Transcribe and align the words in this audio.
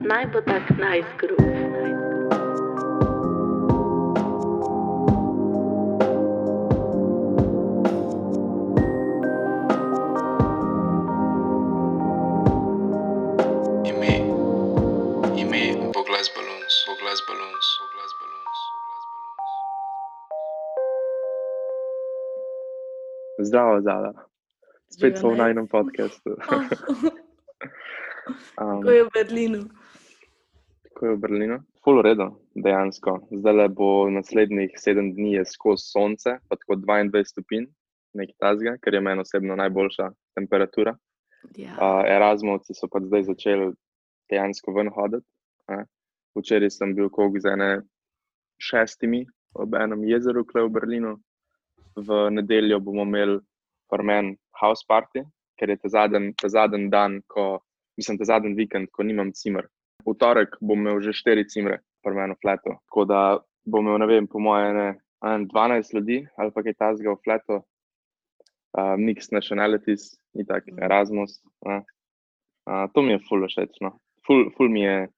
Naj 0.00 0.26
bo 0.32 0.40
tak 0.40 0.70
najzgrub. 0.78 1.38
ime, 13.84 14.14
ime, 15.36 15.62
Boglas 15.94 16.30
Balloons, 16.34 16.74
Boglas 16.86 17.20
Balloons, 17.26 17.66
Boglas 17.80 18.12
Balloons, 18.20 18.58
Boglas 18.74 19.04
Balloons. 19.10 19.50
Zdravo, 23.38 23.80
Zala. 23.80 24.12
Spet 24.90 25.18
smo 25.18 25.30
v 25.30 25.32
naj- 25.32 25.38
najnem 25.38 25.66
podkastu. 25.66 26.30
Um, 28.58 28.82
Ko 28.86 28.90
je 28.90 29.04
v 29.04 29.10
Berlinu. 29.14 29.77
Ko 30.98 31.06
je 31.06 31.14
v 31.14 31.20
Berlinu? 31.22 31.56
Ful 31.84 32.00
redo, 32.02 32.32
dejansko. 32.58 33.20
Zdaj 33.30 33.54
le 33.54 33.66
bo 33.70 34.08
naslednjih 34.10 34.72
sedem 34.82 35.12
dni 35.14 35.36
je 35.36 35.44
skozi 35.46 35.84
sonce, 35.92 36.32
pa 36.50 36.58
tako 36.58 36.74
22 36.82 37.22
stopinj, 37.28 37.68
nekaj 38.18 38.34
tazga, 38.42 38.72
ker 38.82 38.96
je 38.98 39.02
meni 39.06 39.22
osebno 39.22 39.54
najboljša 39.60 40.08
temperatura. 40.34 40.96
Ja. 41.54 41.76
Uh, 41.78 42.02
Erasmovci 42.02 42.74
so 42.74 42.90
pa 42.90 42.98
zdaj 43.04 43.28
začeli 43.30 43.70
dejansko 44.30 44.74
ven 44.74 44.90
hoditi. 44.90 45.26
ne. 45.70 45.84
Včeraj 46.34 46.70
sem 46.70 46.96
bil 46.98 47.08
koliko 47.14 47.40
z 47.46 47.54
ene 47.54 47.70
šestimi 48.58 49.22
ob 49.54 49.74
enem 49.78 50.02
jezeru, 50.04 50.44
kle 50.44 50.66
v 50.66 50.74
Berlinu. 50.80 51.14
V 51.94 52.18
nedeljo 52.30 52.80
bomo 52.82 53.06
imeli 53.06 53.38
formen 53.90 54.34
house 54.60 54.82
party, 54.88 55.22
ker 55.58 55.70
je 55.70 55.78
ta 55.78 55.88
zadnji, 55.88 56.90
dan, 56.90 57.22
ko, 57.26 57.60
mislim, 57.96 58.18
ta 58.18 58.24
zadnji 58.24 58.54
vikend, 58.58 58.90
ko 58.90 59.06
nimam 59.06 59.30
cimer. 59.32 59.66
V 60.00 60.14
torek 60.14 60.56
bom 60.60 60.78
imel 60.78 61.00
že 61.00 61.12
štiri 61.12 61.44
cimre, 61.44 61.80
formeno 62.02 62.34
fleto. 62.38 62.78
Tako 62.86 63.04
da 63.04 63.20
bom 63.64 63.82
imel, 63.82 63.98
ne 63.98 64.06
vem, 64.06 64.24
po 64.24 64.38
moje, 64.38 64.70
ne, 64.70 64.88
ene 65.20 65.46
12 65.46 65.94
ljudi 65.94 66.26
ali 66.36 66.50
pa 66.50 66.62
kaj 66.62 66.74
tasga 66.76 67.10
v 67.10 67.20
fleto. 67.20 67.56
Uh, 68.68 68.94
mix 68.96 69.32
nationalities, 69.32 70.14
itak, 70.34 70.66
Mhm. 70.66 70.78
Erasmus. 70.78 71.40
ne. 71.64 71.82
Uh, 72.66 72.84
to 72.92 73.02
mi 73.02 73.12
je 73.12 73.18
ful 73.18 73.40
všeč. 73.42 73.80
No. 73.80 73.96
Ful, 74.22 74.50
ful 74.52 74.68
mi 74.68 74.82
je 74.82 75.08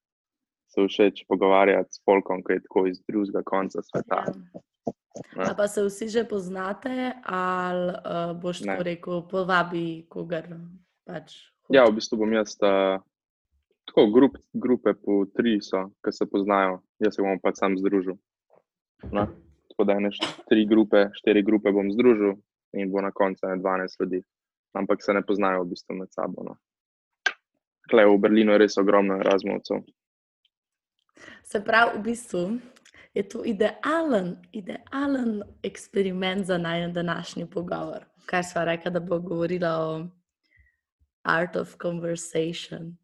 se 0.69 0.81
všeč 0.81 1.27
pogovarjati 1.27 1.91
s 1.91 1.99
polkom, 2.01 2.41
ki 2.41 2.53
je 2.53 2.61
tako 2.63 2.87
iz 2.87 3.03
drugega 3.03 3.43
konca 3.43 3.83
sveta. 3.83 4.23
Ja. 5.35 5.51
A 5.51 5.55
pa 5.55 5.67
se 5.67 5.83
vsi 5.83 6.09
že 6.09 6.23
poznate, 6.25 6.95
ali 7.21 7.91
uh, 7.91 8.33
boš 8.33 8.61
Ne. 8.61 8.67
tako 8.71 8.83
rekel, 8.83 9.23
povabi 9.27 10.07
kogar? 10.09 10.47
Pač, 11.05 11.35
Ja, 11.69 11.83
hoče? 11.83 11.91
v 11.91 11.95
bistvu 11.97 12.17
bom 12.17 12.33
jaz 12.33 12.55
uh, 12.63 13.03
tako 13.91 14.07
grup, 14.11 14.37
grupe 14.53 14.95
po 14.95 15.25
tri 15.37 15.59
so, 15.63 15.89
ki 16.05 16.13
se 16.13 16.27
poznajo, 16.31 16.79
jaz 17.03 17.17
se 17.17 17.23
bom 17.23 17.41
pa 17.43 17.51
sam 17.55 17.75
združil. 17.79 18.15
No. 19.13 19.27
Tako 19.71 19.85
da 19.85 19.97
ene 19.99 20.11
št- 20.15 20.45
tri 20.49 20.67
grupe, 20.67 21.09
štiri 21.19 21.43
grupe 21.43 21.73
bom 21.75 21.91
združil 21.91 22.37
in 22.73 22.91
bo 22.93 23.03
na 23.03 23.11
koncu 23.11 23.47
ene 23.47 23.59
12 23.59 24.01
ljudi. 24.01 24.23
Ampak 24.79 25.03
se 25.03 25.13
ne 25.13 25.23
poznajo 25.27 25.65
v 25.65 25.73
bistvu 25.73 25.97
med 25.99 26.13
sabo. 26.15 26.45
No. 26.47 26.55
Klej 27.91 28.07
v 28.07 28.19
Berlinu 28.23 28.53
je 28.55 28.59
res 28.63 28.79
ogromno 28.79 29.19
Erasmovcev. 29.19 29.83
Se 31.43 31.59
pravi, 31.65 31.99
v 31.99 32.03
bistvu 32.03 32.45
je 33.15 33.27
to 33.29 33.43
idealen, 33.45 34.37
idealen 34.53 35.43
eksperiment 35.63 36.47
za 36.47 36.59
naj 36.59 36.93
današnji 36.93 37.51
pogovor. 37.51 38.07
Kaj 38.27 38.45
sva 38.53 38.65
rekla, 38.65 38.91
da 38.91 39.01
bo 39.01 39.19
govorila 39.19 39.75
o 39.83 40.07
art 41.27 41.57
of 41.57 41.75
conversation, 41.83 42.95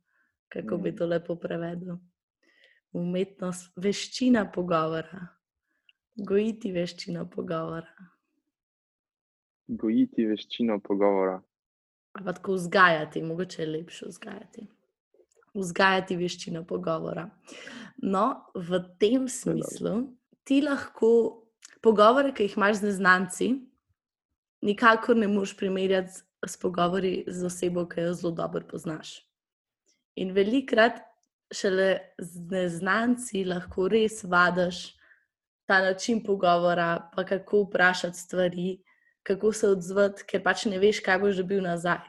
kako 0.49 0.77
bi 0.79 0.91
Mm. 0.93 0.97
to 0.97 1.07
lepo 1.07 1.37
prevedel. 1.37 1.97
Umetnost, 2.93 3.73
veščina 3.77 4.47
pogovora, 4.53 5.27
gojiti 6.17 6.73
veščino 6.73 7.27
pogovora. 7.31 8.09
Gojiti 9.69 10.25
veščino 10.27 10.79
pogovora. 10.81 11.41
Pa 12.13 12.33
tako 12.33 12.55
vzgajati, 12.55 13.23
mogoče 13.23 13.63
je 13.63 13.69
lepše 13.69 14.07
vzgajati. 14.09 14.67
Vzgajati 15.55 16.17
veščino 16.17 16.65
pogovora. 16.65 17.27
No, 18.03 18.47
v 18.55 18.79
tem 19.01 19.29
smislu 19.29 20.09
ti 20.45 20.63
lahko 20.63 21.43
pogovore, 21.83 22.33
ki 22.33 22.47
jih 22.47 22.57
imaš 22.57 22.77
z 22.81 22.83
neznanci, 22.91 23.49
nikakor 24.63 25.17
ne 25.17 25.29
moreš 25.29 25.57
primerjati 25.57 26.23
s 26.47 26.57
pogovori 26.57 27.25
z 27.27 27.45
osebo, 27.45 27.87
ki 27.89 28.01
jo 28.01 28.15
zelo 28.15 28.33
dobro 28.33 28.65
poznaš. 28.71 29.19
In 30.17 30.33
velikrat 30.33 31.03
šele 31.53 32.15
z 32.19 32.43
neznanci 32.51 33.45
lahko 33.45 33.89
res 33.93 34.23
vadiš 34.25 34.97
ta 35.67 35.81
način 35.83 36.23
pogovora, 36.25 37.11
pa 37.15 37.25
kako 37.25 37.63
vprašati 37.67 38.19
stvari, 38.19 38.83
kako 39.27 39.53
se 39.53 39.69
odzvati, 39.69 40.25
ker 40.27 40.43
pač 40.43 40.65
ne 40.71 40.79
veš, 40.79 41.01
kaj 41.03 41.19
boš 41.19 41.41
dobil 41.43 41.63
nazaj. 41.63 42.05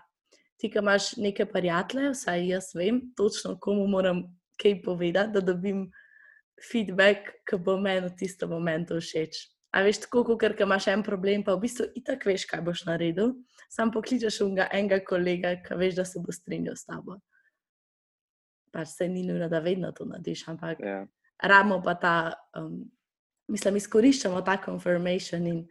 Ti, 0.57 0.69
ki 0.69 0.81
imaš 0.81 1.15
neke 1.17 1.45
prijatelje, 1.45 2.13
vsaj 2.13 2.47
jaz 2.47 2.71
vem, 2.77 3.01
točno 3.17 3.57
komu 3.61 3.87
moram 3.87 4.23
kaj 4.61 4.81
povedati, 4.85 5.33
da 5.33 5.41
dobim 5.41 5.87
feedback, 6.71 7.33
ki 7.49 7.59
bo 7.61 7.77
meni 7.81 8.07
v 8.07 8.15
tistem 8.17 8.49
momentu 8.49 9.01
všeč. 9.01 9.37
A 9.73 9.83
veš, 9.85 10.03
tako 10.05 10.23
kot 10.25 10.41
ker 10.41 10.55
imaš 10.65 10.87
en 10.93 11.03
problem, 11.05 11.43
pa 11.45 11.57
v 11.57 11.65
bistvu 11.65 11.89
itak 11.97 12.25
veš, 12.25 12.47
kaj 12.49 12.61
boš 12.65 12.85
naredil, 12.89 13.35
sam 13.69 13.91
pokličeš 13.93 14.41
enega 14.71 15.01
kolega, 15.05 15.57
ki 15.65 15.77
veš, 15.77 15.97
da 15.97 16.05
se 16.05 16.21
bo 16.21 16.33
strinjal 16.33 16.77
s 16.77 16.85
tabo. 16.85 17.19
Pač 18.71 18.87
se 18.87 19.07
ni 19.07 19.23
nujno, 19.23 19.49
da 19.49 19.59
vedno 19.59 19.91
to 19.91 20.05
narediš, 20.05 20.47
ampak 20.47 20.79
Ja. 20.79 21.05
ramo 21.43 21.81
pa 21.83 21.93
ta, 21.95 22.33
um, 22.57 22.83
mislim, 23.47 23.75
izkoriščamo 23.75 24.41
ta 24.41 24.57
confirmation 24.65 25.47
in 25.47 25.67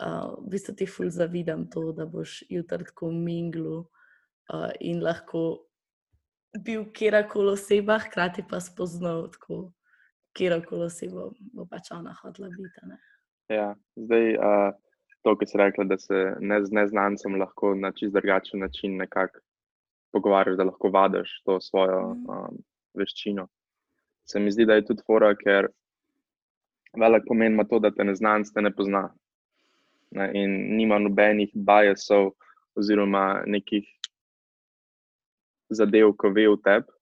uh, 0.00 0.34
v 0.40 0.50
bistvu 0.50 0.74
ti 0.74 0.86
ful 0.86 1.10
zavidam 1.10 1.66
to, 1.70 1.92
da 1.92 2.06
boš 2.06 2.42
jutri 2.48 2.84
tako 2.84 3.10
minglu 3.12 3.78
uh, 3.80 4.70
in 4.80 5.02
lahko 5.02 5.66
bil 6.64 6.84
kjerkoli 6.92 7.52
oseba, 7.52 7.98
hkrati 7.98 8.44
pa 8.50 8.60
spoznal 8.60 9.28
tako 9.32 9.72
kjerkoli 10.38 10.86
osebo, 10.86 11.32
bo 11.52 11.66
pač 11.66 11.90
ona 11.92 12.14
hotela 12.22 12.48
biti. 12.48 12.96
Ja, 13.52 13.74
zdaj 13.96 14.36
uh, 14.36 14.70
to, 15.22 15.36
kar 15.36 15.48
si 15.48 15.58
rekla, 15.58 15.84
da 15.84 15.98
se 15.98 16.36
ne 16.40 16.60
z 16.64 16.72
neznancem 16.72 17.36
lahko 17.40 17.74
na 17.74 17.92
čist 17.92 18.14
drugačen 18.14 18.60
način 18.60 18.96
nekako 18.96 19.40
pogovarjaš, 20.14 20.56
da 20.58 20.68
lahko 20.70 20.90
vadiš 20.94 21.30
to 21.44 21.58
svojo 21.60 22.14
Mhm. 22.14 22.30
um, 22.30 22.62
veščino. 22.94 23.48
Se 24.24 24.40
mi 24.40 24.52
zdi, 24.54 24.64
da 24.66 24.78
je 24.78 24.86
tudi 24.86 25.02
fora, 25.06 25.34
ker 25.36 25.68
velik 26.96 27.26
pomen 27.28 27.52
ima 27.52 27.64
to, 27.68 27.78
da 27.78 27.90
te 27.90 28.04
neznanc 28.04 28.52
te 28.54 28.62
ne 28.62 28.70
pozna. 28.72 29.08
Ne, 30.14 30.28
in 30.38 30.76
nima 30.78 30.98
nobenih 31.02 31.50
biasov 31.54 32.30
oziroma 32.78 33.42
nekih 33.50 33.86
zadev, 35.74 36.12
ko 36.16 36.30
ve 36.30 36.46
v 36.46 36.60
tebi, 36.62 36.92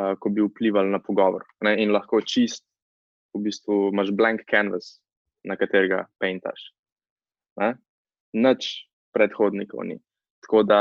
uh, 0.00 0.14
ko 0.16 0.32
bi 0.32 0.40
vplivali 0.46 0.88
na 0.90 0.98
pogovor. 0.98 1.44
Ne, 1.60 1.74
in 1.82 1.92
lahko 1.92 2.22
čist, 2.24 2.64
v 3.36 3.42
bistvu 3.44 3.90
imaš 3.92 4.14
blank 4.16 4.46
canvas, 4.48 4.96
na 5.44 5.56
katerega 5.60 6.06
paintaš. 6.18 6.72
Ne? 7.60 7.74
Nič 8.32 8.88
predhodnikov 9.14 9.84
ni. 9.86 9.98
Tako 10.44 10.62
da 10.66 10.80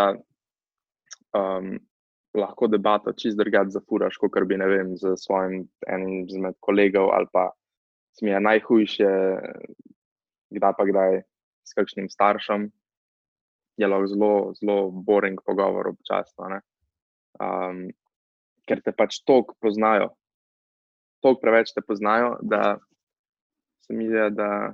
um, 1.36 1.76
lahko 2.36 2.68
debato 2.68 3.14
čist 3.14 3.38
drugače 3.38 3.76
zafuraš, 3.78 4.18
kot 4.20 4.40
bi 4.48 4.58
ne 4.58 4.68
vem, 4.68 4.96
z 4.98 5.16
svojim 5.20 5.68
enim 5.88 6.26
izmed 6.28 6.56
kolegov, 6.60 7.12
ali 7.16 7.28
pa 7.32 7.50
mi 8.22 8.32
je 8.32 8.40
najhujše, 8.40 9.12
kdaj 10.56 10.74
pa 10.78 10.86
kdaj 10.88 11.22
s 11.68 11.74
kakšnim 11.76 12.10
staršem. 12.10 12.70
Je 13.78 13.88
lahko 13.88 14.08
zelo, 14.08 14.34
zelo 14.56 14.92
boring 14.92 15.42
pogovor 15.46 15.92
občasno. 15.92 16.48
ne. 16.50 16.62
Um, 17.40 17.90
ker 18.66 18.82
te 18.82 18.92
pač 18.96 19.20
toliko 19.28 19.56
poznajo, 19.62 20.14
toliko 21.22 21.42
preveč 21.42 21.74
te 21.76 21.82
poznajo, 21.82 22.38
da 22.42 22.78
se 23.86 23.94
mi 23.94 24.08
zdi, 24.08 24.30
da 24.32 24.74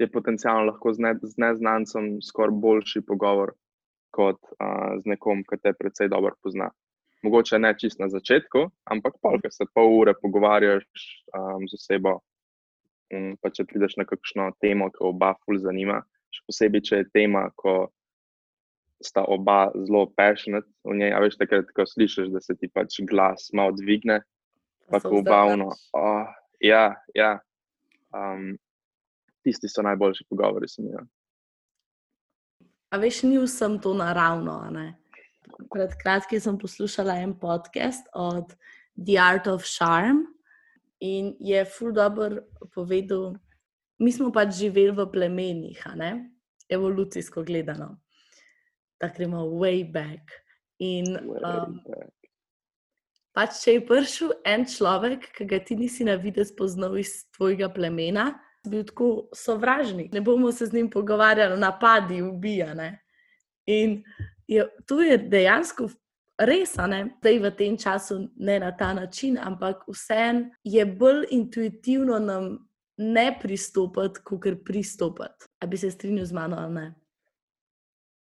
je 0.00 0.10
potencialno 0.10 0.66
lahko 0.72 0.92
z, 0.92 1.04
ne, 1.04 1.14
z 1.22 1.38
neznancem 1.38 2.18
skoraj 2.24 2.56
boljši 2.60 3.04
pogovor 3.06 3.54
kot 4.14 4.38
uh, 4.56 4.96
z 5.00 5.12
nekom, 5.14 5.44
ki 5.46 5.60
te 5.62 5.72
precej 5.76 6.10
dobro 6.12 6.34
pozna. 6.42 6.70
Mogoče 7.22 7.58
ne 7.60 7.74
čist 7.76 8.00
na 8.00 8.08
začetku, 8.08 8.64
ampak 8.88 9.18
pol, 9.20 9.36
ker 9.42 9.52
se 9.52 9.66
pol 9.74 9.92
ure 9.98 10.14
pogovarjaš 10.16 10.86
um, 11.36 11.66
z 11.68 11.76
osebo. 11.76 12.20
In 13.12 13.34
pa 13.42 13.50
če 13.52 13.66
prideš 13.68 13.98
na 14.00 14.06
kakšno 14.08 14.52
temo, 14.62 14.88
ki 14.94 15.02
oba 15.04 15.34
ful 15.44 15.58
zanima, 15.60 15.98
še 16.32 16.44
posebej, 16.48 16.84
če 16.86 17.00
je 17.02 17.08
tema, 17.12 17.48
ko 17.58 17.90
sta 19.04 19.24
oba 19.26 19.68
zelo 19.74 20.06
passionate 20.16 20.68
v 20.86 20.96
njej. 21.00 21.12
A 21.16 21.20
veš, 21.24 21.36
takrat, 21.40 21.68
ko 21.76 21.86
slišiš, 21.88 22.30
da 22.32 22.40
se 22.44 22.56
ti 22.56 22.70
pač 22.72 23.00
glas 23.08 23.50
malo 23.56 23.74
dvigne, 23.76 24.20
pa 24.88 25.00
ko 25.02 25.20
obavno. 25.20 25.72
vzdrkaš. 25.72 25.88
Oh, 25.96 26.28
ja, 26.64 26.84
ja. 27.16 27.32
Um, 28.14 28.54
tisti 29.44 29.68
so 29.68 29.84
najboljši 29.86 30.28
pogovori, 30.28 30.68
se 30.68 30.82
mi 30.82 30.92
zdi. 30.92 31.06
A 32.90 32.98
veš, 32.98 33.22
ni 33.22 33.38
vsem 33.38 33.78
to 33.78 33.94
naravno. 33.94 34.66
pred 35.70 35.92
kratkim 36.02 36.40
sem 36.40 36.58
poslušala 36.58 37.14
en 37.22 37.34
podcast 37.38 38.06
od 38.14 38.54
The 38.96 39.18
Art 39.18 39.46
of 39.46 39.64
Charm 39.64 40.24
in 41.00 41.36
je 41.40 41.64
ful 41.64 41.92
dobro 41.92 42.42
povedal, 42.74 43.36
mi 43.98 44.12
smo 44.12 44.32
pač 44.32 44.56
živeli 44.58 44.90
v 44.96 45.06
plemenih, 45.12 45.84
evolucijsko 46.68 47.44
gledano. 47.44 48.00
Tako 48.98 49.16
gremo 49.16 49.44
way 49.60 49.84
back. 49.84 50.32
In 50.78 51.16
um, 51.16 51.80
pač, 53.32 53.62
če 53.62 53.78
je 53.78 53.86
prišel 53.86 54.32
en 54.44 54.66
človek, 54.66 55.30
ki 55.36 55.44
ga 55.44 55.60
ti 55.60 55.76
nisi 55.76 56.04
na 56.04 56.16
vidi 56.16 56.44
spoznal 56.44 56.98
iz 56.98 57.24
tvojega 57.36 57.68
plemena, 57.72 58.32
bil 58.68 58.84
tako 58.84 59.28
sovražnik. 59.34 60.12
Ne 60.12 60.20
bomo 60.20 60.52
se 60.52 60.66
z 60.66 60.72
njim 60.72 60.90
pogovarjali, 60.90 61.60
napadi, 61.60 62.22
ubijane. 62.22 63.00
In 63.66 64.02
je, 64.48 64.68
to 64.86 65.00
je 65.00 65.18
dejansko 65.18 65.88
res, 66.38 66.74
da 67.22 67.28
je 67.28 67.40
v 67.40 67.50
tem 67.56 67.76
času 67.76 68.28
ne 68.36 68.58
na 68.60 68.72
ta 68.76 68.92
način, 68.94 69.38
ampak 69.38 69.84
vseeno 69.88 70.50
je 70.64 70.86
bolj 70.86 71.26
intuitivno 71.30 72.18
nam 72.18 72.58
ne 72.96 73.38
pristopiti, 73.42 74.20
kot 74.24 74.64
pristopiti. 74.64 75.48
A 75.60 75.66
bi 75.66 75.76
se 75.76 75.90
strinjal 75.90 76.26
z 76.26 76.32
mano 76.32 76.56
ali 76.56 76.74
ne? 76.74 76.94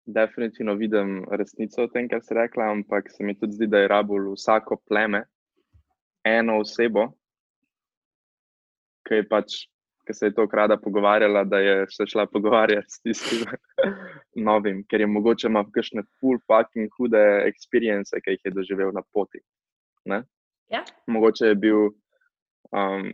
Definitivno 0.06 0.74
vidim 0.74 1.26
resnico 1.32 1.84
v 1.84 1.92
tem, 1.94 2.08
kar 2.10 2.22
si 2.24 2.34
rekla, 2.34 2.72
ampak 2.72 3.12
se 3.12 3.24
mi 3.24 3.36
tudi 3.38 3.54
zdi, 3.54 3.68
da 3.68 3.78
je 3.78 3.88
rabul 3.88 4.34
vsako 4.34 4.80
pleme 4.88 5.24
eno 6.26 6.60
osebo, 6.60 7.06
ki 9.08 9.22
je 9.22 9.28
pač 9.30 9.60
ki 10.10 10.14
se 10.14 10.26
je 10.26 10.34
to 10.34 10.48
krada 10.48 10.78
pogovarjala, 10.78 11.44
da 11.44 11.58
je 11.60 11.86
se 11.90 12.06
šla 12.08 12.26
pogovarjati 12.26 12.90
s 12.90 13.02
tistim 13.02 13.46
novim, 14.48 14.82
ker 14.90 15.02
je 15.02 15.08
mogoče 15.08 15.48
ima 15.48 15.62
kakšne 15.72 16.02
full 16.20 16.40
fucking 16.50 16.90
hude 16.98 17.22
experience, 17.46 18.18
ki 18.26 18.34
jih 18.34 18.48
je 18.50 18.52
doživel 18.52 18.90
na 18.94 19.04
poti. 19.14 19.44
Ja. 20.70 20.82
Mogoče 21.08 21.52
je 21.52 21.56
bil, 21.56 21.92
um, 22.74 23.12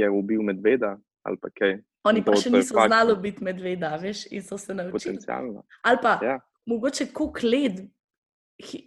je 0.00 0.10
ubil 0.10 0.42
medveda 0.42 0.96
ali 1.22 1.36
pa 1.42 1.50
kaj. 1.52 1.76
Oni 2.08 2.24
pa 2.24 2.34
še 2.34 2.50
niso 2.50 2.74
fakt... 2.74 2.88
znali 2.88 3.16
biti 3.20 3.44
medveda, 3.44 3.92
veš, 4.00 4.24
in 4.32 4.42
so 4.42 4.56
se 4.58 4.74
naučili. 4.74 5.18
Potencialno. 5.18 5.66
Ali 5.82 6.00
pa 6.02 6.16
Ja. 6.24 6.38
mogoče 6.66 7.10
koliko 7.12 7.46
let, 7.46 7.84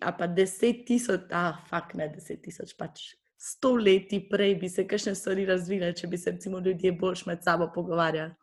a 0.01 0.11
pa 0.17 0.27
deset 0.27 0.81
tisoč, 0.87 1.29
ah, 1.31 1.61
fakt 1.69 1.93
ne 1.93 2.09
deset 2.09 2.41
tisoč, 2.41 2.73
pač 2.73 3.13
sto 3.37 3.75
leti 3.75 4.19
prej 4.29 4.55
bi 4.55 4.69
se 4.69 4.87
kakšne 4.87 5.15
stvari 5.15 5.45
razvile, 5.45 5.93
če 5.95 6.07
bi 6.07 6.17
se 6.17 6.31
recimo 6.31 6.59
ljudje 6.59 6.91
boljš 6.91 7.25
med 7.25 7.43
sabo 7.43 7.69
pogovarjali. 7.73 8.33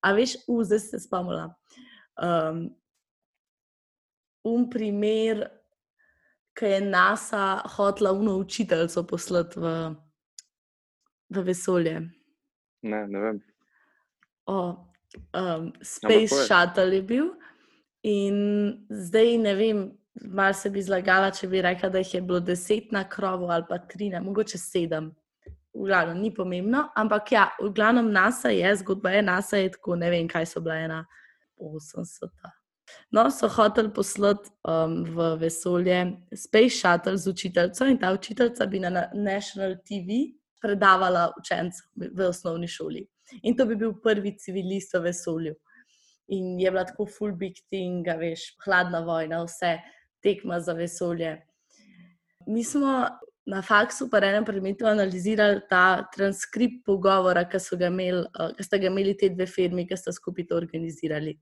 A 0.00 0.12
veš, 0.12 0.36
u, 0.48 0.62
zdaj 0.64 0.78
se 0.78 1.00
spomnila. 1.00 1.50
Um, 2.20 2.62
un 4.44 4.68
primer, 4.70 5.44
ki 6.56 6.72
je 6.74 6.80
NASA 6.80 7.60
hotla 7.76 8.12
uno 8.12 8.36
učiteljico 8.40 9.04
poslati 9.06 9.60
v, 9.60 9.74
v 11.28 11.44
vesolje. 11.44 12.00
Ne, 12.82 13.06
ne 13.08 13.20
vem. 13.20 13.42
O, 14.46 14.60
um, 15.36 15.72
Space 15.82 16.32
povej. 16.32 16.46
Shuttle 16.46 16.96
je 16.96 17.02
bil. 17.02 17.30
In 18.02 18.36
zdaj 18.88 19.36
ne 19.38 19.54
vem, 19.54 19.84
malo 20.14 20.54
se 20.54 20.70
bi 20.70 20.82
zlagala, 20.82 21.30
če 21.30 21.48
bi 21.48 21.62
rekla, 21.62 21.88
da 21.88 21.98
jih 21.98 22.14
je 22.14 22.20
bilo 22.20 22.40
deset 22.40 22.92
na 22.92 23.04
krovu 23.08 23.50
ali 23.50 23.64
pa 23.68 23.78
tri, 23.78 24.10
ne, 24.10 24.20
mogoče 24.20 24.58
sedem. 24.58 25.10
V 25.74 25.86
glavnem, 25.86 26.18
ni 26.18 26.32
pomembno, 26.34 26.88
ampak 26.98 27.32
ja, 27.32 27.44
v 27.62 27.70
glavnem 27.74 28.10
NASA 28.12 28.50
je, 28.50 28.72
zgodba 28.82 29.10
je 29.14 29.22
NASA 29.22 29.60
je 29.60 29.70
tako, 29.76 29.94
ne 29.96 30.10
vem, 30.10 30.28
kaj 30.28 30.48
so 30.50 30.60
bila 30.60 30.80
ena 30.82 31.04
80. 31.60 32.26
No, 33.12 33.30
so 33.30 33.48
hoteli 33.48 33.92
poslati 33.94 34.50
um, 34.66 35.04
v 35.04 35.36
vesolje 35.38 36.00
Space 36.34 36.74
Shuttle 36.74 37.16
z 37.16 37.30
učiteljico 37.30 37.86
in 37.86 37.98
ta 37.98 38.12
učiteljica 38.12 38.66
bi 38.66 38.80
na 38.80 38.90
na 38.90 39.04
National 39.14 39.76
TV 39.86 40.34
predavala 40.62 41.30
učencem 41.38 41.86
v- 41.96 42.26
osnovni 42.28 42.68
šoli. 42.68 43.06
In 43.42 43.56
to 43.56 43.66
bi 43.66 43.76
bil 43.76 43.94
prvi 44.02 44.34
civilist 44.38 44.94
v 44.94 45.04
vesolju. 45.06 45.54
In 46.28 46.58
je 46.60 46.70
bila 46.70 46.84
tako 46.84 47.06
full 47.06 47.32
big 47.32 47.54
thing, 47.70 48.06
veš, 48.06 48.56
hladna 48.64 49.00
vojna, 49.06 49.44
vse 49.44 49.78
tekma 50.22 50.60
za 50.60 50.72
vesolje. 50.72 51.36
Mi 52.46 52.64
smo 52.64 53.08
na 53.46 53.62
faksu, 53.62 54.08
pa 54.10 54.20
enem 54.22 54.44
predmetu, 54.44 54.86
analizirali 54.86 55.60
ta 55.68 56.06
transkript 56.14 56.84
pogovora, 56.86 57.44
ki 57.48 57.60
so 57.60 57.76
ga 57.76 57.88
imeli, 57.90 58.22
eh, 58.38 58.54
ki 58.56 58.64
sta 58.64 58.78
ga 58.78 58.86
imeli 58.86 59.16
te 59.18 59.28
dve 59.28 59.46
firmi, 59.46 59.86
ki 59.88 59.96
sta 59.96 60.12
skupaj 60.12 60.46
to 60.48 60.56
organizirali. 60.56 61.36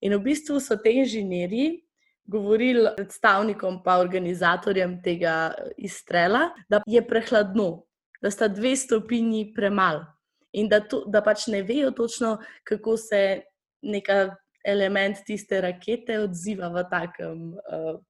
In 0.00 0.14
v 0.14 0.22
bistvu 0.30 0.60
so 0.60 0.76
te 0.76 0.92
inženirji 0.92 1.82
govorili 2.28 2.92
predstavnikom, 2.96 3.82
pa 3.84 3.98
organizatorjem 3.98 5.00
tega 5.02 5.54
eh, 5.56 5.72
izstrela, 5.88 6.50
da 6.68 6.82
je 6.86 7.02
prehladno, 7.06 7.84
da 8.22 8.30
sta 8.30 8.48
dve 8.48 8.76
stopinji 8.76 9.52
premalo. 9.54 10.04
In 10.52 10.68
da, 10.68 10.80
to, 10.80 11.04
da 11.06 11.20
pač 11.22 11.46
ne 11.52 11.62
vejo 11.62 11.90
točno, 11.92 12.38
kako 12.64 12.96
se 12.96 13.42
neka 13.82 14.36
element 14.64 15.20
tiste 15.26 15.60
rakete 15.60 16.18
odziva 16.24 16.70
v 16.72 16.84
takem. 16.90 17.42
Uh, 17.68 18.00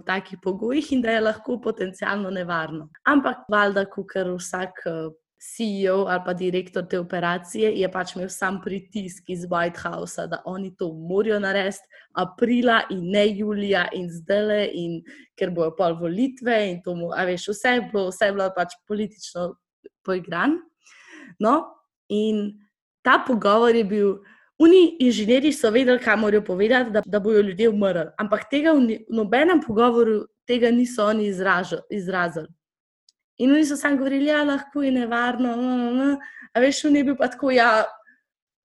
v 0.00 0.06
takih 0.06 0.40
pogojih 0.42 0.92
in 0.92 1.02
da 1.02 1.14
je 1.14 1.20
lahko 1.20 1.60
potencialno 1.60 2.30
nevarno. 2.30 2.88
Ampak, 3.04 3.44
valjda, 3.48 3.84
kot 3.92 4.16
vsak 4.36 4.86
eh, 4.86 5.10
CEO 5.40 6.04
ali 6.04 6.20
pa 6.24 6.32
direktor 6.34 6.84
te 6.84 6.98
operacije, 7.00 7.70
je 7.72 7.88
pač 7.88 8.12
imel 8.16 8.28
sam 8.28 8.58
pritisk 8.60 9.30
iz 9.32 9.46
White 9.48 9.80
Housea, 9.80 10.26
da 10.26 10.42
oni 10.44 10.74
to 10.76 10.92
morajo 10.92 11.38
narediti 11.40 11.86
aprila 12.12 12.82
in 12.90 13.06
ne 13.10 13.24
julija 13.28 13.86
in 13.96 14.10
zdaj, 14.12 14.68
in 14.74 14.98
ker 15.38 15.50
bojo 15.50 15.72
pol 15.76 15.96
volitve 15.96 16.58
in 16.70 16.82
to, 16.84 16.94
mu- 16.94 17.14
a 17.16 17.24
veš, 17.24 17.48
vse 17.54 17.76
je 17.78 17.86
bilo, 17.92 18.08
vse 18.10 18.28
je 18.28 18.32
bilo 18.36 18.50
pač 18.56 18.76
politično 18.88 19.54
poigran. 20.04 20.58
No, 21.40 21.64
in 22.08 22.58
ta 23.02 23.22
pogovor 23.26 23.74
je 23.74 23.84
bil. 23.84 24.18
Oni 24.60 24.96
inženirji 25.00 25.54
so 25.56 25.70
vedeli, 25.72 26.02
kaj 26.04 26.16
morajo 26.20 26.44
povedati, 26.44 26.90
da, 26.92 27.02
da 27.06 27.20
bodo 27.20 27.40
ljudje 27.40 27.68
umrli. 27.68 28.10
Ampak 28.20 28.48
tega 28.50 28.74
v 28.76 28.98
v 29.08 29.16
nobenem 29.16 29.62
pogovoru 29.64 30.26
tega 30.46 30.70
niso 30.70 31.06
oni 31.06 31.30
izrazili. 31.30 32.48
In 33.40 33.54
oni 33.54 33.64
so 33.64 33.76
samo 33.76 33.96
govorili, 33.96 34.26
da 34.28 34.32
ja, 34.32 34.42
lahko 34.44 34.82
je 34.82 34.90
nevarno. 34.92 35.56
No, 35.56 35.76
no, 35.76 35.90
no. 35.96 36.18
A 36.52 36.60
veš, 36.60 36.84
on 36.84 36.96
je 36.96 37.04
bil 37.04 37.16
pa 37.16 37.30
tako, 37.32 37.50
ja, 37.56 37.86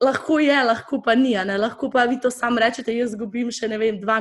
lahko 0.04 0.40
je, 0.40 0.64
lahko 0.64 1.00
pa 1.02 1.16
ni. 1.16 1.32
Ne? 1.46 1.58
Lahko 1.58 1.90
pa 1.90 2.04
vi 2.06 2.20
to 2.20 2.32
sam 2.32 2.58
rečete, 2.58 2.92
jaz 2.92 3.14
izgubim 3.14 3.52
še 3.52 3.70
ne 3.72 3.80
vem, 3.80 4.00
dva, 4.02 4.20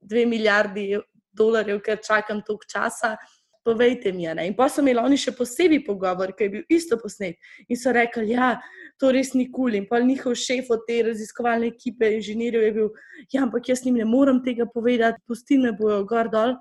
dve 0.00 0.24
milijardi 0.26 1.02
dolarjev, 1.36 1.82
ker 1.84 2.00
čakam 2.00 2.40
toliko 2.46 2.64
časa. 2.72 3.16
Povejte 3.64 4.12
mi. 4.12 4.24
In 4.24 4.54
pa 4.56 4.68
so 4.72 4.80
imeli 4.80 5.02
oni 5.02 5.18
še 5.20 5.34
posebej 5.36 5.82
pogovor, 5.84 6.32
ki 6.32 6.46
je 6.46 6.52
bil 6.54 6.62
isto 6.72 6.96
posnet. 6.96 7.36
In 7.68 7.76
so 7.76 7.92
rekli, 7.92 8.32
ja, 8.32 8.54
to 8.96 9.10
res 9.12 9.34
ni 9.34 9.50
kul. 9.50 9.68
Cool. 9.68 9.76
In 9.82 9.86
pa 9.88 10.00
njihov 10.00 10.34
šef 10.40 10.70
od 10.72 10.86
te 10.88 11.02
raziskovalne 11.04 11.68
ekipe, 11.68 12.08
inženirjev, 12.16 12.64
je 12.64 12.72
bil, 12.78 12.88
ja, 13.28 13.44
ampak 13.44 13.68
jaz 13.68 13.84
jim 13.84 14.00
ne 14.00 14.08
morem 14.08 14.40
tega 14.44 14.64
povedati, 14.64 15.20
pusti 15.28 15.58
me 15.60 15.74
bojo 15.76 16.04
gor 16.08 16.32
dol. 16.32 16.56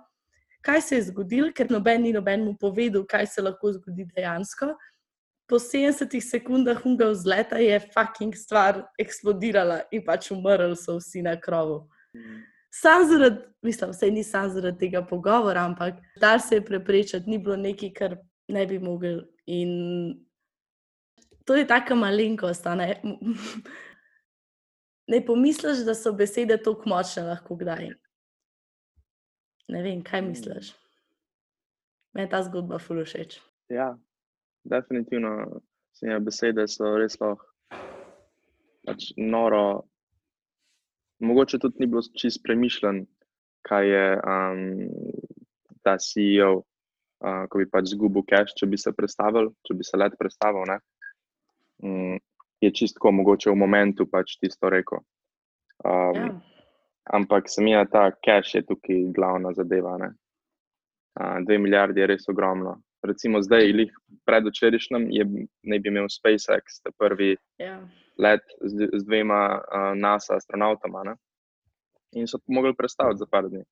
Kaj 0.62 0.82
se 0.82 0.96
je 0.98 1.08
zgodilo, 1.08 1.54
ker 1.56 1.72
noben 1.72 2.04
ni 2.04 2.12
noben 2.12 2.44
mu 2.44 2.58
povedal, 2.60 3.06
kaj 3.08 3.32
se 3.32 3.42
lahko 3.42 3.72
zgodi 3.78 4.04
dejansko. 4.12 4.74
Po 5.50 5.56
70 5.56 6.20
sekundah 6.20 6.84
unga 6.86 7.08
vzleta 7.10 7.58
je 7.64 7.80
fucking 7.96 8.36
stvar 8.36 8.84
eksplodirala 9.00 9.86
in 9.96 10.04
pač 10.06 10.34
umrli 10.36 10.76
so 10.78 11.00
vsi 11.00 11.24
na 11.24 11.40
krovu. 11.40 11.88
Sam 12.70 13.08
zaradi, 13.08 13.42
mislim, 13.62 13.92
vse 13.92 14.12
ni 14.12 14.24
sam 14.24 14.50
zaradi 14.50 14.78
tega 14.80 15.06
pogovora, 15.06 15.66
ampak 15.66 15.96
dar 16.22 16.42
se 16.42 16.56
je 16.56 16.66
preprečiti, 16.66 17.30
ni 17.30 17.38
bilo 17.38 17.56
nekaj, 17.56 17.94
kar 17.94 18.18
ne 18.48 18.66
bi 18.68 18.80
mogel. 18.80 19.22
In 19.46 19.70
to 21.46 21.56
je 21.56 21.68
taka 21.68 21.96
malenkost. 21.96 22.66
Ne? 22.66 23.02
ne 25.12 25.26
pomisliš, 25.26 25.86
da 25.86 25.96
so 25.96 26.14
besede 26.14 26.58
tako 26.58 26.90
močne, 26.90 27.24
lahko 27.24 27.58
kdaj. 27.58 27.90
Ne 29.70 29.82
vem, 29.84 30.04
kaj 30.06 30.22
misliš. 30.22 30.74
Meni 32.14 32.26
je 32.26 32.30
ta 32.30 32.44
zgodba 32.44 32.80
fulušeč. 32.80 33.40
Ja, 33.70 33.98
definitivno 34.64 35.62
mi 36.02 36.20
besede 36.26 36.68
so 36.68 36.96
res 36.98 37.20
lahko 37.22 37.50
pač 38.86 39.12
noro. 39.18 39.86
Mogoče 41.20 41.60
tudi 41.60 41.84
ni 41.84 41.88
bilo 41.88 42.02
čist 42.16 42.42
premišljen, 42.44 43.04
kaj 43.68 43.90
je 43.90 44.06
um, 44.18 44.62
ta 45.84 45.98
CEO, 46.00 46.62
uh, 46.62 47.44
ko 47.52 47.60
bi 47.60 47.68
pač 47.70 47.92
izgubil 47.92 48.24
cash, 48.30 48.56
če 48.56 48.70
bi 48.72 48.80
se 48.80 48.94
predstavil, 48.96 49.52
če 49.68 49.76
bi 49.76 49.88
se 49.88 50.00
let 50.00 50.16
predstavil. 50.20 50.64
Ne? 50.70 50.80
Mm, 51.84 52.22
je 52.64 52.72
čistko 52.76 53.12
mogoče 53.16 53.52
v 53.52 53.60
momentu 53.60 54.08
pač 54.08 54.38
tisto 54.40 54.72
rekel. 54.72 55.04
Um, 55.84 56.16
Ja. 56.16 56.30
Ampak 57.10 57.48
se 57.50 57.64
mi 57.64 57.72
je 57.72 57.86
ta 57.90 58.12
cash 58.22 58.54
je 58.56 58.62
tukaj 58.62 59.08
glavna 59.16 59.50
zadeva. 59.58 59.96
Ne? 59.98 60.12
Uh, 61.18 61.40
dve 61.46 61.58
milijardi 61.58 62.04
je 62.04 62.08
res 62.12 62.28
ogromno. 62.30 62.76
Recimo 63.04 63.42
zdaj, 63.42 63.72
lih 63.72 63.92
predvčerajšnjem, 64.28 65.08
je 65.16 65.24
naj 65.64 65.80
bi 65.80 65.90
imel 65.90 66.10
SpaceX 66.12 66.82
ta 66.84 66.92
prvi 66.98 67.38
Ja. 67.60 67.80
let 68.18 68.44
z, 68.60 68.90
z 68.92 69.06
dvema 69.08 69.60
uh, 69.60 69.92
NASA 69.96 70.36
astronautoma. 70.36 71.04
Ne? 71.08 71.16
in 72.12 72.28
so 72.28 72.40
mogli 72.48 72.76
predstaviti 72.76 73.18
za 73.18 73.26
par 73.26 73.50
dni. 73.50 73.64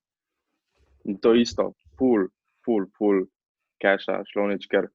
In 1.04 1.18
to 1.20 1.34
isto, 1.34 1.72
full, 1.98 2.28
full, 2.64 2.86
full 2.98 3.26
cache, 3.82 4.22
šlo 4.32 4.48
nič, 4.52 4.66
ker 4.70 4.88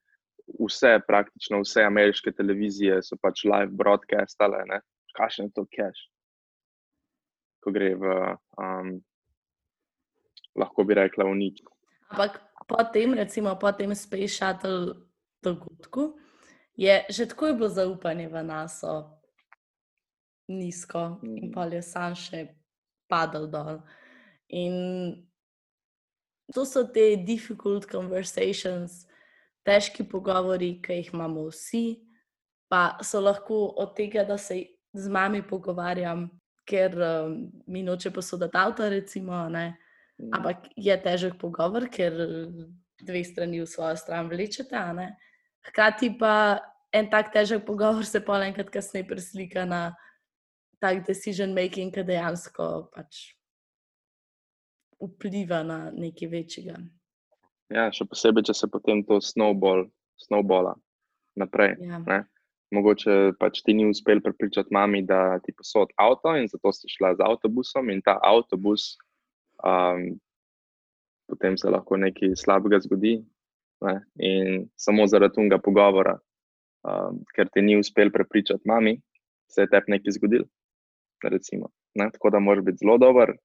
vse, 0.60 1.00
praktično 1.08 1.62
vse 1.64 1.86
ameriške 1.88 2.32
televizije 2.32 3.02
so 3.04 3.18
pač 3.22 3.46
live 3.48 3.72
broadcastale, 3.80 4.64
ne, 4.70 4.82
kakšen 5.18 5.50
je 5.50 5.56
to 5.56 5.66
cache. 5.76 6.10
Ko 7.64 7.72
gre 7.72 7.94
v, 7.96 8.16
um, 8.60 8.98
lahko 10.60 10.84
bi 10.84 11.00
rekla, 11.00 11.28
v 11.32 11.40
nič. 11.40 11.64
Ampak 12.12 12.42
potem, 12.68 13.14
recimo 13.14 13.56
po 13.60 13.72
tem 13.72 13.96
Space 13.96 14.28
Shuttle 14.28 14.96
dogodku, 15.44 16.16
je 16.78 17.06
že 17.10 17.26
tako 17.26 17.48
je 17.48 17.54
bilo 17.54 17.70
zaupanje 17.70 18.28
v 18.28 18.44
nas 18.44 18.82
nizko 20.48 21.20
in 21.24 21.50
Mm. 21.50 21.52
pa 21.54 21.66
je 21.66 21.82
sam 21.82 22.16
še 22.16 22.56
padal 23.08 23.48
dol. 23.48 23.82
In 24.50 25.26
to 26.54 26.66
so 26.66 26.84
te 26.84 27.16
difficult 27.16 27.86
conversations, 27.86 29.06
težki 29.66 30.04
pogovori, 30.04 30.82
ki 30.82 30.94
jih 30.94 31.14
imamo 31.14 31.48
vsi, 31.48 32.04
pa 32.70 32.98
so 33.02 33.22
lahko 33.22 33.74
od 33.78 33.96
tega, 33.96 34.24
da 34.24 34.38
se 34.38 34.66
z 34.94 35.10
mami 35.10 35.42
pogovarjam, 35.42 36.30
ker 36.66 36.94
um, 37.02 37.52
mi 37.68 37.84
noče 37.84 38.12
posoditi 38.12 38.58
avto, 38.58 38.90
recimo, 38.90 39.50
ne. 39.50 39.78
Mm. 40.22 40.32
Ampak 40.38 40.70
je 40.78 40.96
težek 41.02 41.38
pogovor, 41.42 41.90
ker 41.90 42.14
dve 43.02 43.24
strani 43.26 43.62
v 43.64 43.68
svojo 43.68 43.98
stran 43.98 44.30
vlečete. 44.30 44.78
Hkrati 45.70 46.14
pa 46.20 46.62
en 46.94 47.10
tak 47.10 47.34
težek 47.34 47.66
pogovor 47.66 48.06
se 48.06 48.22
pa 48.22 48.40
enkrat 48.46 48.70
kasneje 48.70 49.08
preslika 49.08 49.66
na 49.66 49.96
tak 50.80 51.06
decision 51.08 51.56
making, 51.56 51.94
ki 51.96 52.04
dejansko 52.04 52.92
pač 52.94 53.34
vpliva 55.00 55.64
na 55.64 55.92
nekaj 55.92 56.30
večjega. 56.32 56.78
Ja, 57.74 57.88
še 57.92 58.06
posebej, 58.08 58.46
če 58.52 58.56
se 58.56 58.68
potem 58.72 59.02
to 59.08 59.18
snowball, 59.24 59.88
snowballa 60.22 60.76
naprej. 61.40 61.76
Ja. 61.82 62.00
Ne? 62.06 62.20
Mogoče 62.74 63.34
pač 63.40 63.62
ti 63.66 63.76
ni 63.78 63.88
uspel 63.90 64.22
prepričati 64.22 64.74
mami, 64.74 65.04
da 65.06 65.40
ti 65.46 65.54
posod 65.56 65.94
avto, 66.02 66.34
in 66.38 66.50
zato 66.50 66.74
si 66.74 66.90
šla 66.90 67.14
z 67.18 67.26
avtobusom, 67.26 67.90
in 67.94 68.02
ta 68.06 68.18
avtobus, 68.22 68.96
um, 69.64 70.20
potem 71.28 71.58
se 71.58 71.70
lahko 71.70 71.98
nekaj 71.98 72.36
slabega 72.36 72.80
zgodi. 72.80 73.18
Ne? 73.84 73.96
In 74.16 74.68
samo 74.80 75.08
zaradi 75.08 75.42
tega 75.42 75.60
pogovora, 75.60 76.18
um, 76.88 77.24
ker 77.36 77.50
ti 77.52 77.62
ni 77.62 77.78
uspel 77.80 78.12
prepričati 78.12 78.68
mami, 78.70 79.00
se 79.52 79.66
je 79.66 79.72
tebi 79.72 79.98
nekaj 79.98 80.20
zgodilo. 80.20 80.46
Recimo, 81.24 81.70
ne? 81.96 82.10
Tako 82.12 82.30
da 82.30 82.40
moraš 82.40 82.64
biti 82.64 82.84
zelo 82.84 82.98
dober. 82.98 83.36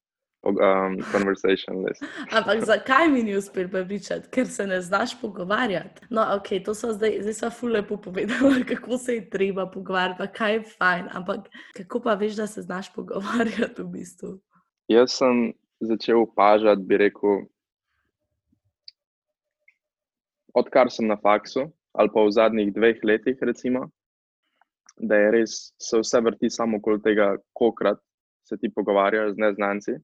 Um, 0.46 1.00
conversation 1.10 1.82
list. 1.82 2.04
Ampak 2.36 2.62
zakaj 2.64 3.08
mi 3.10 3.22
ni 3.22 3.34
uspel 3.36 3.66
prepričati? 3.68 4.28
Ker 4.30 4.46
se 4.46 4.66
ne 4.66 4.80
znaš 4.80 5.20
pogovarjati. 5.20 6.06
No, 6.10 6.22
ok, 6.36 6.62
to 6.64 6.74
so 6.74 6.92
zdaj, 6.94 7.16
zdaj 7.22 7.34
so 7.34 7.50
ful 7.50 7.74
lepo 7.74 7.96
povedali, 7.96 8.62
kako 8.72 8.98
se 8.98 9.14
je 9.14 9.30
treba 9.30 9.66
pogovarjati, 9.70 10.30
kaj 10.34 10.54
je 10.54 10.62
fajn. 10.78 11.08
Ampak 11.10 11.50
kako 11.76 12.00
pa 12.00 12.14
veš, 12.14 12.38
da 12.38 12.46
se 12.46 12.62
znaš 12.62 12.92
pogovarjati 12.94 13.82
v 13.82 13.86
bistvu? 13.86 14.38
Jaz 14.88 15.18
sem 15.18 15.52
začel 15.80 16.22
opažati, 16.22 16.82
bi 16.82 16.98
rekel, 16.98 17.44
odkar 20.54 20.90
sem 20.90 21.06
na 21.06 21.16
faksu, 21.16 21.68
ali 21.92 22.10
pa 22.14 22.24
v 22.24 22.34
zadnjih 22.34 22.72
dveh 22.74 23.00
letih, 23.04 23.38
recimo, 23.40 23.88
da 24.98 25.16
je 25.16 25.30
res 25.30 25.56
se 25.78 26.00
vse 26.00 26.20
vrti 26.20 26.50
samo 26.50 26.78
okoli 26.78 27.02
tega, 27.02 27.36
kolikrat 27.54 28.00
se 28.48 28.56
ti 28.58 28.70
pogovarjaš 28.74 29.34
z 29.34 29.42
neznanci, 29.44 29.94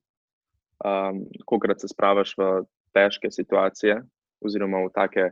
um, 0.85 1.25
kolikrat 1.47 1.81
se 1.81 1.91
spravaš 1.91 2.37
v 2.39 2.51
težke 2.95 3.31
situacije, 3.31 3.99
oziroma 4.45 4.85
v 4.85 4.93
take, 4.95 5.31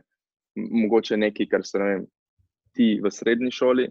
mogoče 0.55 1.17
nekaj, 1.17 1.47
kar 1.49 1.65
se 1.65 1.79
ne 1.79 1.89
vem, 1.91 2.07
ti 2.75 2.97
v 3.01 3.11
srednji 3.11 3.51
šoli 3.51 3.87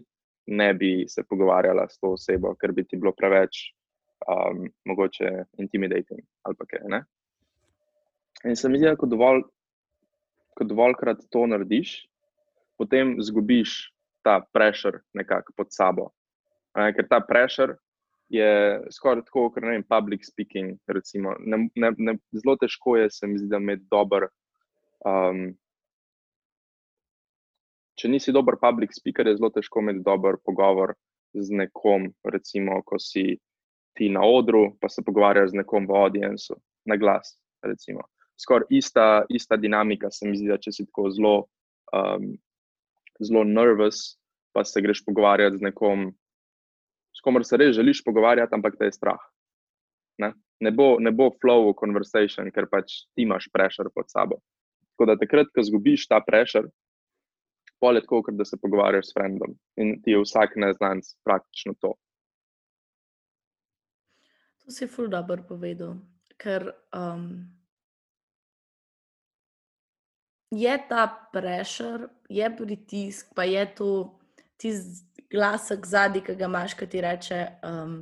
ne 0.53 0.73
bi 0.73 1.05
se 1.07 1.23
pogovarjala 1.23 1.87
s 1.89 1.97
to 1.97 2.13
osebo, 2.17 2.53
ker 2.59 2.73
bi 2.75 2.83
ti 2.83 2.99
bilo 2.99 3.13
preveč 3.15 3.71
um, 4.27 4.67
mogoče 4.85 5.31
intimidating 5.57 6.23
ali 6.43 6.55
pa 6.59 6.65
kaj. 6.65 6.87
Ne? 6.89 7.03
In 8.43 8.55
se 8.55 8.69
mi 8.69 8.77
zdi, 8.77 8.89
da 8.89 8.99
ko 8.99 9.07
dovolj, 9.07 9.43
ko 10.57 10.67
dovoljkrat 10.67 11.23
to 11.31 11.45
narediš, 11.47 11.95
potem 12.77 13.15
izgubiš 13.19 13.93
ta 14.23 14.41
prešer 14.53 14.99
nekako 15.13 15.53
pod 15.57 15.71
sabo. 15.71 16.09
Ne, 16.75 16.91
ker 16.95 17.07
ta 17.07 17.19
prešer 17.21 17.75
je 18.33 18.81
skoraj 18.91 19.25
tako, 19.27 19.49
kot 19.53 19.63
ne 19.63 19.75
vem, 19.75 19.83
public 19.83 20.25
speaking. 20.25 20.79
Recimo. 20.87 21.35
Ne, 21.39 21.67
ne, 21.75 21.91
ne, 21.97 22.17
zelo 22.33 22.55
težko 22.59 22.97
je, 22.97 23.11
se 23.11 23.27
mi 23.27 23.37
zdi, 23.39 23.51
da 23.51 23.61
imeti 23.61 23.85
dober. 23.91 24.27
Um, 25.05 25.45
če 27.99 28.09
nisi 28.09 28.33
dober 28.33 28.57
public 28.61 28.95
speaker, 28.95 29.27
je 29.27 29.37
zelo 29.37 29.51
težko 29.53 29.83
imeti 29.83 30.01
dober 30.05 30.39
pogovor 30.43 30.95
z 31.33 31.61
nekom, 31.63 32.09
recimo, 32.29 32.81
ko 32.85 32.99
si 33.01 33.37
ti 33.97 34.09
na 34.09 34.23
odru, 34.25 34.71
pa 34.81 34.89
se 34.89 35.03
pogovarjaš 35.05 35.51
z 35.53 35.61
nekom 35.61 35.87
v 35.87 35.95
audiencu, 35.95 36.57
na 36.85 36.97
glas. 36.97 37.37
Recimo. 37.63 38.01
Skoraj 38.39 38.67
ista, 38.69 39.25
ista 39.29 39.55
dinamika 39.57 40.11
se 40.11 40.27
mi 40.27 40.37
zdi, 40.37 40.49
da 40.49 40.57
če 40.59 40.73
si 40.73 40.85
tako 40.87 41.09
zelo, 41.13 41.35
um, 41.95 42.33
zelo 43.21 43.43
nervous, 43.47 44.17
pa 44.53 44.65
se 44.67 44.81
greš 44.81 45.03
pogovarjati 45.05 45.61
z 45.61 45.69
nekom, 45.69 46.09
s 47.13 47.23
komer 47.23 47.45
se 47.45 47.57
res 47.57 47.75
želiš 47.77 48.03
pogovarjati, 48.05 48.55
ampak 48.55 48.75
te 48.79 48.89
je 48.89 48.97
strah. 48.97 49.21
Ne, 50.21 50.33
ne, 50.61 50.71
bo, 50.71 50.97
ne 50.99 51.13
bo 51.13 51.31
flow 51.41 51.69
v 51.69 51.77
conversation, 51.79 52.49
ker 52.53 52.67
pač 52.69 53.05
ti 53.13 53.25
imaš 53.25 53.47
prešer 53.53 53.89
pod 53.93 54.11
sabo. 54.11 54.41
Tako 54.93 55.09
da 55.09 55.17
takrat, 55.17 55.49
ko 55.53 55.63
izgubiš 55.63 56.05
ta 56.09 56.19
prešer, 56.25 56.67
pol 57.81 57.97
je 57.97 58.03
tako, 58.05 58.21
da 58.31 58.45
se 58.45 58.59
pogovarjaš 58.61 59.09
s 59.09 59.15
frendom 59.17 59.55
in 59.81 59.97
ti 60.03 60.13
je 60.13 60.21
vsak 60.21 60.57
neznanc 60.61 61.09
praktično 61.25 61.73
to. 61.81 61.95
To 64.63 64.71
si 64.71 64.87
ful 64.87 65.09
dobro 65.11 65.43
povedal, 65.43 65.97
ker 66.39 66.71
um, 66.95 67.43
je 70.51 70.75
ta 70.89 71.07
prešer, 71.33 72.07
je 72.29 72.47
pritisk, 72.57 73.33
pa 73.35 73.43
je 73.43 73.65
to 73.75 73.89
tisti 74.57 75.13
glasek 75.33 75.85
zadnji, 75.85 76.21
ki 76.21 76.35
ga 76.37 76.45
imaš, 76.45 76.75
ki 76.77 76.87
ti 76.87 77.01
reče, 77.01 77.39
um, 77.65 77.95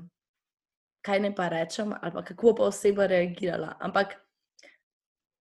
kaj 1.06 1.20
ne 1.24 1.32
pa 1.36 1.48
rečem, 1.50 1.94
ali 1.96 2.14
pa 2.14 2.24
kako 2.28 2.54
bo 2.58 2.68
oseba 2.70 3.08
reagirala. 3.08 3.76
Ampak 3.80 4.18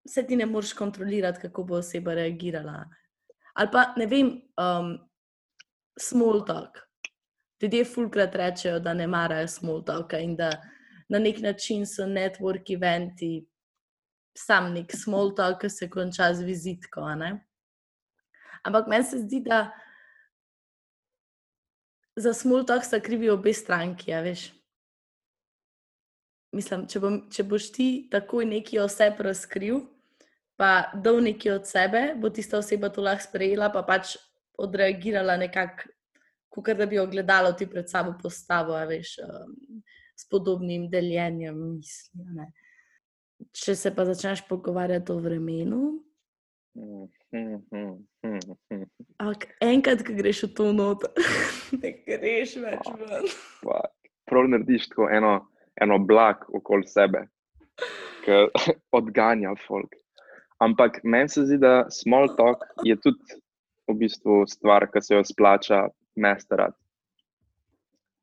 se 0.06 0.22
ti 0.26 0.36
ne 0.36 0.46
moreš 0.46 0.72
kontrolirati, 0.72 1.40
kako 1.40 1.64
bo 1.64 1.80
oseba 1.82 2.14
reagirala. 2.14 2.84
Ali 3.54 3.68
pa 3.72 3.84
ne 3.96 4.06
vem, 4.06 4.30
um, 4.56 4.94
small 5.98 6.44
talk. 6.46 6.78
Ljudje 7.62 7.84
fulkrat 7.84 8.34
rečejo, 8.34 8.78
da 8.80 8.94
ne 8.94 9.06
marajo 9.06 9.48
small 9.48 9.82
talka 9.84 10.18
in 10.18 10.36
da 10.36 10.54
na 11.10 11.18
nek 11.18 11.40
način 11.42 11.86
so 11.86 12.06
network 12.06 12.70
eventi 12.70 13.46
sam 14.38 14.72
nek 14.74 14.92
small 14.94 15.34
talk, 15.34 15.60
ki 15.60 15.70
se 15.70 15.88
konča 15.90 16.32
z 16.34 16.46
vizitko. 16.46 17.14
ne. 17.14 17.40
Ampak 18.62 18.88
meni 18.88 19.04
se 19.04 19.18
zdi, 19.18 19.40
da 19.40 19.70
za 22.16 22.34
small 22.34 22.64
talk 22.66 22.84
sta 22.84 23.00
krivi 23.00 23.30
obe 23.30 23.52
stranki, 23.52 24.12
a 24.12 24.20
veš. 24.20 24.50
Mislim, 26.52 26.86
če, 26.90 27.00
bom, 27.00 27.20
če 27.30 27.44
boš 27.46 27.70
ti 27.72 27.88
takoj 28.10 28.44
nekaj 28.44 28.82
o 28.82 28.88
sebi 28.90 29.22
razkril, 29.22 29.84
pa 30.58 30.90
dal 30.94 31.22
nekaj 31.24 31.52
od 31.52 31.68
sebe, 31.68 32.02
bo 32.20 32.30
tista 32.30 32.58
oseba 32.58 32.90
to 32.90 33.04
lahko 33.06 33.28
sprejela, 33.28 33.70
pa 33.72 33.84
pač 33.86 34.16
odreagirala 34.60 35.38
nekako, 35.40 35.88
kot 36.50 36.74
da 36.76 36.86
bi 36.90 36.98
jo 36.98 37.06
gledalo 37.06 37.52
ti 37.56 37.68
pred 37.70 37.88
sabo 37.88 38.16
postavo, 38.18 38.74
a 38.76 38.82
veš, 38.84 39.14
um, 39.24 39.54
s 40.20 40.28
podobnim 40.28 40.88
deljenjem 40.92 41.56
misli. 41.76 42.24
ne. 42.36 42.50
Če 43.56 43.74
se 43.76 43.94
pa 43.96 44.04
začneš 44.04 44.42
pogovarjati 44.48 45.12
o 45.12 45.20
vremenu, 45.24 45.80
ampak 49.18 49.46
enkrat, 49.64 50.04
ko 50.04 50.16
greš 50.16 50.44
v 50.44 50.50
to 50.58 50.66
noto, 50.76 51.08
ne 51.80 51.94
greš 52.04 52.58
več 52.60 52.90
ven. 53.00 53.26
Fuck. 53.62 53.96
Prav 54.30 54.46
narediš 54.52 54.90
tako 54.92 55.08
eno, 55.10 55.32
eno 55.80 55.98
blag 55.98 56.44
okoli 56.54 56.86
sebe, 56.86 57.24
ki 58.26 58.44
odganja 59.00 59.56
folk. 59.66 59.96
Ampak 60.60 61.00
meni 61.02 61.32
se 61.32 61.46
zdi, 61.48 61.56
da 61.58 61.88
small 61.90 62.28
talk 62.36 62.66
je 62.84 62.94
tudi 63.00 63.40
v 63.88 63.96
bistvu 64.04 64.44
stvar, 64.46 64.86
ki 64.92 65.02
se 65.02 65.16
jo 65.16 65.24
splača 65.24 65.86
masterati. 66.20 66.78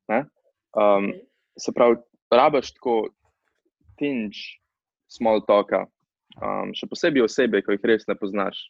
Ne? 0.08 0.24
Um. 0.78 1.12
Se 1.58 1.72
pravi, 1.74 1.98
rabaš 2.30 2.72
tako 2.76 3.08
tinge 3.98 4.38
small 5.10 5.42
talka, 5.46 5.86
um, 6.38 6.74
še 6.76 6.88
posebej 6.90 7.26
osebe, 7.26 7.62
ki 7.64 7.76
jih 7.76 7.86
res 7.90 8.06
ne 8.08 8.16
poznaš. 8.18 8.60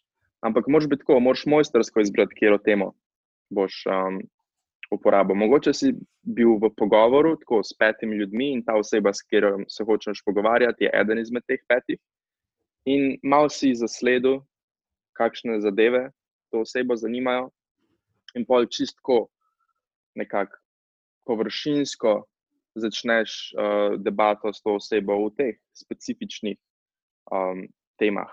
Ampak 0.44 0.68
moraš 0.70 0.88
biti 0.90 1.02
tako, 1.02 1.18
moraš 1.20 1.46
mojstersko 1.50 2.04
izbrati, 2.04 2.36
kjer 2.38 2.56
o 2.56 2.62
temo 2.62 2.92
boš 3.50 3.80
um, 3.90 4.20
uporabo. 4.94 5.34
Mogoče 5.34 5.74
si 5.74 5.92
bil 6.22 6.56
v 6.62 6.70
pogovoru 6.76 7.34
tako 7.40 7.62
s 7.64 7.74
petimi 7.76 8.20
ljudmi 8.20 8.52
in 8.54 8.62
ta 8.64 8.76
oseba, 8.78 9.12
s 9.12 9.24
katero 9.26 9.56
se 9.68 9.84
hočeš 9.84 10.22
pogovarjati, 10.24 10.86
je 10.86 10.94
eden 10.94 11.18
izmed 11.18 11.44
teh 11.48 11.60
petih. 11.68 11.98
In 12.88 13.18
malo 13.22 13.50
si 13.52 13.74
zasledil, 13.74 14.40
kakšne 15.18 15.58
zadeve 15.60 16.08
to 16.52 16.62
osebo 16.64 16.96
zanimajo, 16.96 17.50
in 18.36 18.46
pol 18.46 18.64
čistko, 18.70 19.26
nekako 20.16 20.56
površinsko 21.28 22.22
začneš 22.74 23.54
uh, 23.54 23.96
debato 24.00 24.52
s 24.52 24.62
to 24.62 24.76
osebo 24.76 25.16
v 25.26 25.34
teh 25.36 25.54
specifičnih 25.74 26.58
um, 27.32 27.66
temah. 27.98 28.30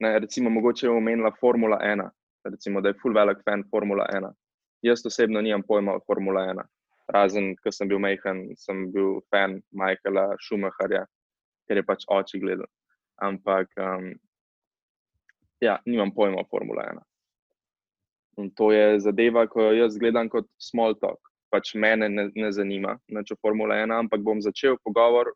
Ne, 0.00 0.18
recimo, 0.18 0.50
mogoče 0.50 0.86
je 0.86 0.90
omenila 0.90 1.32
Formula 1.40 1.78
1, 1.82 2.10
recimo, 2.44 2.80
da 2.80 2.88
je 2.88 2.98
full 3.02 3.14
velik 3.14 3.38
fan 3.44 3.64
Formula 3.70 4.06
1. 4.12 4.32
Jaz 4.82 5.06
osebno 5.06 5.40
nimam 5.40 5.62
pojma 5.62 5.96
o 5.96 6.00
Formula 6.06 6.40
1. 6.40 6.62
Razen, 7.14 7.54
ko 7.62 7.72
sem 7.72 7.88
bil 7.88 7.98
majhen, 8.02 8.50
sem 8.58 8.90
bil 8.92 9.20
fan 9.30 9.60
Michaela 9.70 10.34
Schumacherja, 10.42 11.06
ker 11.68 11.80
je 11.80 11.84
pač 11.86 12.04
oči 12.10 12.40
gledal. 12.42 12.68
Ampak, 13.22 13.70
um, 13.80 14.10
ja, 15.60 15.78
nimam 15.86 16.12
pojma 16.14 16.42
o 16.42 16.48
Formula 16.50 16.84
1. 16.92 17.00
In 18.36 18.50
to 18.52 18.72
je 18.72 19.00
zadeva, 19.00 19.46
ko 19.48 19.70
jo 19.70 19.72
jaz 19.80 19.96
gledam 19.98 20.28
kot 20.28 20.48
small 20.60 20.94
talk. 21.00 21.20
Pač 21.50 21.74
mene 21.78 22.08
ne, 22.10 22.28
ne 22.34 22.50
zanima, 22.52 22.96
če 23.06 23.36
Formula 23.38 23.76
1, 23.78 23.92
ampak 23.94 24.24
bom 24.26 24.40
začel 24.42 24.78
pogovor 24.82 25.30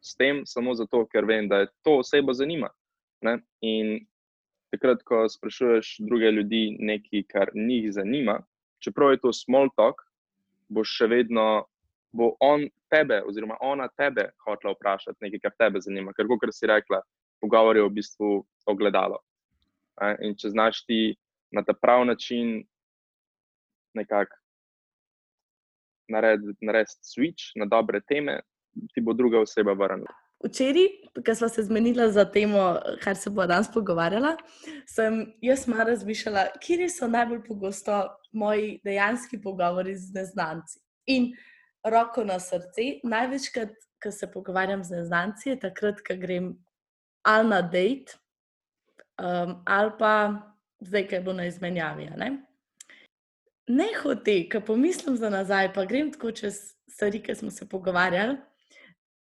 s 0.00 0.14
tem 0.16 0.44
samo 0.46 0.74
zato, 0.76 1.06
ker 1.08 1.26
vem, 1.26 1.48
da 1.48 1.62
je 1.64 1.70
to 1.82 1.98
osebo 2.02 2.34
zanima. 2.36 2.68
Ne? 3.24 3.38
In 3.64 4.06
takrat, 4.70 5.02
ko 5.02 5.24
sprašuješ 5.28 5.96
druge 6.06 6.30
ljudi 6.30 6.76
nekaj, 6.78 7.24
kar 7.32 7.52
njih 7.54 7.90
zanima, 7.92 8.38
čeprav 8.84 9.16
je 9.16 9.22
to 9.24 9.32
small 9.32 9.72
talk, 9.76 10.04
boš 10.68 10.92
še 11.00 11.08
vedno, 11.10 11.66
bo 12.12 12.34
on 12.44 12.68
tebe, 12.92 13.20
oziroma 13.26 13.58
ona 13.64 13.88
tebe, 13.96 14.30
hotela 14.44 14.74
vprašati 14.76 15.24
nekaj, 15.24 15.42
kar 15.44 15.56
tebe 15.58 15.80
zanima. 15.84 16.14
Ker, 16.16 16.28
kot 16.28 16.54
si 16.54 16.68
rekla, 16.68 17.02
pogovor 17.40 17.76
je 17.76 17.84
v 17.84 17.94
bistvu 18.00 18.30
ogledalo. 18.68 19.20
In 20.24 20.36
če 20.38 20.52
znaš 20.54 20.84
ti 20.86 21.16
na 21.52 21.64
ta 21.66 21.74
prav 21.74 22.04
način 22.06 22.62
nekako 23.98 24.37
narediti 26.08 26.66
nared 26.66 26.88
switch 27.02 27.52
na 27.56 27.66
dobre 27.66 28.00
teme, 28.00 28.40
ti 28.94 29.00
bo 29.00 29.12
druga 29.12 29.40
oseba 29.40 29.72
vrnila. 29.72 30.14
Včeraj, 30.44 30.86
ko 31.26 31.34
smo 31.34 31.48
se 31.48 31.62
zmenili 31.62 32.12
za 32.12 32.24
temo, 32.24 32.78
kar 33.02 33.16
se 33.16 33.30
bo 33.30 33.46
danes 33.46 33.66
pogovarjala, 33.74 34.36
sem 34.86 35.32
jaz 35.42 35.66
malo 35.68 35.88
razmišljala, 35.90 36.46
kje 36.62 36.88
so 36.88 37.08
najbolj 37.08 37.42
pogosto 37.48 38.04
moji 38.32 38.80
dejanski 38.84 39.40
pogovori 39.42 39.96
z 39.96 40.14
neznanci. 40.14 40.78
In 41.06 41.32
roko 41.84 42.24
na 42.24 42.38
srce, 42.38 43.00
največkrat, 43.02 43.74
ko 44.02 44.12
se 44.14 44.30
pogovarjam 44.30 44.84
z 44.84 45.00
neznanci, 45.00 45.48
je 45.48 45.58
takrat, 45.58 46.00
ko 46.06 46.14
grem 46.16 46.54
ali 47.26 47.48
na 47.48 47.62
dejt, 47.62 48.14
um, 49.18 49.62
ali 49.66 49.90
pa 49.98 50.12
zdaj, 50.80 51.08
ki 51.08 51.20
bo 51.24 51.32
na 51.32 51.48
izmenjavi. 51.50 52.10
Ne, 52.16 52.30
ne 53.68 53.88
hote, 54.02 54.48
ki 54.48 54.60
pomislim 54.66 55.16
za 55.16 55.30
nazaj, 55.30 55.72
pa 55.74 55.84
grem 55.84 56.12
tako 56.12 56.32
čez 56.32 56.58
stvari, 56.88 57.22
ki 57.22 57.34
smo 57.34 57.50
se 57.50 57.68
pogovarjali. 57.68 58.36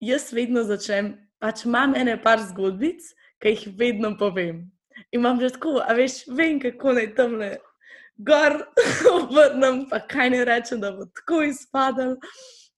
Jaz 0.00 0.32
vedno 0.32 0.62
začnem, 0.64 1.14
pač 1.42 1.64
imam 1.66 1.94
ene 1.98 2.16
par 2.22 2.42
zgodbic, 2.50 3.02
ki 3.42 3.54
jih 3.54 3.64
vedno 3.78 4.14
povem. 4.18 4.68
Imam 5.14 5.40
že 5.40 5.50
tako, 5.54 5.78
a 5.82 5.94
veš, 5.94 6.24
vem, 6.30 6.60
kako 6.62 6.94
naj 6.98 7.14
tam 7.14 7.34
le 7.38 7.56
gor 8.18 8.60
obrnem, 9.16 9.84
pa 9.90 10.00
kaj 10.00 10.30
ne 10.34 10.44
rečem, 10.44 10.80
da 10.80 10.92
bo 10.92 11.06
tako 11.20 11.42
izpadel, 11.46 12.16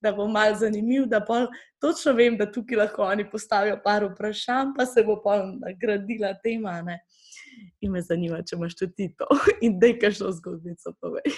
da 0.01 0.13
bo 0.13 0.29
mal 0.29 0.55
zanimiv, 0.57 1.07
da 1.09 1.21
pa 1.25 1.47
točno 1.81 2.13
vem, 2.17 2.37
da 2.37 2.49
tukaj 2.53 2.79
lahko 2.79 3.05
oni 3.09 3.25
postavijo 3.31 3.81
par 3.85 4.05
vprašanj, 4.05 4.75
pa 4.77 4.87
se 4.87 5.05
bo 5.05 5.21
pa 5.25 5.43
nagradila 5.45 6.35
tema. 6.45 6.81
Ne 6.83 7.01
in 7.81 7.93
me 7.93 8.03
zanima, 8.03 8.43
če 8.43 8.57
imaš 8.57 8.77
tudi 8.79 9.09
to 9.19 9.27
in 9.65 9.79
da 9.81 9.91
je 9.91 9.99
kakšno 9.99 10.31
zgodbico 10.37 10.93
povej. 11.01 11.35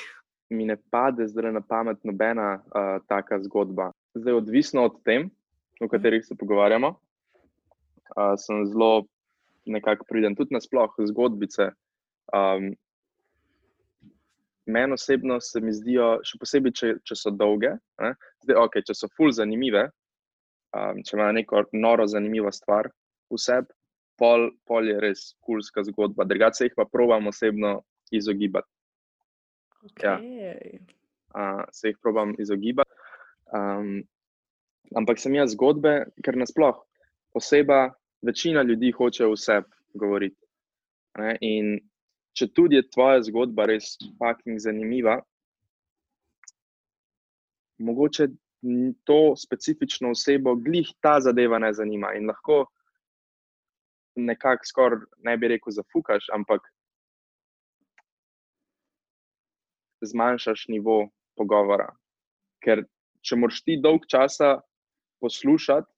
Mi 0.52 0.66
ne 0.68 0.76
pade 0.92 1.26
zdaj 1.28 1.52
na 1.54 1.62
pamet 1.64 2.02
nobena 2.04 2.58
uh, 2.60 2.98
taka 3.08 3.38
zgodba. 3.46 3.92
Zdaj, 4.14 4.42
odvisno 4.42 4.84
od 4.84 4.98
tem, 5.06 5.30
o 5.80 5.88
katerih 5.88 6.24
se 6.26 6.36
pogovarjamo, 6.38 6.92
uh, 6.92 8.34
sem 8.36 8.66
zelo 8.68 9.06
nekako 9.64 10.04
priden 10.08 10.36
tudi 10.36 10.54
nasplošno 10.54 11.06
zgodbice. 11.06 11.72
Um, 12.32 12.72
Meni 14.66 14.94
osebno 14.94 15.40
se 15.42 15.60
mi 15.60 15.72
zdijo, 15.74 16.20
še 16.22 16.38
posebej, 16.38 16.72
če, 16.78 16.88
če 17.02 17.16
so 17.18 17.32
dolge, 17.34 17.72
zdaj, 18.44 18.60
okay, 18.60 18.84
če 18.86 18.94
so 18.94 19.08
fully 19.10 19.34
zanimive, 19.34 19.88
um, 20.70 21.00
če 21.02 21.16
imajo 21.16 21.34
neko 21.34 21.62
noro 21.74 22.06
zanimivo 22.06 22.52
stvar 22.54 22.86
v 23.26 23.40
sebi, 23.42 23.74
pol, 24.18 24.50
pol 24.68 24.88
je 24.88 25.00
res 25.00 25.24
kulska 25.40 25.84
zgodba. 25.88 26.24
Drugače 26.28 26.68
jih 26.68 26.76
pa 26.76 26.84
provam 26.84 27.26
osebno 27.26 27.80
izogibati. 28.10 28.68
Okay. 29.82 30.06
Ja. 30.06 30.16
Uh, 31.32 31.64
se 31.72 31.92
jih 31.92 31.98
provam 32.02 32.34
izogibati. 32.38 32.90
Um, 33.52 34.02
ampak 34.96 35.20
sem 35.20 35.34
jaz 35.34 35.56
zgodbe, 35.56 36.06
ker 36.24 36.36
nasplošno 36.36 36.84
oseba, 37.34 37.92
večina 38.22 38.62
ljudi 38.62 38.92
hoče 38.92 39.26
vse 39.26 39.62
govoriti. 39.94 40.36
Ne? 41.18 41.36
In 41.40 41.78
če 42.36 42.48
tudi 42.52 42.78
je 42.78 42.88
tvoja 42.88 43.22
zgodba 43.24 43.66
res 43.68 43.96
fucking 44.20 44.60
zanimiva, 44.60 45.18
mogoče 47.82 48.28
to 49.08 49.34
specifično 49.36 50.12
osebo 50.14 50.54
glih 50.54 50.92
ta 51.00 51.18
zadeva 51.20 51.58
ne 51.58 51.72
zanima 51.74 52.12
in 52.14 52.28
lahko 52.30 52.66
nekako 54.16 54.68
skoraj 54.68 55.04
ne 55.24 55.36
bi 55.36 55.48
rekel, 55.48 55.72
zafukaš, 55.72 56.28
ampak 56.34 56.66
zmanjšaš 60.02 60.66
nivo 60.68 61.08
pogovora. 61.36 61.88
Ker 62.62 62.84
če 63.22 63.38
moraš 63.38 63.62
ti 63.62 63.78
dolg 63.80 64.06
časa 64.10 64.58
poslušati 65.22 65.88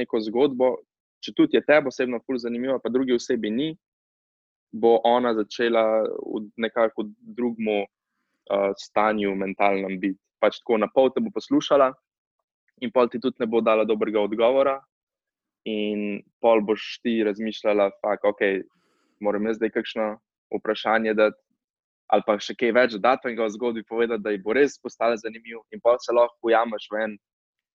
neko 0.00 0.20
zgodbo, 0.24 0.74
če 1.20 1.34
tudi 1.36 1.58
je 1.58 1.64
tebi 1.66 1.90
osebno 1.90 2.20
ful 2.24 2.38
zanimivo, 2.40 2.78
pa 2.80 2.92
drugi 2.92 3.14
osebi 3.16 3.50
ni, 3.52 3.70
bo 4.72 5.00
ona 5.04 5.34
začela 5.34 5.82
v 6.06 6.46
nekako 6.56 7.08
drugmu 7.36 7.82
uh, 7.84 8.70
stanju 8.78 9.34
mentalnem 9.36 9.98
biti. 10.00 10.20
Pač 10.40 10.60
tako 10.62 10.78
na 10.80 10.88
pol 10.88 11.10
te 11.12 11.20
bo 11.20 11.32
poslušala 11.34 11.90
in 12.80 12.92
pol 12.94 13.10
ti 13.12 13.20
tudi 13.20 13.42
ne 13.42 13.48
bo 13.50 13.60
dala 13.60 13.84
dobrega 13.84 14.22
odgovora, 14.22 14.78
in 15.68 16.22
pol 16.40 16.62
boš 16.64 16.98
ti 17.04 17.20
razmišljala, 17.24 17.90
da 18.02 18.16
okay, 18.28 18.62
moram 19.20 19.46
jaz 19.46 19.60
zdaj 19.60 19.72
kakšno 19.76 20.06
vprašanje 20.56 21.14
dati, 21.14 21.38
ali 22.10 22.22
pa 22.26 22.38
še 22.42 22.56
kaj 22.58 22.72
več 22.74 22.96
dati 23.02 23.30
in 23.30 23.36
ga 23.38 23.46
v 23.46 23.54
zgodbi 23.54 23.84
povedati, 23.86 24.22
da 24.24 24.32
ji 24.34 24.42
bo 24.42 24.54
res 24.56 24.78
postala 24.82 25.18
zanimiv, 25.20 25.60
in 25.70 25.82
pa 25.82 25.96
se 26.00 26.14
lahko 26.16 26.50
ujameš 26.50 26.88
v 26.90 27.04
en 27.04 27.18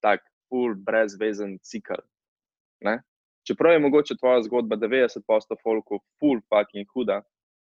tak, 0.04 0.26
full, 0.50 0.76
brezvezen 0.76 1.58
cikl. 1.64 2.02
Ne? 2.86 3.00
Čeprav 3.48 3.76
je 3.76 3.84
mogoče 3.86 4.18
tvoja 4.20 4.42
zgodba 4.46 4.78
90% 4.82 5.58
folku, 5.64 6.02
full, 6.20 6.42
fucking 6.50 6.90
huda. 6.94 7.22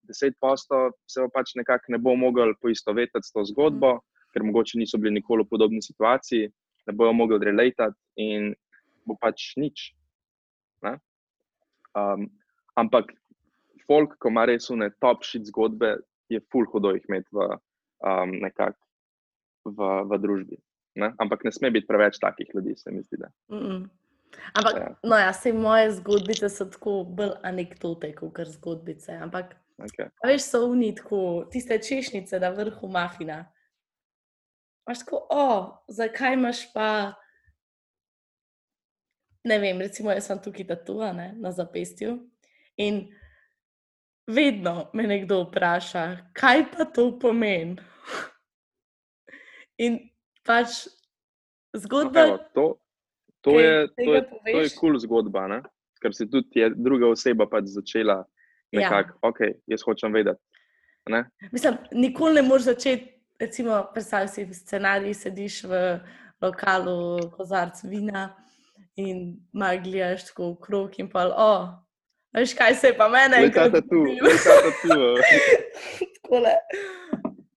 10% 0.07 0.93
se 1.11 1.27
pač 1.35 1.55
nekako 1.59 1.93
ne 1.93 1.99
bo 1.99 2.15
mogel 2.15 2.55
poistovetiti 2.63 3.27
s 3.27 3.35
to 3.35 3.43
zgodbo, 3.51 3.97
mm. 3.97 4.05
ker 4.33 4.47
mogoče 4.47 4.79
niso 4.79 4.99
bili 5.03 5.19
nikoli 5.19 5.43
v 5.43 5.51
podobni 5.51 5.83
situaciji, 5.83 6.51
ne 6.87 6.95
bojo 6.95 7.13
mogli 7.13 7.41
relatati 7.43 7.99
in 8.23 8.53
bo 9.07 9.17
pač 9.21 9.55
nič. 9.57 9.91
Um, 11.97 12.29
ampak 12.77 13.13
folk, 13.87 14.19
ko 14.21 14.29
ima 14.29 14.45
res 14.45 14.69
une 14.71 14.91
top 15.01 15.25
shit 15.25 15.47
zgodbe, 15.49 15.97
je 16.29 16.41
full 16.53 16.69
hudo 16.73 16.93
jih 16.93 17.05
imeti 17.09 17.33
v, 17.33 17.47
um, 18.05 18.35
nekak, 18.43 18.77
v, 19.65 19.93
v 20.11 20.19
družbi. 20.21 20.59
Ne? 21.01 21.13
Ampak 21.23 21.45
ne 21.45 21.53
sme 21.55 21.71
biti 21.73 21.89
preveč 21.89 22.19
takih 22.21 22.51
ljudi, 22.55 22.77
se 22.77 22.93
mi 22.93 23.03
zdi. 23.03 23.17
Mm 23.49 23.59
-mm. 23.59 23.89
Ampak, 24.53 24.77
ja. 24.77 24.89
no, 25.03 25.17
ja, 25.17 25.33
se 25.33 25.53
moje 25.53 25.91
zgodbice 25.93 26.49
so 26.49 26.65
tako 26.65 27.05
bolj 27.05 27.33
anekdote, 27.43 28.13
kot 28.15 28.41
zgodbice. 28.49 29.13
Ampak, 29.13 29.57
okay. 29.79 30.11
veš, 30.25 30.43
so 30.43 30.67
unitko, 30.67 31.47
tiste 31.53 31.79
češnjice 31.79 32.41
na 32.41 32.51
vrhu 32.51 32.89
mafina. 32.89 33.45
Máš 34.89 34.99
tako, 34.99 35.27
o, 35.31 35.47
zakaj 35.89 36.35
imaš 36.35 36.73
pa 36.73 37.15
ne 39.47 39.59
vem, 39.63 39.81
recimo, 39.81 40.11
jaz 40.15 40.29
sem 40.29 40.41
tukaj 40.43 40.67
tatua 40.69 41.13
ne, 41.17 41.31
na 41.41 41.53
zapestju. 41.55 42.17
In 42.83 43.07
vedno 44.27 44.91
me 44.95 45.07
nekdo 45.07 45.45
vpraša, 45.45 46.07
kaj 46.37 46.67
pa 46.73 46.89
to 46.91 47.09
pomeni. 47.23 47.77
In 49.79 49.99
pač 50.47 50.87
zgodba. 51.77 52.27
No, 52.27 52.39
to, 52.55 52.67
to, 53.41 53.59
je, 53.61 53.89
to, 53.95 54.13
je, 54.15 54.23
to 54.29 54.59
je 54.59 54.69
kul 54.69 54.79
cool 54.81 55.01
zgodba, 55.05 55.47
ne? 55.53 55.63
ker 55.97 56.13
si 56.13 56.27
tudi 56.29 56.61
druga 56.77 57.09
oseba 57.09 57.47
pač 57.49 57.71
začela 57.73 58.19
nekako, 58.75 59.15
ja. 59.17 59.29
ok, 59.31 59.39
jaz 59.73 59.85
hočem 59.87 60.13
vedeti. 60.13 60.43
Ne? 61.09 61.23
Mislim, 61.55 61.79
nikoli 61.95 62.43
ne 62.43 62.43
moreš 62.45 62.67
začeti 62.69 63.17
recimo, 63.41 63.87
predstavljaj 63.93 64.29
si 64.29 64.55
scenarij, 64.55 65.15
sediš 65.15 65.65
v 65.65 65.99
lokalu, 66.43 67.31
kozarc 67.37 67.85
vina 67.85 68.29
in 68.97 69.37
malo 69.53 69.81
gledaš 69.85 70.29
tako 70.31 70.53
v 70.53 70.61
krog 70.67 70.99
in 71.01 71.09
pa, 71.13 71.27
o, 71.29 71.53
veš 72.37 72.55
kaj 72.57 72.75
se 72.75 72.93
je 72.93 72.97
pa 72.97 73.09
mene. 73.13 73.43
Lekata 73.47 73.83
tu, 73.85 74.03
lekata 74.23 74.73
tu. 74.83 74.99
Takole. 76.21 76.55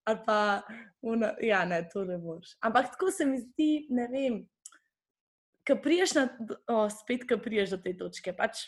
Ali 0.04 0.18
pa, 0.26 0.40
una, 1.02 1.34
ja, 1.42 1.64
ne, 1.64 1.82
to 1.92 2.04
ne 2.04 2.18
moreš. 2.18 2.56
Ampak 2.60 2.92
tako 2.92 3.10
se 3.10 3.24
mi 3.24 3.40
zdi, 3.40 3.86
ne 3.90 4.08
vem, 4.12 4.42
ko 5.66 5.76
priješ 5.82 6.14
na, 6.18 6.28
o, 6.68 6.84
spet, 6.90 7.28
ko 7.28 7.38
priješ 7.40 7.76
do 7.76 7.82
te 7.84 7.96
točke, 7.96 8.36
pač 8.36 8.66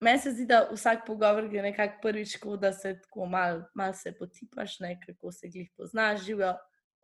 Meni 0.00 0.18
se 0.18 0.30
zdi, 0.30 0.44
da 0.44 0.66
vsak 0.68 1.06
pogovor 1.06 1.46
gre 1.48 1.62
nekako 1.64 2.02
prvič, 2.02 2.36
ko 2.36 2.56
da 2.60 2.72
se 2.72 2.98
tako 3.00 3.26
malo 3.26 3.62
mal 3.74 3.94
se 3.96 4.12
potipaš, 4.12 4.80
ne, 4.80 4.98
kako 5.06 5.32
se 5.32 5.48
jih 5.52 5.70
poznaš, 5.76 6.24
živijo, 6.24 6.52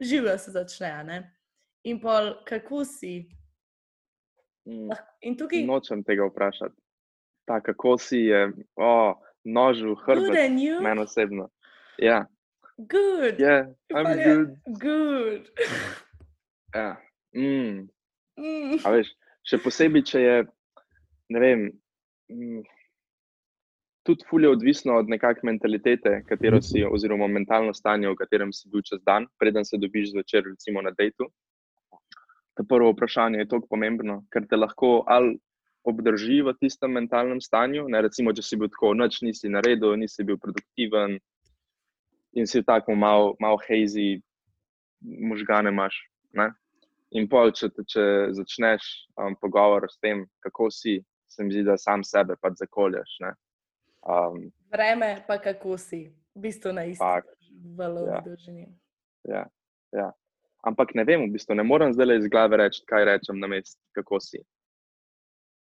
živijo 0.00 0.38
se 0.38 0.50
začne. 0.50 1.04
Ne. 1.04 1.16
In 1.84 2.00
pol, 2.00 2.34
kako 2.44 2.84
si. 2.84 3.28
Mm. 4.68 4.94
In 5.26 5.36
tukaj 5.36 5.64
Nočem 5.66 6.04
tega 6.06 6.26
vprašati. 6.30 6.76
Ta, 7.44 7.60
kako 7.60 7.96
si 7.98 8.18
je, 8.30 8.44
oh, 8.78 9.18
nož 9.44 9.82
v 9.82 9.94
good 9.94 10.04
hrbet, 10.06 10.52
meni 10.82 11.02
osebno. 11.02 11.48
Ja, 11.98 12.26
good, 12.78 13.38
yeah, 13.38 13.66
In 13.90 13.96
I'm 13.96 14.18
je, 14.18 14.34
good. 14.34 14.78
good. 14.78 15.50
Ja. 16.74 16.96
Mm. 17.36 17.88
Mm. 18.40 18.78
A 18.84 18.92
veš, 18.94 19.10
še 19.44 19.58
posebej, 19.60 20.06
če 20.08 20.20
je, 20.22 20.36
ne 21.34 21.42
vem, 21.42 21.66
mm, 22.32 22.62
tudi 24.08 24.24
fulje 24.30 24.48
odvisno 24.48 24.96
od 24.96 25.10
nekakšne 25.12 25.50
mentalitete, 25.50 26.14
katero 26.28 26.62
si, 26.64 26.80
oziroma 26.84 27.28
mentalno 27.28 27.74
stanje, 27.76 28.08
v 28.08 28.18
katerem 28.18 28.52
si 28.56 28.70
bil 28.72 28.80
čez 28.88 29.02
dan, 29.04 29.28
preden 29.38 29.68
se 29.68 29.76
dobiš 29.76 30.14
zvečer, 30.14 30.46
recimo 30.48 30.82
na 30.82 30.94
dejtu. 30.96 31.28
To 32.58 32.64
prvo 32.68 32.90
vprašanje 32.92 33.38
je 33.38 33.48
tako 33.48 33.66
pomembno, 33.70 34.22
ker 34.32 34.44
te 34.48 34.58
lahko 34.58 35.02
ali 35.08 35.38
obdrži 35.88 36.42
v 36.46 36.54
tistem 36.60 36.92
mentalnem 36.94 37.40
stanju, 37.40 37.88
ne, 37.90 38.02
recimo, 38.04 38.32
če 38.32 38.42
si 38.44 38.58
bil 38.60 38.70
tako, 38.70 38.92
noč 38.94 39.22
nisi 39.26 39.50
naredil, 39.50 39.96
nisi 39.98 40.24
bil 40.24 40.38
produktiven 40.38 41.18
in 42.38 42.46
si 42.46 42.62
tako 42.62 42.94
malo 42.94 43.32
mal 43.40 43.58
hazy, 43.66 44.20
možgane 45.02 45.72
imaš. 45.72 45.96
Ne? 46.38 46.52
In 47.18 47.28
pol, 47.28 47.52
če, 47.52 47.68
če 47.88 48.04
začneš 48.36 48.86
um, 49.20 49.34
pogovor 49.40 49.88
s 49.90 49.98
tem, 50.00 50.24
kako 50.44 50.70
si, 50.72 51.00
se 51.28 51.44
mi 51.44 51.52
zdi, 51.52 51.66
da 51.66 51.76
sam 51.80 52.04
sebe 52.06 52.38
pač 52.40 52.62
zakoljaš. 52.62 53.18
ne. 53.26 53.34
Um, 54.02 54.48
Vreme 54.72 55.10
pa 55.26 55.36
kako 55.38 55.76
si, 55.78 56.06
v 56.34 56.46
bistvu 56.46 56.72
na 56.72 56.86
isti 56.88 57.04
valovni 57.76 58.16
ja. 58.16 58.22
dolžini. 58.24 58.66
ja, 59.28 59.44
ja. 59.92 60.08
Ampak 60.62 60.94
ne 60.94 61.04
vem, 61.04 61.24
v 61.26 61.34
bistvu 61.34 61.56
ne 61.58 61.64
morem 61.66 61.90
zdaj 61.94 62.20
iz 62.20 62.28
glave 62.30 62.58
reči, 62.60 62.84
kaj 62.86 63.06
rečem 63.08 63.40
na 63.42 63.50
mest, 63.50 63.78
kako 63.98 64.20
si. 64.22 64.38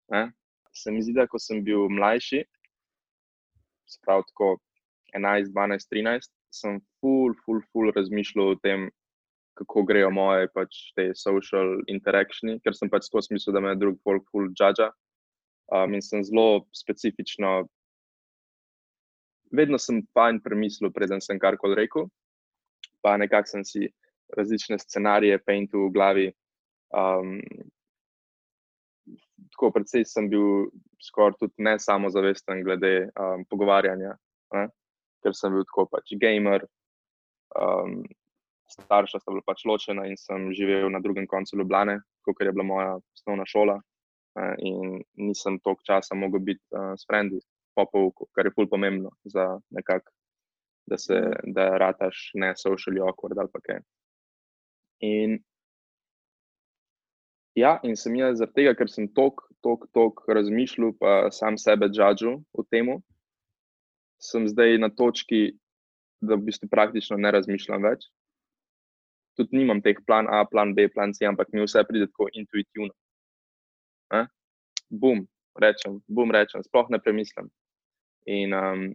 Ne? 0.10 0.32
Se 0.73 0.91
mi 0.91 1.04
zdi, 1.06 1.13
da 1.13 1.28
ko 1.30 1.38
sem 1.41 1.62
bil 1.65 1.86
mlajši, 1.93 2.41
se 3.89 3.99
pravi 4.06 4.25
tako 4.32 4.56
11, 5.13 5.54
12, 5.54 5.89
13, 5.93 6.34
sem 6.54 6.80
full, 6.99 7.36
full, 7.45 7.62
full 7.69 7.93
razmišljal 7.93 8.56
o 8.56 8.58
tem, 8.63 8.89
kako 9.60 9.84
grejo 9.84 10.10
moje 10.13 10.49
pač 10.56 10.78
te 10.95 11.10
social 11.17 11.78
interactioni, 11.91 12.58
ker 12.63 12.73
sem 12.73 12.89
pač 12.89 13.10
skozi 13.10 13.36
mislil, 13.36 13.54
da 13.54 13.62
me 13.62 13.75
drug 13.78 13.99
folk 14.06 14.25
full 14.32 14.49
judge. 14.56 14.88
Um, 15.69 15.93
in 15.93 16.02
sem 16.02 16.23
zelo 16.25 16.63
specifično, 16.73 17.67
vedno 19.54 19.78
sem 19.78 20.02
fajn 20.17 20.39
premislil, 20.41 20.89
preden 20.89 21.21
sem 21.21 21.38
karkoli 21.38 21.78
rekel, 21.78 22.08
pa 23.06 23.13
nekako 23.21 23.52
sem 23.52 23.65
si 23.67 23.91
različne 24.38 24.80
scenarije 24.80 25.39
paintil 25.46 25.88
v 25.88 25.94
glavi. 25.94 26.28
Um, 26.89 27.39
tako 29.54 29.72
predvsej 29.76 30.06
sem 30.06 30.30
bil 30.30 30.70
skoraj 31.04 31.38
tudi 31.39 31.65
ne 31.65 31.78
samozavesten 31.80 32.63
glede 32.63 33.10
um, 33.10 33.46
pogovarjanja, 33.50 34.15
ne? 34.56 34.68
ker 35.24 35.36
sem 35.36 35.54
bil 35.54 35.65
tako 35.68 35.88
pač 35.92 36.15
gamer. 36.22 36.65
Um, 37.60 38.04
starša 38.70 39.20
sta 39.20 39.32
bila 39.32 39.44
pač 39.46 39.65
ločena 39.65 40.06
in 40.06 40.18
sem 40.18 40.52
živel 40.54 40.92
na 40.94 41.02
drugem 41.02 41.28
koncu 41.28 41.58
Ljubljane, 41.58 42.00
kot 42.26 42.42
je 42.42 42.52
bila 42.54 42.65
moja 42.65 42.92
osnovna 43.18 43.46
šola. 43.46 43.80
ne, 44.38 44.50
In 44.60 45.02
nisem 45.18 45.60
toliko 45.60 45.84
časa 45.84 46.15
mogel 46.15 46.39
biti 46.39 46.62
uh, 46.76 46.94
s 46.94 47.08
frendi 47.10 47.42
po 47.76 47.86
pouku, 47.92 48.28
kar 48.36 48.46
je 48.46 48.54
ful 48.56 48.68
pomembno 48.70 49.12
za 49.24 49.60
nekako, 49.70 50.12
da 50.89 50.98
se, 50.98 51.18
da 51.44 51.78
rataš 51.78 52.32
ne 52.34 52.54
socially 52.58 53.02
awkward 53.02 53.39
ali 53.39 53.50
pa 53.54 53.60
kaj. 53.65 53.82
In 55.00 55.40
Ja, 57.60 57.80
in 57.84 57.98
sem 57.98 58.16
jaz 58.16 58.38
zaradi 58.40 58.62
tega, 58.62 58.74
ker 58.78 58.88
sem 58.92 59.08
tok, 59.18 59.42
tok, 59.66 59.88
tok 59.96 60.22
razmišljal, 60.32 60.94
pa 61.02 61.16
sam 61.36 61.58
sebe 61.60 61.90
judžil 61.90 62.38
v 62.56 62.66
tem, 62.72 62.92
sem 64.22 64.46
zdaj 64.48 64.78
na 64.80 64.90
točki, 64.94 65.58
da 66.22 66.38
v 66.38 66.46
bistvu 66.50 66.70
praktično 66.72 67.18
ne 67.18 67.32
razmišljam 67.36 67.84
več. 67.84 68.06
Tudi 69.40 69.60
nimam 69.60 69.82
teh 69.84 70.00
plan 70.08 70.28
A, 70.28 70.44
plan 70.46 70.74
B, 70.76 70.88
plan 70.92 71.14
C, 71.16 71.26
ampak 71.28 71.52
mi 71.52 71.64
vse 71.64 71.84
pride 71.88 72.10
tako 72.12 72.28
intuitivno. 72.36 72.94
Ne? 74.14 74.26
Bum, 74.92 75.26
rečem, 75.60 76.00
bum, 76.08 76.32
rečem, 76.36 76.64
sploh 76.68 76.92
ne 76.92 77.00
premislim. 77.00 77.48
In 78.28 78.56
um, 78.56 78.88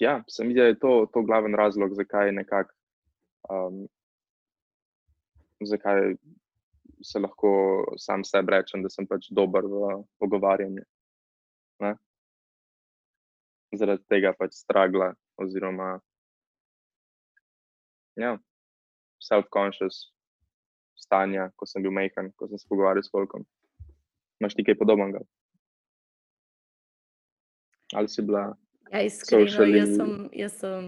ja, 0.00 0.18
se 0.28 0.44
mi 0.44 0.52
zdi, 0.52 0.60
da 0.60 0.72
je 0.72 0.80
to, 0.80 0.96
to 1.12 1.24
glaven 1.28 1.56
razlog, 1.56 1.96
zakaj 1.96 2.32
nekako. 2.36 2.77
Um, 3.46 3.86
zakaj 5.64 6.16
se 7.02 7.18
lahko 7.18 7.50
sam 7.98 8.24
sebi 8.24 8.52
rečem, 8.52 8.82
da 8.82 8.90
sem 8.90 9.06
pač 9.06 9.30
dober 9.30 9.66
v 9.66 10.02
pogovarjanju. 10.18 10.82
Ne? 11.84 11.94
Zaradi 13.78 14.02
tega 14.10 14.32
pač 14.34 14.58
stragla, 14.58 15.12
oziroma 15.38 15.98
ja, 18.18 18.34
self-conscious 19.22 20.08
stanja, 20.98 21.50
ko 21.56 21.66
sem 21.66 21.84
bil 21.84 21.94
majhen, 21.94 22.32
ko 22.34 22.48
sem 22.50 22.58
se 22.58 22.66
pogovarjal 22.68 23.06
s 23.06 23.12
folkom. 23.14 23.46
Imaš 24.42 24.56
ti 24.58 24.64
kaj 24.66 24.78
podobnega? 24.80 25.22
Ali 27.94 28.10
si 28.10 28.22
bila? 28.22 28.50
Ja, 28.92 29.02
iskreno, 29.06 29.46
Socially- 29.46 29.78
jaz 29.78 29.94
sem, 29.96 30.12
jaz 30.32 30.58
sem 30.60 30.84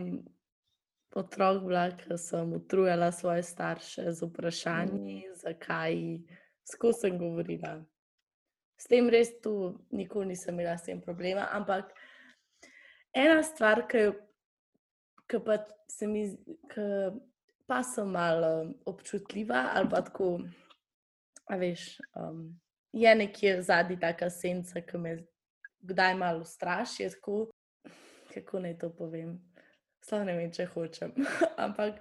otrok 1.15 1.63
bila, 1.65 1.91
ki 1.97 2.19
sem 2.19 2.53
utrujala 2.53 3.13
svoje 3.13 3.43
starše 3.43 4.13
z 4.13 4.27
vprašanji, 4.27 5.25
zakaj, 5.43 5.97
skozi 6.73 7.01
sem 7.01 7.19
govorila. 7.19 7.81
S 8.79 8.89
tem 8.89 9.09
res 9.13 9.35
tu 9.43 9.75
nikoli 9.93 10.33
nisem 10.33 10.55
imela 10.55 10.79
s 10.79 10.87
tem 10.87 11.01
problema, 11.01 11.49
ampak 11.53 11.91
ena 13.13 13.43
stvar, 13.43 13.85
ki, 13.91 14.07
pa 15.45 15.59
se 15.91 16.07
mi, 16.07 16.25
ki 16.71 16.87
pa 17.67 17.83
sem 17.83 18.09
malo 18.09 18.73
občutljiva 18.87 19.71
ali 19.75 19.91
pa 19.91 20.01
tako, 20.03 20.39
a 21.51 21.57
veš, 21.57 21.99
um, 22.17 22.49
je 22.93 23.15
nekje 23.15 23.63
zadnji 23.63 23.99
taka 24.01 24.31
senca, 24.31 24.81
ki 24.81 24.99
me 24.99 25.17
kdaj 25.81 26.15
malo 26.15 26.45
straši, 26.45 27.03
je 27.03 27.11
tako, 27.11 27.51
kako 28.35 28.61
naj 28.61 28.79
to 28.79 28.91
povem. 28.95 29.50
Sploh 30.11 30.25
ne 30.27 30.33
vem, 30.35 30.49
če 30.51 30.65
hočem. 30.73 31.13
Ampak, 31.65 32.01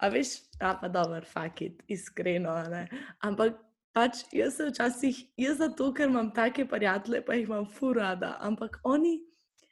a 0.00 0.08
veš, 0.08 0.38
a 0.56 0.70
pa 0.80 0.88
dobro, 0.88 1.20
fakit, 1.28 1.82
iskreno. 1.84 2.54
Ne? 2.72 2.86
Ampak 3.28 3.58
pač 3.92 4.22
jaz 4.32 4.56
se 4.56 4.70
včasih, 4.70 5.18
jaz 5.36 5.58
zato, 5.60 5.90
ker 5.92 6.08
imam 6.08 6.30
take 6.32 6.64
prijatelje, 6.64 7.20
pa 7.26 7.36
jih 7.36 7.50
imam 7.50 7.66
furada, 7.68 8.38
ampak 8.40 8.78
oni 8.88 9.18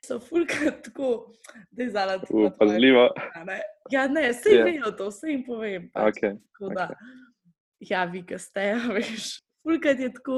so 0.05 0.19
fulkrat 0.21 0.83
tako, 0.91 1.33
da 1.73 1.87
je 1.87 1.91
zala 1.97 2.19
tako. 2.21 2.51
Pazljivo. 2.61 3.09
Ja, 3.91 4.05
ne, 4.07 4.29
vse 4.31 4.53
Ja. 4.55 4.65
vejo 4.69 4.93
to, 4.95 5.09
vse 5.09 5.33
jim 5.33 5.41
povem. 5.49 5.89
Pač. 5.97 6.21
Okay. 6.21 6.37
Tako 6.53 6.75
da, 6.77 6.85
ja, 7.81 8.05
vi, 8.13 8.21
ki 8.29 8.37
ste, 8.39 8.75
veš, 8.93 9.39
fulkrat 9.65 10.05
je 10.05 10.13
tako. 10.21 10.37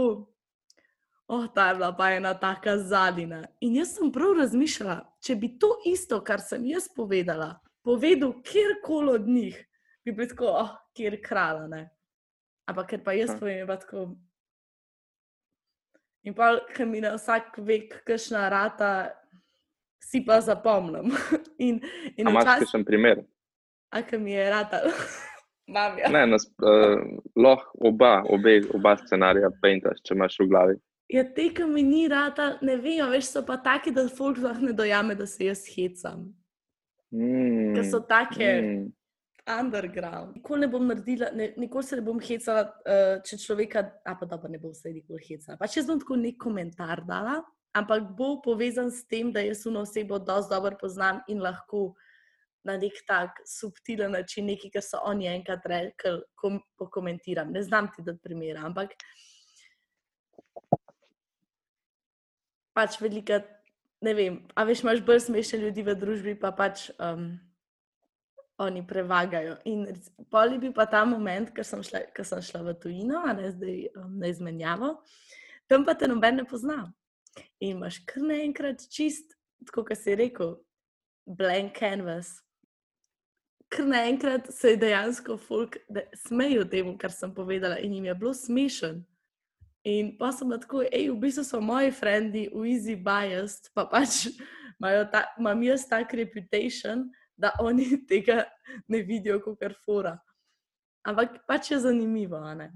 Oh, 1.32 1.46
ta 1.54 1.68
je 1.68 1.74
bila 1.74 1.92
pa 1.96 2.10
ena 2.12 2.34
taka 2.34 2.76
zadina. 2.78 3.46
In 3.64 3.76
jaz 3.76 3.94
sem 3.96 4.10
prav 4.12 4.34
razmišljala, 4.36 4.98
če 5.24 5.36
bi 5.40 5.48
to 5.58 5.70
isto, 5.88 6.18
kar 6.20 6.42
sem 6.44 6.66
jaz 6.68 6.90
povedala, 6.92 7.54
povedal 7.80 8.34
kjerkoli 8.44 9.14
od 9.14 9.28
njih, 9.28 9.56
bi 10.04 10.12
bil 10.12 10.28
tako, 10.28 10.50
oh, 10.60 10.74
kjer 10.92 11.16
krala. 11.24 11.64
Ne? 11.72 11.86
Ampak 12.68 12.92
ker 12.92 13.02
pa 13.04 13.16
jaz 13.16 13.32
povem, 13.38 13.62
je 13.62 13.70
pa 13.70 13.78
tako. 13.80 14.04
In 16.28 16.36
pa, 16.36 16.52
ker 16.76 16.86
mi 16.86 17.00
na 17.00 17.16
vsak 17.16 17.56
vek, 17.64 18.02
kakšna 18.04 18.44
rata, 18.52 18.92
si 20.04 20.20
pa 20.26 20.42
zapomnim. 20.44 21.16
In, 21.62 21.78
in 22.18 22.28
imaš 22.28 22.42
včasih, 22.42 22.66
kakšen 22.66 22.84
primer? 22.84 23.24
a 23.92 24.00
ker 24.02 24.20
mi 24.20 24.32
je 24.32 24.50
rata, 24.50 24.80
mam 25.74 25.98
ja. 25.98 26.08
Ne, 26.12 26.26
nas, 26.26 26.44
uh, 26.60 27.00
lahko 27.36 27.88
oba, 27.88 28.14
obe, 28.28 28.60
oba 28.74 28.96
scenarija 29.00 29.48
paintaš, 29.62 30.00
če 30.04 30.16
imaš 30.16 30.40
v 30.40 30.52
glavi. 30.52 30.82
Ja, 31.12 31.24
te, 31.28 31.50
ki 31.52 31.66
mi 31.68 31.82
ni 31.84 32.06
rata, 32.08 32.54
ne 32.64 32.78
vem, 32.80 33.02
veš, 33.12 33.34
so 33.34 33.42
pa 33.44 33.58
taki, 33.60 33.92
da 33.92 34.06
folk 34.08 34.38
sploh 34.40 34.62
ne 34.64 34.72
dojame, 34.72 35.16
da 35.18 35.26
se 35.28 35.44
jaz 35.44 35.66
hecam. 35.68 36.30
Mm, 37.12 37.74
ki 37.76 37.82
so 37.90 38.00
take 38.08 38.46
mm. 38.48 38.86
underground. 39.58 40.38
Nikoli 40.38 40.64
ne 40.64 40.68
bom 40.72 40.86
naredila, 40.88 41.28
ne, 41.36 41.50
nikoli 41.60 41.84
se 41.84 41.98
ne 42.00 42.04
bom 42.06 42.20
hecala, 42.20 42.62
uh, 42.88 43.18
če 43.28 43.36
človeka, 43.42 43.84
a 44.08 44.14
pa 44.16 44.28
dobro, 44.30 44.48
ne 44.48 44.60
bom 44.62 44.72
se 44.72 44.94
nikoli 44.94 45.20
hecala. 45.26 45.58
Pa 45.60 45.68
če 45.68 45.84
bom 45.90 46.00
tako 46.00 46.16
nek 46.22 46.38
komentar 46.40 47.04
dala, 47.08 47.42
ampak 47.76 48.08
bo 48.16 48.38
povezan 48.44 48.88
s 48.88 49.04
tem, 49.04 49.34
da 49.36 49.44
jaz 49.44 49.66
uno 49.68 49.84
osebo 49.84 50.16
dosti 50.16 50.54
dobro 50.54 50.80
poznam 50.80 51.20
in 51.28 51.44
lahko 51.44 51.90
na 52.64 52.78
nek 52.80 53.02
tak 53.04 53.42
subtilen 53.48 54.16
način 54.16 54.48
nekaj, 54.48 54.72
kar 54.78 54.86
so 54.86 55.02
oni 55.04 55.28
enkrat 55.28 55.68
rekli, 55.68 56.22
kom, 56.40 56.60
pokomentiram. 56.80 57.52
Ne 57.52 57.60
znam 57.68 57.90
ti 57.92 58.04
dati 58.06 58.22
primera, 58.24 58.64
ampak 58.64 58.96
pač 62.76 62.98
velika, 63.00 63.40
ne 64.02 64.14
vem, 64.16 64.38
a 64.56 64.64
veš, 64.68 64.82
imaš 64.84 65.02
bolj 65.06 65.24
smešne 65.26 65.62
ljudi 65.66 65.84
v 65.86 65.96
družbi, 65.98 66.34
pa 66.40 66.52
pač 66.56 66.88
um, 66.96 67.32
oni 68.62 68.82
prevagajo. 68.86 69.58
In 69.68 69.84
rec- 69.90 70.10
pol 70.30 70.56
je 70.56 70.62
bil 70.62 70.72
pa 70.76 70.86
ta 70.86 71.04
moment, 71.08 71.52
ker 71.54 71.66
sem 71.66 71.82
šla, 71.84 72.06
ker 72.14 72.26
sem 72.26 72.42
šla 72.44 72.62
v 72.66 72.76
tujino, 72.82 73.22
a 73.26 73.34
ne 73.36 73.52
zdaj 73.52 73.78
um, 73.96 74.18
na 74.22 74.32
izmenjavo, 74.32 74.96
tam 75.70 75.86
pa 75.88 75.94
te 75.94 76.08
noben 76.10 76.40
ne 76.40 76.48
pozna. 76.48 76.84
In 77.60 77.78
imaš 77.78 78.02
kar 78.08 78.24
naenkrat 78.26 78.84
čist, 78.92 79.36
tako 79.66 79.86
kot 79.88 80.00
si 80.00 80.16
rekel, 80.18 80.56
blank 81.26 81.78
canvas. 81.78 82.40
Ker 83.72 83.86
naenkrat 83.88 84.50
se 84.52 84.74
je 84.74 84.80
dejansko 84.82 85.38
folk 85.40 85.78
smejijo 86.26 86.66
temu, 86.68 86.98
kar 87.00 87.14
sem 87.14 87.32
povedala, 87.34 87.78
in 87.80 87.94
jim 87.94 88.10
je 88.10 88.14
bilo 88.14 88.34
smešen. 88.36 89.00
In 89.84 90.12
pa 90.18 90.30
sem 90.30 90.50
tako, 90.62 90.84
hej, 90.86 91.10
v 91.10 91.18
bistvu 91.18 91.42
so 91.42 91.58
moji 91.58 91.90
frendi 91.90 92.46
v 92.54 92.70
easy 92.70 92.94
biased, 92.94 93.66
pa 93.74 93.82
pač 93.90 94.28
imam 95.38 95.62
jaz 95.62 95.88
tak 95.90 96.14
reputation, 96.14 97.10
da 97.34 97.50
oni 97.58 97.98
tega 98.10 98.44
ne 98.88 99.02
vidijo 99.02 99.40
kot 99.42 99.58
kar 99.58 99.74
fora. 99.84 100.14
Ampak 101.02 101.42
pač 101.50 101.72
je 101.74 101.80
zanimivo, 101.82 102.38
ne? 102.54 102.70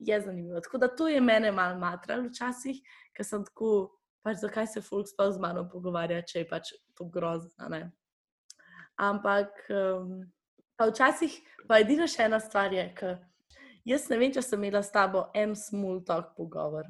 Je 0.00 0.16
zanimivo. 0.20 0.60
Tako 0.64 0.78
da 0.78 0.88
to 0.88 1.08
je 1.08 1.20
mene 1.20 1.52
malo 1.52 1.76
matralo 1.78 2.30
včasih, 2.30 2.80
ker 3.12 3.24
sem 3.24 3.44
tako, 3.44 3.92
pač 4.24 4.40
zakaj 4.40 4.72
se 4.72 4.80
folk 4.80 5.08
sploh 5.08 5.34
z 5.36 5.40
mano 5.40 5.66
pogovarja, 5.68 6.24
če 6.24 6.42
je 6.42 6.48
pač 6.48 6.72
to 6.96 7.04
grozno, 7.12 7.68
ne? 7.68 7.92
Ampak 8.96 9.52
um, 9.68 10.24
pa 10.80 10.88
včasih, 10.88 11.36
pa 11.68 11.84
edina 11.84 12.08
še 12.08 12.24
ena 12.24 12.40
stvar 12.40 12.72
je, 12.72 12.88
ker 12.96 13.18
jaz 13.86 14.08
ne 14.10 14.18
vem, 14.18 14.32
če 14.32 14.42
sem 14.42 14.58
imela 14.60 14.82
s 14.82 14.90
tabo 14.90 15.26
en 15.34 15.54
small 15.54 16.00
talk 16.02 16.32
pogovor. 16.36 16.84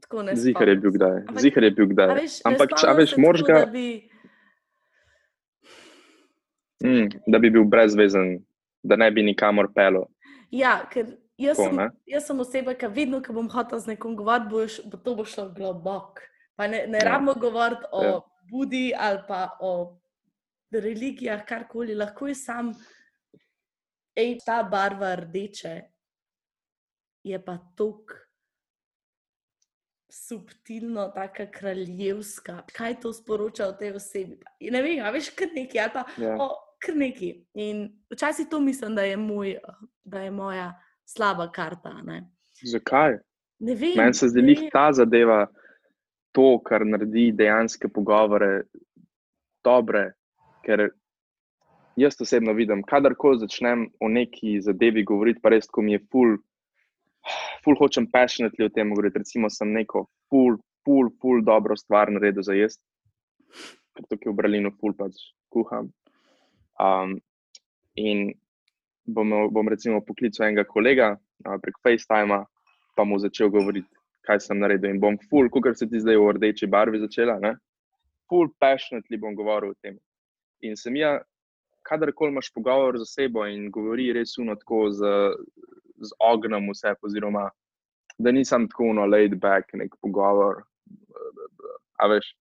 Tako 0.00 0.22
ne 0.22 0.36
Zihar 0.36 0.68
je 0.68 0.76
bil 0.76 0.92
kdaj. 0.92 1.16
Ampak- 1.20 1.40
Zihar 1.40 1.64
je 1.64 1.70
bil 1.72 1.86
kdaj. 1.86 2.14
Veš, 2.14 2.36
Ampak, 2.44 2.68
če 2.74 2.94
veš, 2.94 3.16
moraš 3.18 3.42
ga, 3.42 3.58
da 3.58 3.66
bi, 3.66 3.86
mm, 6.80 7.08
da 7.26 7.38
bi 7.38 7.50
bil 7.50 7.64
brezvezen, 7.66 8.38
da 8.82 8.96
ne 8.96 9.10
bi 9.10 9.22
nikamor 9.22 9.68
pelo. 9.74 10.06
Ja, 10.50 10.88
ker 10.88 11.10
jaz 11.36 11.56
Tako, 11.56 11.68
sem, 11.68 11.90
jaz 12.06 12.26
sem 12.26 12.40
oseba, 12.40 12.74
ki 12.74 12.88
vedno, 12.88 13.20
ko 13.20 13.32
bom 13.32 13.48
hotel 13.48 13.78
z 13.78 13.86
nekom 13.88 14.16
govoriti, 14.16 14.48
bo, 14.48 14.64
š- 14.64 14.86
bo 14.86 14.96
to 14.98 15.14
bo 15.14 15.24
šlo 15.24 15.48
globoko. 15.50 16.22
Pa 16.56 16.66
ne, 16.66 16.86
ne 16.86 16.98
Ja. 16.98 17.04
rabimo 17.10 17.34
govoriti 17.34 17.84
o 17.92 18.02
Ja. 18.02 18.20
Budi 18.48 18.92
ali 18.96 19.20
pa 19.28 19.58
o 19.60 19.98
religijah, 20.72 21.44
karkoli, 21.44 21.94
lahko 21.94 22.26
je 22.26 22.34
sam, 22.34 22.72
ej, 24.18 24.38
ta 24.46 24.62
barva 24.66 25.14
rdeče 25.20 25.74
je 27.28 27.38
pa 27.44 27.58
tok 27.76 28.14
subtilno, 30.08 31.08
taka 31.14 31.46
kraljevska. 31.50 32.62
Kaj 32.76 33.00
to 33.00 33.12
sporoča 33.12 33.68
o 33.68 33.72
tej 33.76 33.92
osebi? 33.98 34.38
Pa, 34.40 34.50
ne 34.72 34.82
vem, 34.82 35.02
a 35.04 35.10
veš, 35.14 35.30
kar 35.36 35.48
nekaj, 35.54 35.80
ali 35.84 35.92
pa 35.94 36.04
Ja. 36.22 36.36
o, 36.40 36.48
kar 36.80 36.96
nekaj. 36.96 37.34
In 37.54 37.84
včasih 38.10 38.46
to 38.50 38.60
mislim, 38.60 38.94
da 38.94 39.02
je, 39.02 39.16
moj, 39.16 39.58
da 40.04 40.20
je 40.24 40.30
moja 40.30 40.72
slaba 41.04 41.50
karta. 41.52 41.92
Ne, 42.02 42.22
Zakaj? 42.64 43.18
ne 43.60 43.74
vem. 43.74 43.96
Meni 43.96 44.14
se 44.14 44.28
zdi, 44.28 44.40
lih 44.40 44.60
vem. 44.60 44.70
ta 44.72 44.92
zadeva 44.92 45.46
to, 46.32 46.58
kar 46.64 46.86
naredi 46.86 47.32
dejanske 47.32 47.88
pogovore 47.88 48.62
dobre. 49.64 50.12
Ker 50.64 50.88
jaz 52.00 52.20
osebno 52.20 52.52
vidim, 52.52 52.82
kadarkoli 52.82 53.38
začnem 53.38 53.86
o 54.00 54.08
neki 54.08 54.60
zadevi 54.60 55.04
govoriti, 55.04 55.40
pa 55.42 55.52
res, 55.54 55.68
ko 55.70 55.82
mi 55.82 55.96
je 55.96 56.02
ful, 56.12 56.36
ful 57.64 57.78
hočem 57.80 58.08
passionately 58.12 58.66
o 58.66 58.72
tem 58.74 58.90
govoriti. 58.94 59.22
Recimo, 59.22 59.50
sem 59.50 59.72
neko 59.74 60.06
ful, 60.30 60.58
ful, 60.84 61.10
ful 61.20 61.44
dobro 61.44 61.76
stvar 61.76 62.12
naredil 62.14 62.46
za 62.46 62.56
jesti, 62.56 62.82
ker 63.96 64.08
tukaj 64.08 64.32
v 64.32 64.36
Berlinu 64.40 64.74
ful 64.80 64.96
pač 64.98 65.18
kuham. 65.52 65.90
Um, 66.78 67.16
in 67.98 68.28
bom, 69.06 69.34
bom 69.50 69.68
recimo 69.68 70.02
poklical 70.04 70.46
enega 70.46 70.66
kolega 70.68 71.14
uh, 71.16 71.56
prek 71.62 71.80
FaceTima, 71.82 72.44
pa 72.96 73.06
mu 73.06 73.18
začel 73.18 73.50
govoriti, 73.50 73.90
kaj 74.26 74.44
sem 74.46 74.60
naredil. 74.60 74.94
In 74.94 75.00
bom 75.02 75.18
ful, 75.30 75.50
kot 75.50 75.74
se 75.78 75.88
ti 75.88 76.02
zdaj 76.02 76.20
v 76.20 76.36
rdeči 76.38 76.70
barvi 76.70 77.02
začela, 77.02 77.40
ne? 77.42 77.56
ful 78.28 78.50
passionately 78.60 79.16
bom 79.16 79.34
govoril 79.34 79.72
o 79.72 79.78
tem. 79.80 79.96
In 80.60 80.76
sem 80.76 80.96
ja, 81.00 81.16
kadarkoli 81.88 82.32
imaš 82.32 82.50
pogovor 82.54 82.98
z 82.98 83.06
osebo 83.06 83.46
in 83.48 83.70
govori 83.72 84.12
res 84.12 84.36
uno 84.38 84.56
tako 84.60 84.88
z, 84.92 85.12
z 86.04 86.16
ognjem 86.20 86.68
vse, 86.70 86.94
oziroma 87.02 87.48
da 88.18 88.32
nisem 88.32 88.68
tako 88.68 88.90
uno 88.92 89.06
laid 89.06 89.38
back, 89.40 89.72
nek 89.78 89.94
pogovor. 90.02 90.64
A 91.98 92.08
veš, 92.10 92.32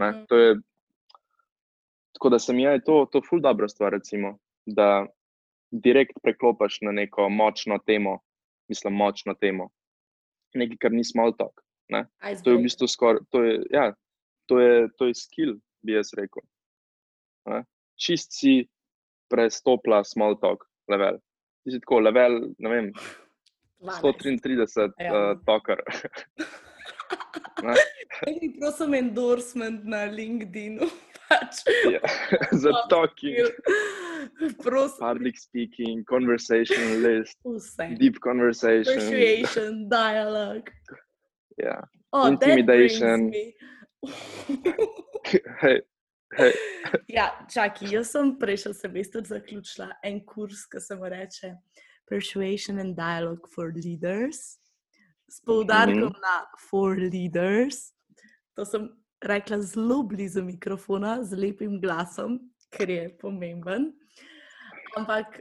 ne? 0.00 0.10
Mm. 0.10 0.26
To 0.28 0.38
je, 0.38 0.54
tako 2.14 2.30
da 2.34 2.38
sem 2.38 2.58
ja, 2.58 2.76
je 2.78 2.84
to, 2.86 3.04
to 3.12 3.22
ful 3.28 3.42
dobra 3.42 3.68
stvar, 3.68 3.92
recimo, 3.92 4.36
da 4.66 5.06
direkt 5.70 6.18
preklopiš 6.22 6.80
na 6.86 6.92
neko 6.92 7.28
močno 7.28 7.78
temo, 7.86 8.18
mislim, 8.68 8.94
močno 8.94 9.34
temo. 9.34 9.68
Nekaj, 10.54 10.76
kar 10.80 10.92
ni 10.92 11.04
small 11.04 11.34
talk. 11.36 11.62
To 12.44 12.50
je 12.50 12.56
v 12.56 12.62
bistvu 12.62 12.88
skoraj, 12.88 13.22
to 13.30 13.42
je, 13.44 13.58
ja, 13.72 13.92
to 14.46 14.60
je, 14.60 14.88
to 14.98 15.08
je 15.08 15.14
skill, 15.14 15.56
bi 15.82 15.96
jaz 15.96 16.12
rekel. 16.16 16.44
Ne? 17.50 17.64
Čist 18.02 18.34
si 18.34 18.54
prestopila 19.30 20.02
small 20.04 20.34
talk 20.42 20.64
level. 20.90 21.20
Ti 21.62 21.76
si 21.76 21.78
tako 21.84 22.00
level, 22.02 22.40
ne 22.58 22.68
vem, 22.72 22.90
12. 23.78 24.00
133 24.02 24.90
Ja. 24.98 25.12
uh, 25.14 25.38
tokar. 25.46 25.78
Ne? 27.62 27.74
Mi 28.26 28.48
prosim 28.58 28.94
endorsement 28.94 29.84
na 29.84 30.06
LinkedInu. 30.10 30.88
Pač. 31.28 31.62
Ja. 31.92 32.00
Za 32.62 32.72
talking, 32.90 33.36
Prosim, 34.62 34.98
public 34.98 35.38
speaking, 35.38 36.02
conversation 36.04 37.02
list, 37.02 37.38
vse. 37.44 37.86
deep 38.00 38.18
conversation. 38.24 38.98
Persuasion, 38.98 39.88
dialogue. 39.88 40.72
Ja. 41.56 41.78
Oh, 42.12 42.26
Intimidation. 42.28 43.30
That 45.62 45.84
hej. 46.38 46.52
ja, 47.16 47.30
čakaj, 47.52 47.92
jaz 47.92 48.10
sem 48.12 48.32
prejšnji 48.38 48.74
semester 48.74 49.24
zaključila 49.24 49.90
en 50.02 50.20
kurs, 50.26 50.66
ki 50.66 50.80
se 50.80 50.96
mu 50.96 51.08
reče 51.08 51.54
Persuasion 52.08 52.78
and 52.78 52.96
Dialogue 52.96 53.48
for 53.54 53.72
Leaders, 53.74 54.58
s 55.28 55.40
poudarkom 55.40 56.10
Mhm. 56.12 56.20
na 56.20 56.46
for 56.68 56.96
leaders. 56.98 57.92
To 58.54 58.64
sem 58.64 58.88
rekla 59.24 59.60
zelo 59.62 60.02
blizu 60.02 60.42
mikrofona, 60.42 61.22
z 61.24 61.36
lepim 61.36 61.80
glasom, 61.80 62.40
ker 62.70 62.90
je 62.90 63.06
pomemben. 63.18 63.92
Ampak 64.96 65.40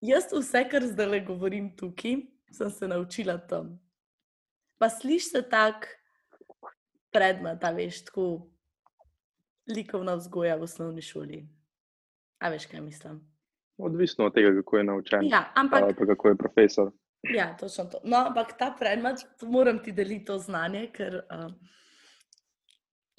jaz 0.00 0.30
vse, 0.32 0.64
kar 0.70 0.80
zdaj 0.86 1.06
le 1.06 1.20
govorim 1.20 1.76
tukaj, 1.76 2.22
sem 2.52 2.70
se 2.70 2.88
naučila 2.88 3.36
tam. 3.38 3.78
Pa 4.78 4.88
slišiš 4.88 5.30
se 5.32 5.42
tak 5.42 5.88
predmet, 7.12 7.64
a 7.64 7.70
veš, 7.72 8.04
tako 8.04 8.48
likovna 9.68 10.14
vzgoja 10.14 10.56
v 10.56 10.62
osnovni 10.62 11.02
šoli. 11.02 11.46
A 12.38 12.48
veš, 12.48 12.66
kaj 12.66 12.80
mislim? 12.80 13.20
Odvisno 13.78 14.26
od 14.26 14.34
tega, 14.34 14.52
kako 14.60 14.78
je 14.78 14.84
naučen. 14.84 15.24
Ja, 15.28 15.52
ampak 15.54 15.82
ali 15.82 15.94
pa 15.94 16.06
kako 16.06 16.28
je 16.28 16.36
profesor. 16.36 16.92
Ja, 17.34 17.56
točno 17.56 17.84
to. 17.84 17.98
No, 18.04 18.16
ampak 18.16 18.58
ta 18.58 18.74
predmet, 18.78 19.24
moram 19.42 19.82
ti 19.82 19.92
deliti 19.92 20.24
to 20.24 20.38
znanje, 20.38 20.86
ker 20.92 21.14
uh, 21.16 21.50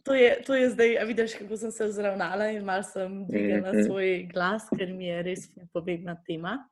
to, 0.04 0.14
je, 0.14 0.42
to 0.46 0.56
je 0.56 0.70
zdaj, 0.70 0.98
a 1.00 1.04
vidiš, 1.04 1.34
kako 1.36 1.58
sem 1.58 1.72
se 1.72 1.86
vzravnala 1.86 2.48
in 2.56 2.64
malo 2.66 2.84
sem 2.84 3.26
dvignila 3.28 3.74
Mhm. 3.74 3.84
svoj 3.86 4.30
glas, 4.34 4.70
ker 4.78 4.94
mi 4.94 5.06
je 5.06 5.24
res 5.24 5.50
pomembna 5.74 6.16
tema. 6.28 6.70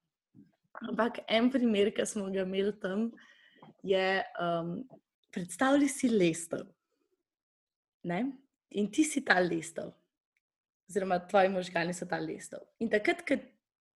Ampak 0.89 1.19
en 1.27 1.51
primer, 1.51 1.91
ki 1.93 2.05
smo 2.05 2.25
ga 2.31 2.41
imeli 2.41 2.79
tam, 2.79 3.11
je, 3.83 4.23
um, 4.39 4.83
predstavljaj 5.31 5.87
si 5.87 6.09
lestev. 6.09 6.65
Ne? 8.03 8.25
In 8.75 8.91
ti 8.91 9.05
si 9.07 9.23
ta 9.25 9.39
lestev, 9.39 9.93
oziroma 10.89 11.19
tvoji 11.27 11.49
možgani 11.49 11.93
so 11.95 12.07
ta 12.09 12.19
lestev. 12.19 12.65
In 12.79 12.91
takrat, 12.91 13.23
ko 13.27 13.37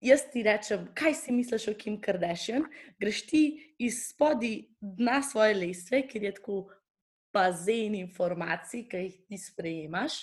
jaz 0.01 0.23
ti 0.31 0.43
rečem, 0.43 0.87
kaj 0.95 1.15
si 1.19 1.35
misliš 1.35 1.67
o 1.71 1.75
Kim 1.77 1.99
Kardashian, 2.01 2.65
greš 2.99 3.23
ti 3.27 3.41
iz 3.79 4.05
spodaj 4.07 4.61
dna 4.79 5.21
svoje 5.23 5.57
lestve, 5.59 6.05
ker 6.07 6.23
je 6.23 6.33
tako 6.39 6.61
bazen 7.33 7.95
informacij, 7.99 8.87
ki 8.89 9.03
jih 9.03 9.17
ti 9.27 9.37
sprejemaš, 9.37 10.21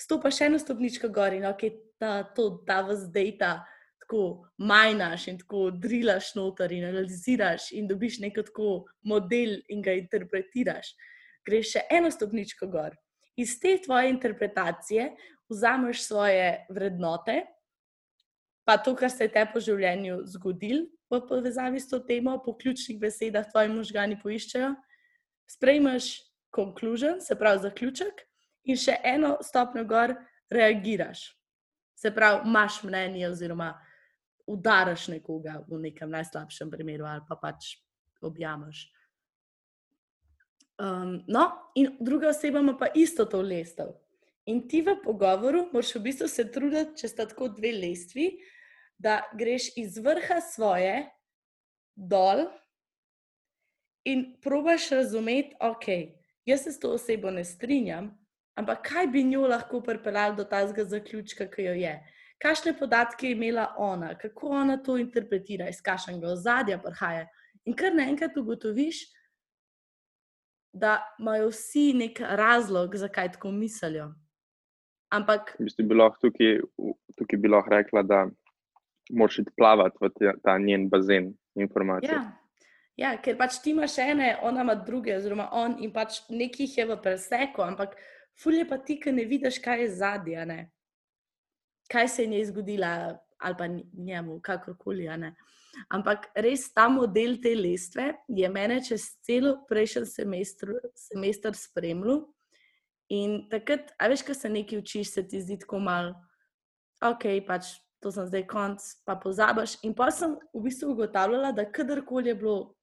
stopaš 0.00 0.40
še 0.40 0.50
eno 0.50 0.58
stopničko 0.60 1.08
gor 1.14 1.34
in 1.36 1.46
ok, 1.48 1.68
ta, 2.02 2.22
to, 2.36 2.48
ta 2.66 2.82
vas 2.86 3.06
data 3.14 3.60
tako 4.02 4.48
majnaš 4.58 5.28
in 5.30 5.38
tako 5.40 5.70
drilaš 5.70 6.34
noter 6.34 6.72
in 6.74 6.84
analiziraš 6.90 7.70
in 7.72 7.86
dobiš 7.88 8.18
neko 8.20 8.42
tako 8.48 8.72
model 9.08 9.60
in 9.72 9.82
ga 9.82 9.94
interpretiraš. 9.96 10.92
Greš 11.46 11.76
še 11.76 11.86
eno 11.90 12.10
stopničko 12.10 12.68
gor. 12.70 12.98
Iz 13.36 13.56
te 13.60 13.78
tvoje 13.84 14.10
interpretacije 14.10 15.10
vzameš 15.48 16.06
svoje 16.06 16.66
vrednote, 16.70 17.42
pa 18.64 18.76
to, 18.78 18.94
kar 18.96 19.10
se 19.10 19.24
je 19.24 19.32
te 19.32 19.44
po 19.52 19.60
življenju 19.60 20.22
zgodil 20.34 20.86
v 21.10 21.20
povezavi 21.28 21.80
s 21.80 21.88
to 21.90 21.98
temo, 21.98 22.38
po 22.44 22.54
ključnih 22.56 23.00
besedah 23.00 23.48
tvoji 23.50 23.72
možgani 23.72 24.18
poiščejo, 24.20 24.74
sprejmeš 25.50 26.12
conclusion, 26.54 27.20
se 27.20 27.36
pravi 27.38 27.64
zaključek, 27.66 28.22
in 28.64 28.78
še 28.78 28.96
eno 29.04 29.36
stopnjo 29.42 29.84
gor 29.88 30.14
reagiraš. 30.52 31.26
Se 31.98 32.12
pravi, 32.14 32.46
imaš 32.48 32.82
mnenje, 32.86 33.26
oziroma 33.28 33.72
udaraš 34.46 35.08
nekoga 35.12 35.60
v 35.68 35.80
nekem 35.88 36.10
najslabšem 36.10 36.70
primeru, 36.70 37.06
ali 37.06 37.24
pa 37.28 37.36
pač 37.38 37.76
objameš. 38.22 38.86
Um, 40.80 41.20
no, 41.28 41.50
in 41.74 41.96
druga 42.00 42.28
oseba 42.28 42.60
ima 42.60 42.76
pa 42.78 42.88
isto 42.94 43.24
to 43.24 43.42
lestev. 43.42 43.92
In 44.46 44.64
ti 44.68 44.80
v 44.82 44.96
pogovoru 45.04 45.68
moraš 45.72 45.94
v 45.94 46.02
bistvu 46.08 46.28
se 46.28 46.48
truditi, 46.50 46.96
če 46.98 47.08
sta 47.08 47.26
tako 47.30 47.48
dve 47.52 47.70
lestvi, 47.76 48.30
da 48.98 49.20
greš 49.38 49.70
iz 49.78 49.98
vrha 49.98 50.40
svoje 50.40 51.04
dol 51.94 52.46
in 54.08 54.24
probaš 54.42 54.88
razumeti, 54.90 55.54
ok, 55.60 55.86
jaz 56.46 56.64
se 56.64 56.72
s 56.72 56.80
to 56.80 56.90
osebo 56.96 57.30
ne 57.30 57.44
strinjam, 57.44 58.10
ampak 58.58 58.82
kaj 58.88 59.06
bi 59.06 59.22
njo 59.24 59.46
lahko 59.46 59.80
pripeljalo 59.80 60.34
do 60.34 60.44
tega 60.44 60.84
zaključka, 60.84 61.46
ki 61.50 61.68
jo 61.68 61.74
je. 61.78 61.94
Kakšne 62.42 62.74
podatke 62.78 63.28
je 63.28 63.36
imela 63.36 63.68
ona, 63.78 64.16
kako 64.18 64.48
ona 64.64 64.76
to 64.82 64.98
interpretira, 64.98 65.68
iz 65.70 65.78
kakšnega 65.82 66.32
ozadja 66.34 66.80
prihaja. 66.82 67.28
In 67.64 67.76
kar 67.78 67.94
naenkrat 67.94 68.36
ugotoviš, 68.36 69.04
da 69.06 69.21
imajo 71.18 71.48
vsi 71.52 71.92
nek 71.94 72.20
razlog, 72.20 72.96
zakaj 72.96 73.32
tako 73.32 73.50
mislijo. 73.52 74.12
Ampak. 75.12 75.56
V 75.58 75.66
bistvu 75.68 75.84
bi 75.88 75.94
lahko 75.94 76.28
tukaj, 76.28 76.60
tukaj 77.18 77.38
bi 77.38 77.48
lahko 77.48 77.70
rekla, 77.70 78.02
da 78.02 78.26
moraš 79.12 79.42
iti 79.42 79.52
plavati 79.56 79.98
v 80.00 80.10
ta, 80.16 80.32
ta 80.42 80.58
njen 80.58 80.88
bazen 80.88 81.32
informacij. 81.54 82.08
Ja. 82.08 82.22
ja, 82.96 83.10
ker 83.20 83.36
pač 83.36 83.58
ti 83.60 83.74
imaš 83.76 83.98
ene, 84.00 84.36
ona 84.42 84.64
ima 84.64 84.74
druge, 84.74 85.16
oziroma 85.16 85.50
on 85.52 85.76
in 85.84 85.92
pač 85.92 86.22
nekih 86.30 86.78
je 86.78 86.86
v 86.88 86.96
preseku, 87.02 87.64
ampak 87.66 87.96
fulje 88.40 88.64
pa 88.68 88.78
ti, 88.78 88.96
ki 89.00 89.12
ne 89.12 89.26
vidiš, 89.28 89.60
kaj 89.60 89.84
je 89.84 89.90
zadnja, 90.00 90.46
kaj 91.92 92.08
se 92.08 92.24
je 92.24 92.32
njej 92.32 92.48
zgodila, 92.48 93.18
ali 93.42 93.58
pa 93.58 93.66
njemu, 93.92 94.40
kakorkoli. 94.40 95.08
Ampak 95.88 96.28
res 96.36 96.66
ta 96.74 96.88
model 96.92 97.38
te 97.42 97.54
lestve 97.56 98.10
je 98.28 98.48
mene 98.52 98.80
čez 98.84 99.06
celo 99.24 99.56
prejšnji 99.68 100.04
semestr, 100.06 100.74
semestr 100.96 101.56
spremljal. 101.56 102.26
In 103.12 103.42
takrat, 103.52 103.92
a 104.00 104.08
veš, 104.08 104.24
ko 104.24 104.34
se 104.36 104.48
nekaj 104.48 104.78
učiš, 104.80 105.14
se 105.14 105.24
ti 105.28 105.40
zdi 105.40 105.58
tako 105.60 105.82
malo, 105.84 106.14
ok, 107.04 107.26
pač 107.46 107.74
to 108.02 108.12
sem 108.12 108.26
zdaj 108.26 108.46
konc, 108.50 108.84
pa 109.06 109.16
pozabiš. 109.20 109.76
In 109.86 109.94
pa 109.94 110.10
sem 110.10 110.36
v 110.54 110.62
bistvu 110.64 110.94
ugotavljala, 110.94 111.52
da 111.52 111.68
kadarkoli 111.68 112.32
je 112.32 112.38
bilo, 112.40 112.74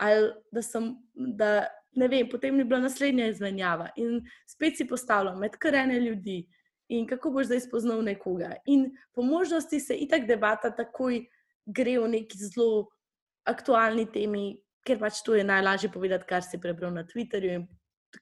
ali 0.00 0.30
da 0.52 0.62
sem, 0.62 0.94
da 1.14 1.66
ne 1.96 2.08
vem, 2.08 2.28
potem 2.30 2.58
je 2.58 2.64
bila 2.64 2.80
naslednja 2.80 3.28
izmenjava 3.32 3.88
in 3.96 4.20
spet 4.48 4.76
si 4.76 4.86
postavljam 4.88 5.38
med 5.40 5.56
karene 5.60 6.00
ljudi 6.00 6.44
in 6.92 7.06
kako 7.08 7.30
boš 7.30 7.46
zdaj 7.50 7.60
spoznal 7.66 8.02
nekoga. 8.04 8.54
In 8.66 8.90
po 9.14 9.22
možnosti 9.22 9.80
se 9.80 9.96
itak 9.96 10.26
debata 10.28 10.70
takoj 10.70 11.24
gre 11.66 11.98
v 11.98 12.08
neki 12.08 12.38
zelo 12.38 12.86
aktualni 13.46 14.06
temi, 14.10 14.56
ker 14.86 14.98
pač 14.98 15.22
to 15.26 15.34
je 15.34 15.44
najlažje 15.46 15.90
povedati, 15.92 16.26
kar 16.28 16.42
si 16.42 16.60
prebral 16.62 16.94
na 16.94 17.04
Twitterju. 17.04 17.66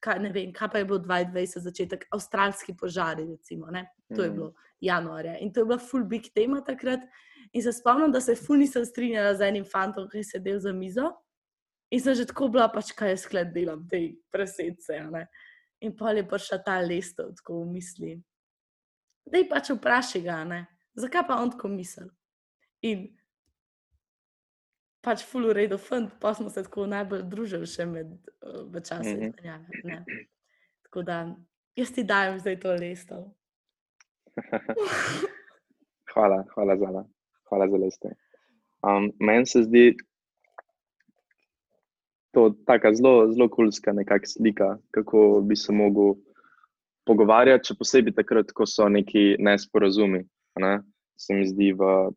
Kaj, 0.03 0.19
ne 0.19 0.31
vem, 0.33 0.51
kaj 0.51 0.73
pa 0.73 0.81
je 0.81 0.87
bilo 0.89 0.99
22. 0.99 1.61
začetek, 1.63 2.09
avstralski 2.11 2.73
požari, 2.75 3.29
recimo, 3.29 3.71
ne? 3.71 3.85
to 4.11 4.25
je 4.25 4.31
mhm. 4.31 4.37
bilo 4.37 4.55
januarja. 4.81 5.39
In 5.39 5.53
to 5.53 5.61
je 5.61 5.69
bila 5.71 5.79
full 5.79 6.05
big 6.05 6.33
tema 6.35 6.65
takrat. 6.65 7.05
In 7.53 7.63
se 7.63 7.73
spomnim, 7.73 8.11
da 8.13 8.21
se 8.21 8.35
full 8.35 8.59
nisem 8.59 8.85
strinjala 8.85 9.37
z 9.39 9.47
enim 9.47 9.65
fantom, 9.65 10.09
ki 10.11 10.19
je 10.19 10.31
sedel 10.33 10.59
za 10.61 10.73
mizo. 10.73 11.13
In 11.95 12.01
sem 12.01 12.15
že 12.15 12.27
tako 12.27 12.49
bila, 12.49 12.67
pač 12.73 12.91
kaj 12.97 13.13
jaz 13.13 13.27
skled 13.29 13.53
delam, 13.55 13.85
te 13.89 14.01
presedce. 14.35 14.99
In 15.85 15.95
pa 15.95 16.11
je 16.11 16.25
prišla 16.27 16.59
ta 16.65 16.81
lestev, 16.83 17.35
tako 17.39 17.63
v 17.63 17.75
misli. 17.77 18.15
Da 19.31 19.39
je 19.39 19.49
pač 19.49 19.71
vprašaj 19.71 20.25
ga, 20.25 20.43
ne? 20.49 20.65
zakaj 20.99 21.27
pa 21.29 21.39
on 21.43 21.53
tako 21.55 21.69
misli. 21.71 22.09
In 22.83 23.07
pač 25.05 25.25
full 25.29 25.53
redo 25.53 25.79
fund, 25.79 26.11
pa 26.21 26.35
smo 26.35 26.51
se 26.51 26.63
tako 26.65 26.87
najbolj 26.91 27.23
družili 27.31 27.69
še 27.69 27.87
med 27.87 28.13
uh, 28.41 28.81
časom. 28.81 29.21
Mm 29.21 29.33
-hmm. 29.45 30.05
Tako 30.83 31.03
da 31.03 31.37
jaz 31.77 31.93
ti 31.93 32.05
dajem 32.05 32.39
zdaj 32.41 32.61
to 32.61 32.73
lestev. 32.73 33.25
hvala, 36.15 36.45
hvala 36.55 36.77
za, 36.77 37.05
hvala 37.49 37.69
za 37.69 37.77
lestev. 37.77 38.11
Um, 38.83 39.13
Meni 39.21 39.47
se 39.47 39.63
zdi, 39.63 39.97
to 42.33 42.55
tako 42.67 42.95
zelo, 42.95 43.33
zelo 43.33 43.49
kulska 43.49 43.93
nekakšna 43.93 44.27
slika, 44.27 44.79
kako 44.91 45.41
bi 45.41 45.57
se 45.57 45.73
lahko 45.73 46.17
pogovarjati, 47.07 47.69
še 47.69 47.79
posebej 47.79 48.15
takrat, 48.17 48.53
ko 48.53 48.67
so 48.67 48.89
neki 48.89 49.37
nesporazumi. 49.39 50.25
Ne? 50.61 50.75
Se 51.17 51.35
mi 51.35 51.47
zdi, 51.47 51.73
v, 51.73 52.11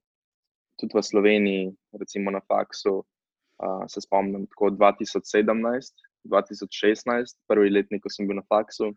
tudi 0.79 0.97
v 0.97 1.03
Sloveniji, 1.03 1.71
recimo 1.99 2.31
na 2.31 2.41
faksu, 2.47 3.01
uh, 3.01 3.83
se 3.87 4.01
spomnim 4.01 4.47
tako 4.53 4.71
2017, 4.77 6.05
2016, 6.29 7.37
prvi 7.47 7.69
letnik, 7.69 8.03
ko 8.03 8.13
sem 8.13 8.27
bil 8.27 8.39
na 8.39 8.45
faksu. 8.47 8.91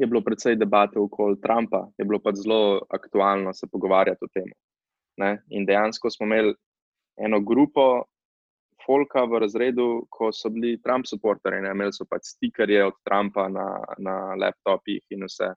Je 0.00 0.08
bilo 0.08 0.22
precej 0.24 0.56
debate 0.56 0.98
okoli 0.98 1.36
Trumpa, 1.40 1.86
je 1.98 2.04
bilo 2.04 2.20
pa 2.24 2.32
zelo 2.32 2.80
aktualno 2.88 3.52
se 3.52 3.68
pogovarjati 3.68 4.24
o 4.24 4.28
tem. 4.32 4.48
In 5.52 5.66
dejansko 5.68 6.10
smo 6.10 6.26
imeli 6.26 6.54
eno 7.20 7.40
grupo 7.40 8.04
folka 8.86 9.24
v 9.24 9.38
razredu, 9.44 10.06
ko 10.08 10.30
so 10.32 10.50
bili 10.50 10.78
Trump 10.82 11.06
supporterji, 11.06 11.60
imeli 11.68 11.92
so 11.92 12.06
pač 12.08 12.32
stikerje 12.32 12.86
od 12.86 12.96
Trumpa 13.04 13.48
na, 13.48 13.66
na 13.98 14.16
laptopih 14.40 15.02
in 15.12 15.26
vse. 15.28 15.52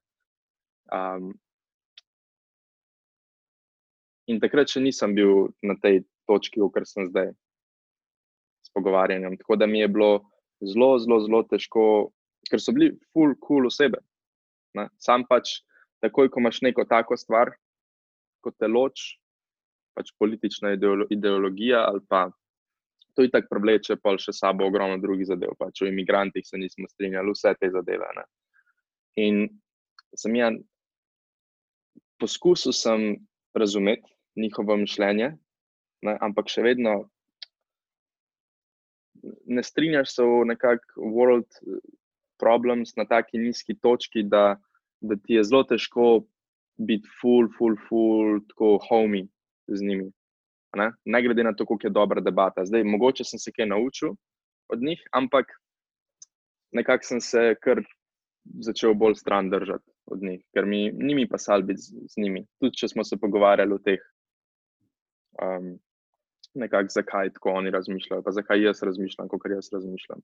Um, 0.92 1.32
in 4.28 4.40
takrat 4.44 4.72
še 4.72 4.84
nisem 4.84 5.16
bil 5.16 5.50
na 5.66 5.76
tej 5.80 6.04
točki, 6.30 6.62
v 6.62 6.70
kateri 6.72 6.90
sem 6.90 7.10
zdaj 7.10 7.32
s 8.64 8.72
pogovarjanjem. 8.76 9.38
Tako 9.42 9.58
da 9.60 9.68
mi 9.68 9.82
je 9.84 9.90
bilo 9.92 10.12
zelo, 10.64 10.96
zelo, 11.04 11.20
zelo 11.26 11.42
težko, 11.48 11.86
ker 12.50 12.62
so 12.62 12.76
bili 12.76 12.94
full 13.12 13.36
cool 13.44 13.68
osebe. 13.68 14.00
Ne? 14.78 14.88
Sam 15.02 15.28
pač, 15.30 15.60
takoj, 16.04 16.32
ko 16.32 16.44
imaš 16.44 16.62
neko 16.64 16.88
tako 16.90 17.18
stvar, 17.20 17.54
kot 18.44 18.56
te 18.60 18.68
loč, 18.68 19.18
pač 19.94 20.10
politična 20.20 20.74
ideologija 21.14 21.84
ali 21.86 22.02
pa 22.10 22.26
to 23.14 23.22
je 23.22 23.30
tako 23.30 23.52
prevleče, 23.52 24.00
pa 24.02 24.16
še 24.18 24.34
sabo 24.34 24.66
ogromno 24.66 24.98
drugih 24.98 25.28
zadev. 25.30 25.54
Pač 25.60 25.84
o 25.84 25.90
imigrantih 25.90 26.46
se 26.48 26.58
nismo 26.58 26.88
strinjali, 26.90 27.36
vse 27.36 27.54
te 27.60 27.70
zadeve. 27.70 28.08
Ne. 28.18 28.24
In 29.22 29.44
sem 30.18 30.34
jaz 30.40 30.58
poskusil 32.18 32.74
razumeti 33.54 34.13
njihovo 34.36 34.78
mišljenje, 34.78 35.34
ne, 36.04 36.18
ampak 36.22 36.50
še 36.52 36.64
vedno 36.66 36.96
ne 39.46 39.64
strinjaš 39.64 40.16
se 40.16 40.26
v 40.28 40.44
nekakšen 40.52 41.14
world 41.16 41.62
problems 42.42 42.96
na 43.00 43.06
taki 43.08 43.40
nizki 43.40 43.76
točki, 43.80 44.26
da, 44.28 44.58
da 45.00 45.16
ti 45.16 45.38
je 45.38 45.46
zelo 45.48 45.64
težko 45.70 46.26
biti 46.78 47.08
full, 47.22 47.48
full, 47.58 47.78
full, 47.88 48.42
tako 48.50 48.76
homey 48.90 49.28
z 49.70 49.86
njimi 49.86 50.10
ne, 50.76 50.92
ne 51.06 51.22
glede 51.22 51.44
na 51.44 51.54
to, 51.54 51.66
kako 51.66 51.88
je 51.88 51.90
dobra 51.90 52.22
debata. 52.22 52.66
Zdaj, 52.66 52.84
mogoče 52.84 53.24
sem 53.24 53.40
se 53.40 53.52
kaj 53.52 53.66
naučil 53.66 54.16
od 54.70 54.82
njih, 54.82 55.02
ampak 55.12 55.46
nekako 56.72 57.04
sem 57.04 57.22
se 57.22 57.56
kar 57.62 57.84
začel 58.44 58.94
bolj 58.94 59.16
stran 59.16 59.50
držati 59.50 59.92
od 60.06 60.24
njih, 60.24 60.42
ker 60.54 60.66
mi 60.66 60.92
ni 60.92 61.16
mi 61.16 61.28
pasal 61.30 61.62
biti 61.62 61.82
z, 61.82 61.96
z 62.10 62.22
njimi. 62.22 62.46
Tudi 62.60 62.78
če 62.78 62.88
smo 62.88 63.04
se 63.04 63.18
pogovarjali 63.18 63.74
o 63.74 63.80
teh, 63.80 64.02
um, 65.42 65.80
nekako 66.54 66.88
zakaj 66.90 67.34
tako 67.34 67.50
oni 67.50 67.70
razmišljajo, 67.70 68.24
pa 68.24 68.32
zakaj 68.32 68.62
jaz 68.62 68.84
razmišljam, 68.84 69.28
kot 69.28 69.42
jaz 69.50 69.70
razmišljam. 69.74 70.20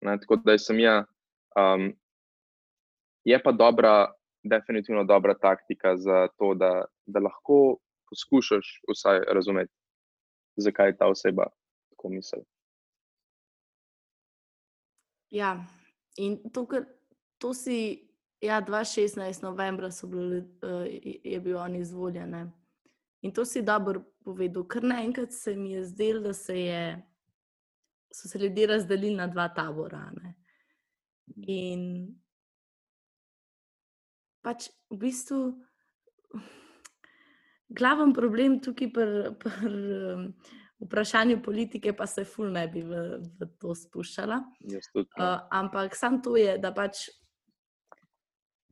Ne, 0.00 0.20
tako 0.20 0.36
da 0.36 0.58
sem 0.58 0.80
jaz. 0.80 1.04
Um, 1.58 1.92
je 3.24 3.42
pa 3.42 3.52
dobra, 3.52 4.12
definitivno 4.42 5.04
dobra 5.04 5.34
taktika 5.34 5.96
za 5.96 6.28
to, 6.38 6.54
da, 6.54 6.84
da 7.06 7.20
lahko 7.20 7.76
poskušaš 8.10 8.80
vsaj 8.88 9.20
razumeti, 9.28 9.72
zakaj 10.56 10.96
ta 10.96 11.06
oseba 11.06 11.46
tako 11.90 12.08
misli. 12.08 12.44
Ja, 15.30 15.64
in 16.16 16.50
to, 16.52 16.66
kar, 16.66 16.84
to 17.38 17.54
si, 17.54 18.08
ja, 18.40 18.62
2016. 18.62 19.42
novembra 19.42 19.88
bili, 20.06 20.38
uh, 20.38 20.86
je 21.24 21.40
bil 21.40 21.56
on 21.56 21.76
izvoljen. 21.76 22.30
ne. 22.30 22.59
In 23.22 23.32
to 23.32 23.44
si 23.44 23.62
dobro 23.62 24.02
povedal, 24.24 24.64
ker 24.64 24.82
naenkrat 24.82 25.32
se 25.32 25.54
mi 25.56 25.72
je 25.72 25.84
zdelo, 25.84 26.20
da 26.20 26.32
se 26.32 26.56
je, 26.60 26.82
so 28.12 28.28
se 28.28 28.38
ljudje 28.38 28.66
razdelili 28.66 29.14
na 29.16 29.26
dva 29.26 29.48
tabora. 29.48 30.06
Ne. 30.16 30.34
In 31.46 31.82
pač 34.40 34.70
v 34.90 34.98
bistvu 35.04 35.40
glaven 37.68 38.14
problem 38.16 38.58
tukaj 38.64 38.92
pri 38.92 39.34
pr, 39.38 39.76
vprašanju 40.80 41.42
politike, 41.44 41.92
pa 41.92 42.06
se 42.06 42.24
ful 42.24 42.48
ne 42.52 42.64
bi 42.68 42.82
v, 42.82 43.20
v 43.20 43.48
to 43.60 43.74
spuščala. 43.76 44.40
Uh, 44.96 45.36
ampak 45.52 45.96
sam 45.96 46.22
to 46.24 46.38
je, 46.40 46.56
da 46.58 46.72
pač, 46.72 47.04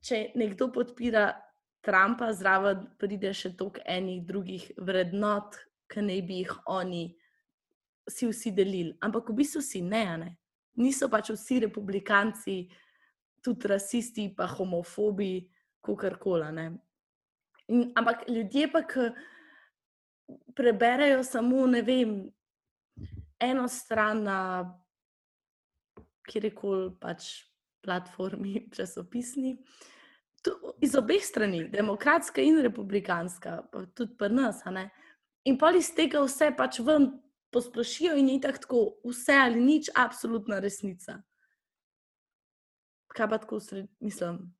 če 0.00 0.30
nekdo 0.40 0.70
podpira 0.72 1.28
Trumpa, 1.88 2.28
zraven 2.36 2.84
pride 3.00 3.32
še 3.32 3.54
toliko 3.56 3.80
enih 3.88 4.20
drugih 4.28 4.66
vrednot, 4.76 5.56
ki 5.88 6.04
naj 6.04 6.20
bi 6.28 6.42
jih 6.42 6.52
oni 6.68 7.06
si 8.08 8.28
vsi 8.28 8.52
delili. 8.52 8.92
Ampak 9.00 9.30
v 9.32 9.38
bistvu 9.40 9.62
si 9.64 9.80
ne, 9.84 10.04
ne. 10.20 10.30
Niso 10.78 11.08
pač 11.08 11.32
vsi 11.32 11.62
republikanci, 11.64 12.58
tudi 13.42 13.70
rasisti, 13.70 14.28
pa 14.36 14.46
homofobi, 14.46 15.48
kakorkoli. 15.84 16.68
Ampak 17.96 18.28
ljudje 18.28 18.68
pa, 18.72 18.84
ki 18.84 19.08
preberejo 20.56 21.24
samo, 21.24 21.66
ne 21.66 21.82
vem, 21.82 22.18
eno 23.40 23.68
stran 23.68 24.22
na 24.28 24.38
kjerkoli 26.28 26.92
pač 27.00 27.48
platformi 27.84 28.66
časopisni. 28.76 29.56
Iz 30.80 30.94
obeh 30.94 31.22
strani, 31.24 31.68
demokratska 31.68 32.42
in 32.42 32.60
republikanska, 32.62 33.62
pa 33.72 33.86
tudi 33.94 34.16
pri 34.18 34.28
nas. 34.28 34.62
In 35.44 35.58
pa 35.58 35.70
iz 35.70 35.90
tega 35.94 36.20
vse 36.20 36.52
pač 36.56 36.78
ven 36.80 37.10
posplošijo, 37.50 38.16
in 38.16 38.28
je 38.28 38.40
tako, 38.40 38.98
vse 39.04 39.32
ali 39.32 39.60
nič, 39.60 39.90
absolutna 39.94 40.58
resnica. 40.60 41.22
Kaj 43.08 43.28
pa 43.28 43.38
tako, 43.38 43.56
sred- 43.60 43.88
mislim, 44.00 44.54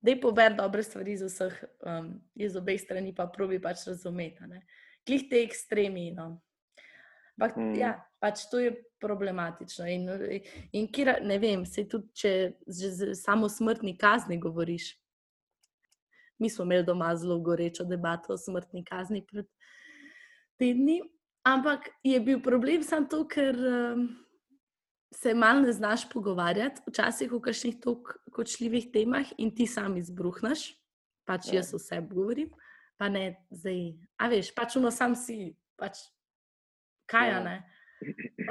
da 0.00 0.10
je 0.10 0.20
pober 0.20 0.54
dobre 0.54 0.82
stvari 0.82 1.12
iz 1.12 1.22
vseh, 1.22 1.64
um, 1.86 2.20
iz 2.34 2.56
obeh 2.56 2.80
strani, 2.80 3.14
pa 3.14 3.26
probi 3.26 3.58
pač 3.62 3.86
razumeti. 3.86 4.44
Glih 5.06 5.28
te 5.30 5.42
ekstremi. 5.42 6.10
No. 6.10 6.42
Ampak, 7.38 7.56
Mm. 7.56 7.74
ja, 7.74 8.06
pač 8.20 8.46
to 8.50 8.58
je 8.58 8.84
problematično. 9.00 9.86
In, 9.86 10.08
in 10.72 10.86
kira, 10.92 11.18
ne 11.20 11.38
vem, 11.38 11.66
se 11.66 11.84
tudi, 11.88 12.08
če 12.14 12.52
že 12.66 13.14
samo 13.14 13.48
smrtni 13.48 13.98
kazni 13.98 14.38
govoriš. 14.40 15.05
Mi 16.38 16.50
smo 16.50 16.64
imeli 16.64 16.84
doma 16.84 17.14
zelo 17.16 17.38
gorečo 17.40 17.84
debato 17.84 18.34
o 18.34 18.38
smrtni 18.38 18.84
kazni 18.84 19.24
pred 19.26 19.46
tedni, 20.58 21.00
ampak 21.46 21.88
je 22.04 22.20
bil 22.20 22.40
problem 22.42 22.82
samo 22.82 23.06
to, 23.10 23.22
ker 23.28 23.56
um, 23.56 24.08
se 25.14 25.34
malo 25.34 25.60
ne 25.60 25.72
znaš 25.72 26.08
pogovarjati, 26.10 26.82
včasih 26.88 27.32
o 27.32 27.40
kakšnih 27.40 27.78
tako 27.80 28.18
kočljivih 28.32 28.90
temah 28.92 29.30
in 29.38 29.54
ti 29.54 29.66
sam 29.66 29.96
izbruhneš, 29.96 30.72
pač 31.24 31.52
Ja. 31.52 31.60
jaz 31.60 31.72
vse 31.74 32.00
govorim, 32.10 32.50
pa 32.96 33.08
ne 33.08 33.36
zdaj. 33.50 33.94
A 34.18 34.28
veš, 34.28 34.52
pač 34.54 34.76
uno 34.76 34.90
sam 34.90 35.14
si, 35.16 35.54
pač 35.76 35.98
kaj. 37.06 37.30
Ja. 37.30 37.40
ne. 37.44 37.56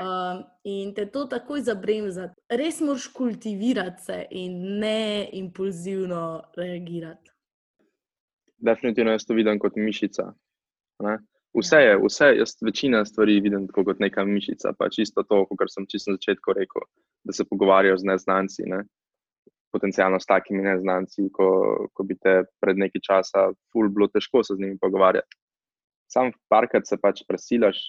Um, 0.01 0.41
in 0.63 0.93
te 0.95 1.05
to 1.05 1.25
takoj 1.29 1.61
zabremza. 1.61 2.31
Res 2.49 2.81
moraš 2.81 3.07
kultivirati 3.13 4.01
se 4.01 4.17
in 4.31 4.79
ne 4.81 5.29
impulzivno 5.37 6.41
reagirati. 6.57 7.34
Definitivno 8.65 9.13
jaz 9.13 9.25
to 9.27 9.37
vidim 9.37 9.59
kot 9.61 9.77
mišica. 9.77 10.31
Ne? 11.05 11.17
Vse 11.55 11.79
je, 11.79 11.95
vse, 12.01 12.29
jaz 12.39 12.55
večina 12.65 13.05
stvari 13.05 13.39
vidim 13.43 13.67
tako 13.69 13.85
kot 13.91 13.99
neka 14.03 14.25
mišica. 14.25 14.73
Pa 14.79 14.89
čisto 14.89 15.23
to, 15.23 15.45
kar 15.59 15.71
sem 15.71 15.87
čisto 15.91 16.11
na 16.11 16.19
začetku 16.19 16.55
rekel, 16.57 16.87
da 17.23 17.33
se 17.33 17.45
pogovarjajo 17.49 17.97
z 18.01 18.11
neznanci, 18.11 18.69
ne? 18.71 18.83
potencialno 19.75 20.19
s 20.19 20.27
takimi 20.29 20.63
neznanci, 20.63 21.27
ko, 21.35 21.47
ko 21.93 22.03
bi 22.07 22.15
te 22.15 22.35
pred 22.63 22.79
nekaj 22.79 23.01
časa 23.03 23.49
ful 23.73 23.89
bilo 23.91 24.07
težko 24.07 24.43
se 24.43 24.55
z 24.55 24.63
njimi 24.63 24.79
pogovarjati. 24.79 25.35
Sam 26.11 26.31
parkrat 26.51 26.87
se 26.87 26.97
pač 27.01 27.25
presilaš 27.27 27.81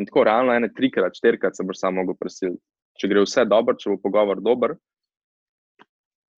in 0.00 0.08
tako 0.08 0.24
realno 0.24 0.54
ene 0.56 0.70
trikrat, 0.72 1.18
štirikrat 1.18 1.56
se 1.56 1.66
boš 1.66 1.82
samo 1.82 2.00
mogel 2.00 2.16
presiliti. 2.16 2.62
Če 2.96 3.10
gre 3.12 3.24
vse 3.26 3.44
dobro, 3.48 3.76
če 3.76 3.92
bo 3.92 3.98
pogovor 4.00 4.40
dober, 4.40 4.76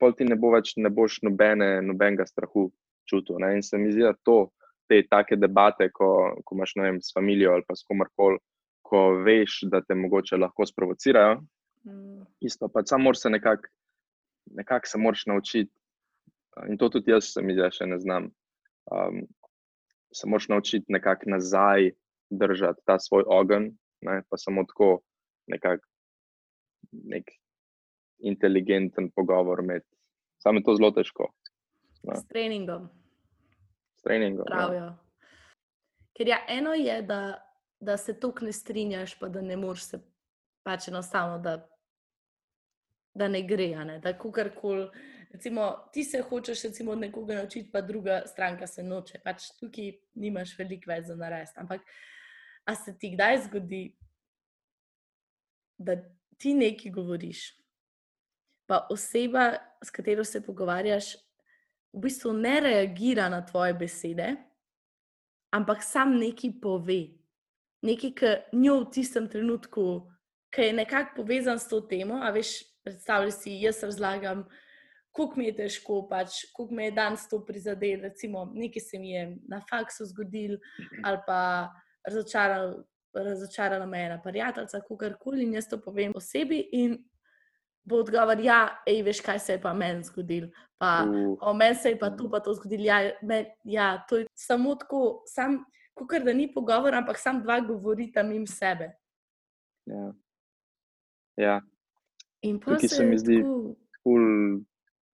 pol 0.02 0.16
ti 0.18 0.26
ne 0.26 0.34
bo 0.38 0.50
več, 0.56 0.74
ne 0.82 0.90
boš 0.90 1.20
nobene, 1.26 1.76
nobenega 1.86 2.26
strahu 2.26 2.66
čutil. 3.08 3.38
Ne? 3.42 3.56
In 3.56 3.62
se 3.62 3.78
mi 3.78 3.92
zdi, 3.92 4.04
da 4.06 4.14
to, 4.26 4.50
te 4.88 5.02
take 5.10 5.36
debate, 5.36 5.88
ko, 5.94 6.08
ko 6.44 6.56
imaš 6.56 6.74
vem, 6.76 7.00
s 7.00 7.14
familijo 7.14 7.52
ali 7.54 7.64
pa 7.68 7.76
s 7.76 7.86
komarkoli, 7.88 8.38
ko 8.82 9.02
veš, 9.24 9.62
da 9.72 9.80
te 9.80 9.94
mogoče 9.94 10.36
lahko 10.36 10.66
sprovocirajo, 10.68 11.40
Mm. 11.84 12.22
isto 12.40 12.68
pa 12.68 12.82
samo 12.84 13.04
moraš 13.04 13.20
se 13.20 13.30
nekako 13.30 13.62
nekak 14.46 14.86
se 14.86 14.98
moraš 14.98 15.26
naučiti. 15.26 15.72
In 16.68 16.78
to 16.78 16.88
tudi 16.88 17.10
jaz, 17.10 17.24
se 17.32 17.42
mi 17.42 17.54
zdi, 17.54 17.68
še 17.72 17.86
ne 17.86 17.98
znam. 17.98 18.28
Um, 18.92 19.22
se 20.14 20.28
moraš 20.28 20.48
naučiti 20.48 20.92
nekako 20.92 21.30
nazaj 21.30 21.90
držati 22.30 22.82
ta 22.86 22.98
svoj 22.98 23.24
ogenj, 23.26 23.70
ne? 24.02 24.22
pa 24.28 24.36
samo 24.36 24.64
tako 24.68 25.00
nekako 25.46 25.86
nek 26.92 27.30
inteligenten 28.18 29.10
pogovor 29.10 29.62
med. 29.62 29.82
Samo 30.42 30.58
je 30.58 30.64
to 30.66 30.74
zelo 30.74 30.90
težko 30.90 31.30
Ja. 32.02 32.16
S 32.16 32.26
treningom. 32.28 32.88
s 33.94 34.02
treningom. 34.02 34.46
Ja. 34.50 34.56
pravijo. 34.56 34.94
Ker 36.16 36.28
ja, 36.28 36.38
eno 36.48 36.74
je, 36.74 37.02
da, 37.02 37.20
da 37.80 37.96
se 37.96 38.20
tukaj 38.20 38.46
ne 38.46 38.52
strinjaš, 38.52 39.18
pa 39.18 39.28
da 39.28 39.40
ne 39.40 39.56
moreš 39.56 39.82
se 39.82 40.00
pač 40.62 40.88
enostavno, 40.88 41.38
da, 41.38 41.56
da 43.14 43.28
ne 43.28 43.42
gre. 43.42 43.68
Ne? 43.84 43.98
Da 43.98 44.12
kakorkoli, 44.18 44.88
recimo, 45.32 45.70
ti 45.92 46.04
se 46.04 46.20
hočeš 46.22 46.62
recimo, 46.68 46.94
nekoga 46.94 47.34
naučiti, 47.34 47.70
pa 47.72 47.80
druga 47.80 48.22
stranka 48.26 48.66
se 48.66 48.82
noče. 48.82 49.22
Pač 49.24 49.50
tukaj 49.60 49.92
nimaš 50.14 50.56
veliko 50.58 50.92
več 50.92 51.08
za 51.08 51.16
narediti. 51.16 51.58
Ampak, 51.62 51.86
a 52.64 52.74
se 52.76 52.94
ti 52.98 53.14
kdaj 53.14 53.40
zgodi, 53.48 53.82
da 55.78 55.96
ti 56.38 56.54
nekaj 56.54 56.92
govoriš, 56.92 57.52
pa 58.66 58.86
oseba, 58.90 59.52
s 59.84 59.90
katero 59.90 60.24
se 60.24 60.40
pogovarjaš, 60.44 61.14
v 61.92 62.00
bistvu 62.00 62.32
ne 62.32 62.60
reagira 62.60 63.28
na 63.28 63.42
tvoje 63.46 63.74
besede, 63.74 64.36
ampak 65.52 65.82
sam 65.82 66.16
nekaj 66.18 66.54
pove. 66.62 67.02
Nekaj, 67.82 68.12
kar 68.14 68.36
njo 68.52 68.80
v 68.80 68.90
tistem 68.94 69.28
trenutku, 69.28 69.84
ki 70.54 70.68
je 70.68 70.72
nekako 70.72 71.22
povezan 71.22 71.58
s 71.58 71.68
to 71.68 71.80
temo. 71.80 72.20
A 72.22 72.30
veš, 72.30 72.60
predstavljaj 72.84 73.32
si, 73.34 73.56
jaz 73.64 73.82
razlagam, 73.82 74.44
koliko 75.12 75.40
mi 75.40 75.48
je 75.50 75.56
težko, 75.56 76.02
pač, 76.08 76.44
koliko 76.54 76.74
me 76.74 76.84
je 76.84 76.96
danes 76.96 77.26
to 77.28 77.42
prizadelo. 77.44 78.06
Recimo, 78.08 78.46
nekaj 78.54 78.86
se 78.86 78.98
mi 78.98 79.12
je 79.12 79.26
na 79.48 79.60
faksu 79.70 80.06
zgodil, 80.12 80.56
ali 81.04 81.18
pa 81.26 81.68
razočaral, 82.06 82.76
razočarala 83.14 83.86
me 83.86 84.00
je 84.00 84.06
ena 84.06 84.20
prijateljica, 84.22 84.80
kakorkoli, 84.88 85.42
in 85.42 85.58
jaz 85.58 85.68
to 85.68 85.80
povem 85.80 86.14
osebi. 86.16 86.62
In 86.72 86.96
bo 87.84 87.96
odgovor, 87.96 88.38
ja, 88.40 88.78
ej, 88.86 89.02
veš, 89.02 89.20
kaj 89.20 89.38
se 89.38 89.52
je 89.52 89.60
pa 89.60 89.72
meni 89.74 90.04
zgodilo. 90.04 90.48
Pa, 90.78 91.04
Uh, 91.06 91.36
O 91.40 91.54
meni 91.54 91.74
se 91.74 91.88
je 91.88 91.98
pa 91.98 92.10
to, 92.10 92.30
pa 92.30 92.40
to 92.40 92.54
zgodilo. 92.54 92.84
Ja, 92.84 93.10
me, 93.22 93.54
ja, 93.64 94.04
to 94.08 94.16
je 94.16 94.26
samo 94.34 94.74
tako, 94.74 95.22
sam, 95.26 95.64
kot 95.94 96.22
da 96.24 96.32
ni 96.32 96.52
pogovor, 96.52 96.94
ampak 96.94 97.18
sam 97.18 97.42
dva 97.42 97.60
govorita 97.60 98.22
mimo 98.22 98.46
sebe. 98.46 98.92
ja. 99.86 100.12
ja, 101.36 101.60
In 102.42 102.58
Tukaj 102.60 102.88
se 102.88 103.04
mi 103.04 103.16
zdi- 103.18 103.42
ful, 104.02 104.20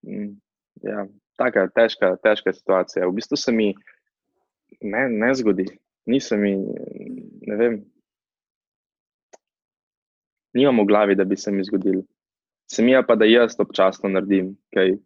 mm, 0.02 0.40
ja, 0.82 1.06
taka 1.36 1.68
težka, 1.68 2.16
težka 2.16 2.52
situacija. 2.52 3.06
V 3.06 3.12
bistvu 3.12 3.36
se 3.36 3.52
mi 3.52 3.74
ne, 4.80 5.08
ne 5.08 5.34
zgodi, 5.34 5.66
nisem 6.06 6.40
mi, 6.40 6.52
ne 7.46 7.56
vem, 7.56 7.84
nimam 10.54 10.80
v 10.80 10.86
glavi, 10.86 11.14
da 11.14 11.24
bi 11.24 11.36
se 11.36 11.52
mi 11.52 11.64
zgodil. 11.64 12.02
Se 12.68 12.82
mi 12.82 12.92
je 12.92 13.02
pa, 13.06 13.16
da 13.16 13.24
jaz 13.24 13.56
občasno 13.58 14.10
naredim 14.12 14.52
kaj 14.74 14.96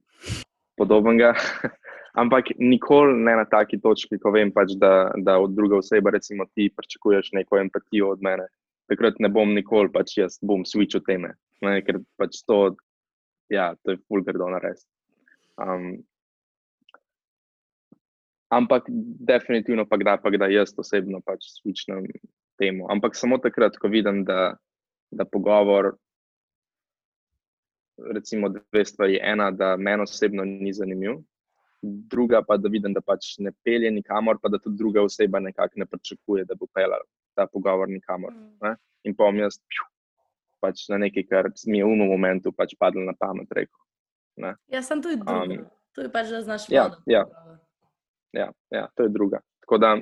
podobnega, 0.76 1.34
ampak 2.22 2.50
nikoli 2.58 3.14
ne 3.22 3.36
na 3.38 3.44
taki 3.46 3.78
točki, 3.80 4.18
ko 4.18 4.32
vem, 4.34 4.50
pač, 4.52 4.74
da, 4.80 5.12
da 5.16 5.38
od 5.38 5.54
druge 5.54 5.78
osebe, 5.78 6.10
recimo 6.10 6.48
ti, 6.54 6.72
pričakuješ 6.76 7.32
neko 7.38 7.60
empatijo 7.62 8.10
od 8.16 8.22
mene. 8.22 8.48
Takrat 8.90 9.20
ne 9.22 9.30
bom 9.30 9.54
nikoli, 9.54 9.92
pač 9.94 10.16
jaz 10.18 10.40
bom 10.42 10.66
switchil 10.66 11.04
teme, 11.06 11.36
ne, 11.62 11.76
ker 11.86 12.02
pač 12.18 12.42
to, 12.46 12.74
ja, 13.52 13.72
to 13.84 13.94
je 13.94 14.02
fulgardo 14.08 14.50
narediti. 14.50 14.88
Um, 15.62 16.02
ampak 18.52 18.90
definitivno 19.30 19.86
pa 19.86 19.96
pa 20.18 20.30
kdaj 20.30 20.52
jaz 20.52 20.74
osebno 20.76 21.22
pač 21.24 21.46
switchnem 21.62 22.10
temu. 22.58 22.90
Ampak 22.90 23.14
samo 23.14 23.38
takrat, 23.38 23.78
ko 23.78 23.88
vidim, 23.88 24.24
da, 24.24 24.56
da 25.10 25.24
pogovor 25.24 25.94
recimo 28.14 28.48
dve 28.48 28.84
stvari. 28.84 29.18
Ena, 29.22 29.50
da 29.50 29.76
meni 29.76 30.02
osebno 30.02 30.44
ni 30.44 30.72
zanimiv, 30.72 31.20
druga 31.82 32.42
pa, 32.48 32.56
da 32.56 32.68
vidim, 32.68 32.92
da 32.92 33.00
pač 33.00 33.36
ne 33.38 33.52
pelje 33.64 33.90
nikamor, 33.90 34.38
pa 34.42 34.48
da 34.48 34.58
tudi 34.58 34.76
druga 34.78 35.02
oseba 35.02 35.40
nekako 35.40 35.82
ne 35.82 35.86
pričakuje, 35.86 36.44
da 36.44 36.54
bo 36.54 36.66
pelala 36.74 37.04
ta 37.34 37.46
pogovor 37.46 37.88
nikamor. 37.88 38.32
Mm. 38.32 38.56
Ne? 38.62 38.76
In 39.04 39.16
pa 39.16 39.30
jaz 39.34 39.58
pju, 39.58 39.86
pač 40.60 40.86
na 40.88 40.98
nekaj, 41.02 41.26
kar 41.30 41.50
mi 41.66 41.78
je 41.78 41.86
v 41.86 41.96
enem 41.96 42.12
momentu 42.14 42.52
pač 42.52 42.76
padlo 42.78 43.02
na 43.02 43.14
pamet. 43.18 43.50
Rekel. 43.50 43.78
Ne? 44.36 44.54
Ja, 44.72 44.82
sem 44.82 45.02
to 45.02 45.10
je 45.10 45.18
drugo. 45.18 45.42
Um, 45.42 45.66
to 45.92 46.06
je 46.06 46.12
pač, 46.12 46.30
da 46.30 46.42
znaš 46.42 46.68
ja, 46.70 46.86
voditi 46.88 47.12
ja. 47.12 47.24
pogovor. 47.26 47.58
Ja, 48.32 48.48
ja, 48.70 48.86
to 48.96 49.08
je 49.08 49.12
druga. 49.12 49.42
Tako 49.64 49.78
Da, 49.78 49.96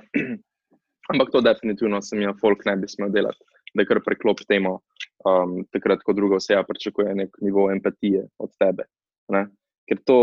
ampak 1.12 1.32
to 1.32 1.40
definitivno 1.40 2.02
se 2.02 2.16
mi 2.16 2.24
je 2.24 2.34
folk 2.40 2.64
ne 2.64 2.76
bi 2.76 2.88
smel 2.88 3.10
delati, 3.10 3.42
da 3.74 3.84
kar 3.84 4.02
preklop 4.04 4.44
temo, 4.48 4.78
um, 5.24 5.60
takrat, 5.72 6.02
ko 6.06 6.12
druga 6.12 6.40
oseba 6.40 6.64
pričakuje 6.68 7.14
nek 7.14 7.36
nivo 7.40 7.70
empatije 7.70 8.26
od 8.38 8.52
tebe. 8.58 8.86
Ne? 9.28 9.46
Ker 9.88 9.98
to 10.04 10.18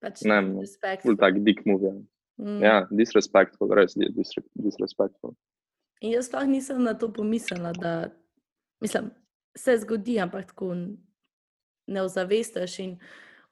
Pač 0.00 0.22
Ne, 0.24 0.40
ni 0.42 0.54
no, 0.54 0.60
respect. 0.64 1.04
je 1.04 1.16
tak 1.16 1.44
dik 1.44 1.66
move. 1.68 1.92
Ja. 1.92 2.00
Mm. 2.40 2.60
ja, 2.64 2.76
disrespectful, 2.88 3.68
res 3.76 3.92
je 4.00 4.08
disre, 4.16 4.40
disrespectful. 4.56 5.34
In 6.00 6.14
jaz 6.16 6.30
sploh 6.30 6.48
nisem 6.48 6.80
na 6.80 6.94
to 6.96 7.10
pomislila, 7.12 7.74
da 7.76 8.08
mislim, 8.80 9.10
se 9.52 9.76
zgodi, 9.84 10.16
ampak 10.20 10.48
tako 10.54 10.72
ne 11.84 12.00
ozavestiš. 12.00 12.78
In 12.80 12.94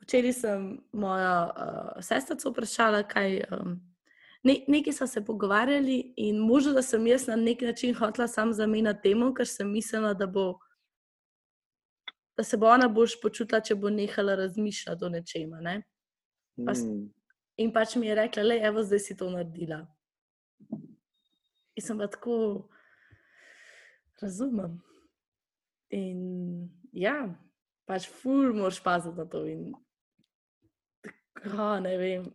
včeraj 0.01 0.33
sem 0.33 0.65
mojo 0.97 1.37
uh, 1.53 2.01
sestrico 2.01 2.55
vprašala, 2.55 3.05
kaj. 3.05 3.43
Um, 3.53 3.77
ne, 4.43 4.57
nekaj 4.69 4.93
smo 4.93 5.07
se 5.07 5.25
pogovarjali, 5.25 6.15
in 6.17 6.39
možno, 6.39 6.73
da 6.73 6.83
sem 6.83 7.07
jaz 7.07 7.27
na 7.27 7.37
nek 7.37 7.61
način 7.63 7.95
hotela 7.95 8.29
sam 8.29 8.53
zamenjati 8.53 9.03
temo, 9.03 9.33
ker 9.35 9.49
sem 9.49 9.71
mislila, 9.73 10.15
da 10.15 10.27
bo. 10.27 10.59
Da 12.37 12.45
se 12.45 12.57
bo 12.57 12.69
ona 12.71 12.87
boš 12.89 13.17
počutila, 13.21 13.61
če 13.61 13.75
bo 13.75 13.91
nehala 13.91 14.37
razmišljati 14.39 15.05
o 15.05 15.09
nečem. 15.09 15.51
Ne? 15.61 15.83
Pa 16.67 16.75
Mm. 16.75 17.09
In 17.59 17.73
pač 17.75 17.97
mi 17.97 18.07
je 18.07 18.15
rekla, 18.15 18.43
le, 18.43 18.61
evo, 18.63 18.83
zdaj 18.87 19.01
si 19.03 19.17
to 19.19 19.27
naredila. 19.31 19.81
In 21.75 21.83
sem 21.83 21.99
pa 21.99 22.07
tako, 22.07 22.69
razumem. 24.23 24.77
In 25.91 26.21
ja, 26.95 27.17
pač 27.87 28.07
ful 28.21 28.55
moraš 28.55 28.79
paziti 28.85 29.19
na 29.19 29.27
to. 29.27 29.43
In 29.51 29.73
tako, 31.35 31.81
ne 31.83 31.97
vem, 31.99 32.31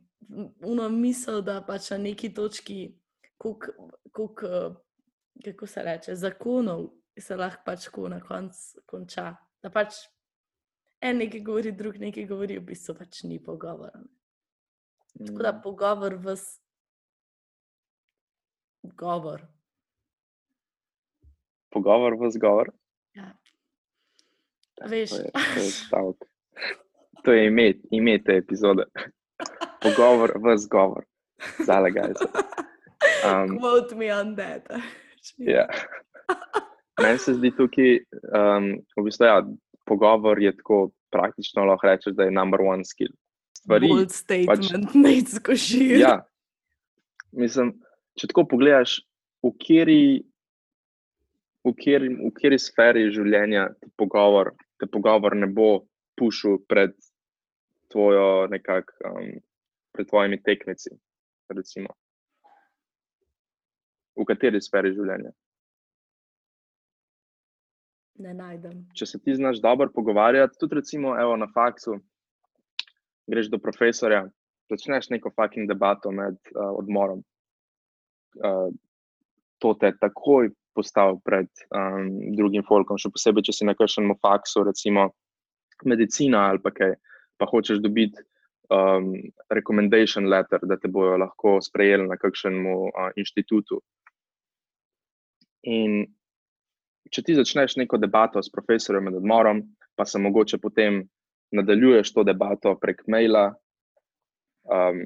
uno 0.61 0.89
misel, 0.89 1.41
da 1.41 1.61
pač 1.61 1.89
na 1.91 1.97
neki 1.97 2.33
točki, 2.33 2.95
kolik, 3.37 3.69
kolik, 4.11 4.43
eh, 4.43 4.75
kako 5.45 5.67
se 5.67 5.83
reče, 5.83 6.15
zakonov 6.15 6.89
se 7.19 7.35
lahko 7.35 7.61
pač 7.65 7.85
tako 7.85 8.09
na 8.09 8.19
koncu 8.19 8.81
konča. 8.85 9.35
Da 9.61 9.69
pač 9.69 9.93
en 11.01 11.17
nekaj 11.17 11.41
govori, 11.41 11.71
drug 11.71 11.97
nekaj 11.99 12.25
govori, 12.27 12.59
v 12.59 12.65
bistvu 12.65 12.95
pač 12.95 13.23
ni 13.23 13.39
pogovora. 13.43 14.03
Tako 15.25 15.43
da 15.43 15.51
Mm. 15.51 15.61
pogovor 15.63 16.15
v 16.15 16.35
govor. 18.83 19.47
Pogovor 21.69 22.15
v 22.19 22.31
zgovor. 22.31 22.71
Ja. 23.15 23.33
Ja, 24.79 24.87
Veš. 24.87 25.09
To 25.09 25.15
je, 25.15 25.31
to 25.89 25.99
je. 25.99 26.13
To 27.23 27.31
je 27.31 27.47
ime, 27.47 27.73
ime 27.91 28.23
te 28.23 28.37
epizode. 28.37 28.83
Pogovor 29.83 30.33
v 30.39 30.57
zgovor. 30.57 31.03
Zalegajte. 31.65 32.27
Um, 33.23 33.59
Quote 33.59 33.95
me 33.95 34.11
on 34.13 34.35
that. 34.35 34.67
Ja. 35.37 35.67
Meni 37.01 37.17
se 37.19 37.33
zdi 37.33 37.51
tukaj, 37.55 37.97
um, 38.35 38.65
v 38.97 39.03
bistvu, 39.03 39.25
ja, 39.27 39.37
pogovor 39.87 40.39
je 40.39 40.51
tako 40.55 40.91
praktično 41.11 41.65
lahko 41.65 41.87
rečeš, 41.87 42.15
da 42.15 42.27
je 42.27 42.31
number 42.31 42.61
one 42.61 42.83
skill. 42.85 43.11
Stvari, 43.57 43.87
Bold 43.87 44.11
statement, 44.11 44.47
pač, 44.91 44.95
Nate 44.95 45.35
Skošir. 45.35 45.95
ja, 45.99 46.13
mislim, 47.31 47.73
če 48.19 48.29
tako 48.33 48.45
pogledaš, 48.51 48.97
v 49.43 49.53
kateri, 49.55 50.03
v 51.63 51.73
kateri, 51.79 52.11
v 52.19 52.31
kateri 52.35 52.59
sferi 52.59 53.07
življenja 53.15 53.69
ti 53.79 53.91
pogovor, 53.99 54.51
te 54.79 54.87
pogovor 54.91 55.35
ne 55.39 55.47
bo 55.47 55.85
pušil 56.19 56.59
pred 56.67 56.95
tvojo 57.95 58.47
nekak, 58.51 58.91
um, 59.07 59.39
pred 59.93 60.09
tvojimi 60.09 60.41
tekmeci, 60.43 60.91
recimo. 61.53 61.93
V 64.17 64.25
kateri 64.29 64.61
sferi 64.61 64.93
življenja? 64.93 65.31
Ne 68.23 68.33
najdem. 68.37 68.83
če 68.93 69.07
se 69.09 69.19
ti 69.19 69.33
znaš 69.35 69.59
dobro 69.61 69.89
pogovarjati, 69.93 70.57
tudi 70.61 70.77
recimo 70.77 71.15
evo, 71.17 71.33
na 71.37 71.47
faksu, 71.53 71.97
greš 73.29 73.49
do 73.49 73.57
profesorja, 73.57 74.27
začneš 74.69 75.09
neko 75.09 75.31
fucking 75.33 75.69
debato 75.69 76.11
med 76.11 76.37
uh, 76.53 76.69
odmorom. 76.77 77.23
Uh, 78.37 78.69
to 79.57 79.73
te 79.81 79.91
takoj 79.97 80.51
postavi 80.77 81.17
pred 81.25 81.49
um, 81.73 82.09
drugim 82.37 82.65
folkom, 82.67 83.01
še 83.01 83.11
posebej, 83.13 83.47
če 83.49 83.57
si 83.57 83.67
na 83.69 83.75
kakšnem 83.77 84.13
faksu, 84.21 84.65
recimo 84.67 85.09
medicina 85.89 86.47
ali 86.51 86.61
pa 86.61 86.71
kaj, 86.73 86.95
pa 87.37 87.49
hočeš 87.49 87.81
dobiti 87.83 88.21
um, 88.69 89.13
recommendation 89.49 90.29
letter, 90.29 90.59
da 90.63 90.77
te 90.77 90.87
bojo 90.87 91.17
lahko 91.17 91.57
sprejeli 91.61 92.07
na 92.07 92.17
kakšnem 92.17 92.65
uh, 92.67 93.09
inštitutu. 93.19 93.81
In 95.63 96.03
če 97.13 97.23
ti 97.23 97.35
začneš 97.37 97.77
neko 97.79 97.99
debato 98.01 98.41
s 98.41 98.51
profesorjem 98.51 99.09
med 99.09 99.19
odmorom, 99.19 99.63
pa 99.95 100.05
se 100.05 100.19
mogoče 100.19 100.57
potem 100.57 101.03
nadaljuješ 101.53 102.13
to 102.13 102.23
debato 102.25 102.73
prek 102.81 103.03
maila, 103.07 103.51
um, 104.65 105.03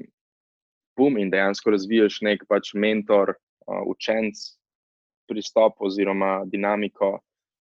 bum, 0.98 1.18
in 1.18 1.30
dejansko 1.30 1.74
razviješ 1.74 2.22
nek 2.26 2.46
pač 2.48 2.72
mentor, 2.74 3.36
uh, 3.66 3.82
učenc, 3.86 4.40
pristop 5.28 5.82
oziroma 5.84 6.40
dinamiko, 6.48 7.18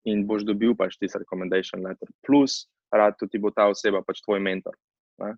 in 0.04 0.26
boš 0.28 0.44
dobil 0.44 0.74
pač 0.76 0.98
tisti 1.00 1.18
recommendation 1.18 1.82
letter. 1.82 2.10
Plus, 2.26 2.66
rad 2.92 3.16
ti 3.18 3.40
bo 3.40 3.50
ta 3.50 3.70
oseba 3.72 4.02
pač 4.04 4.20
tvoj 4.24 4.42
mentor. 4.44 4.76
Ne? 5.22 5.34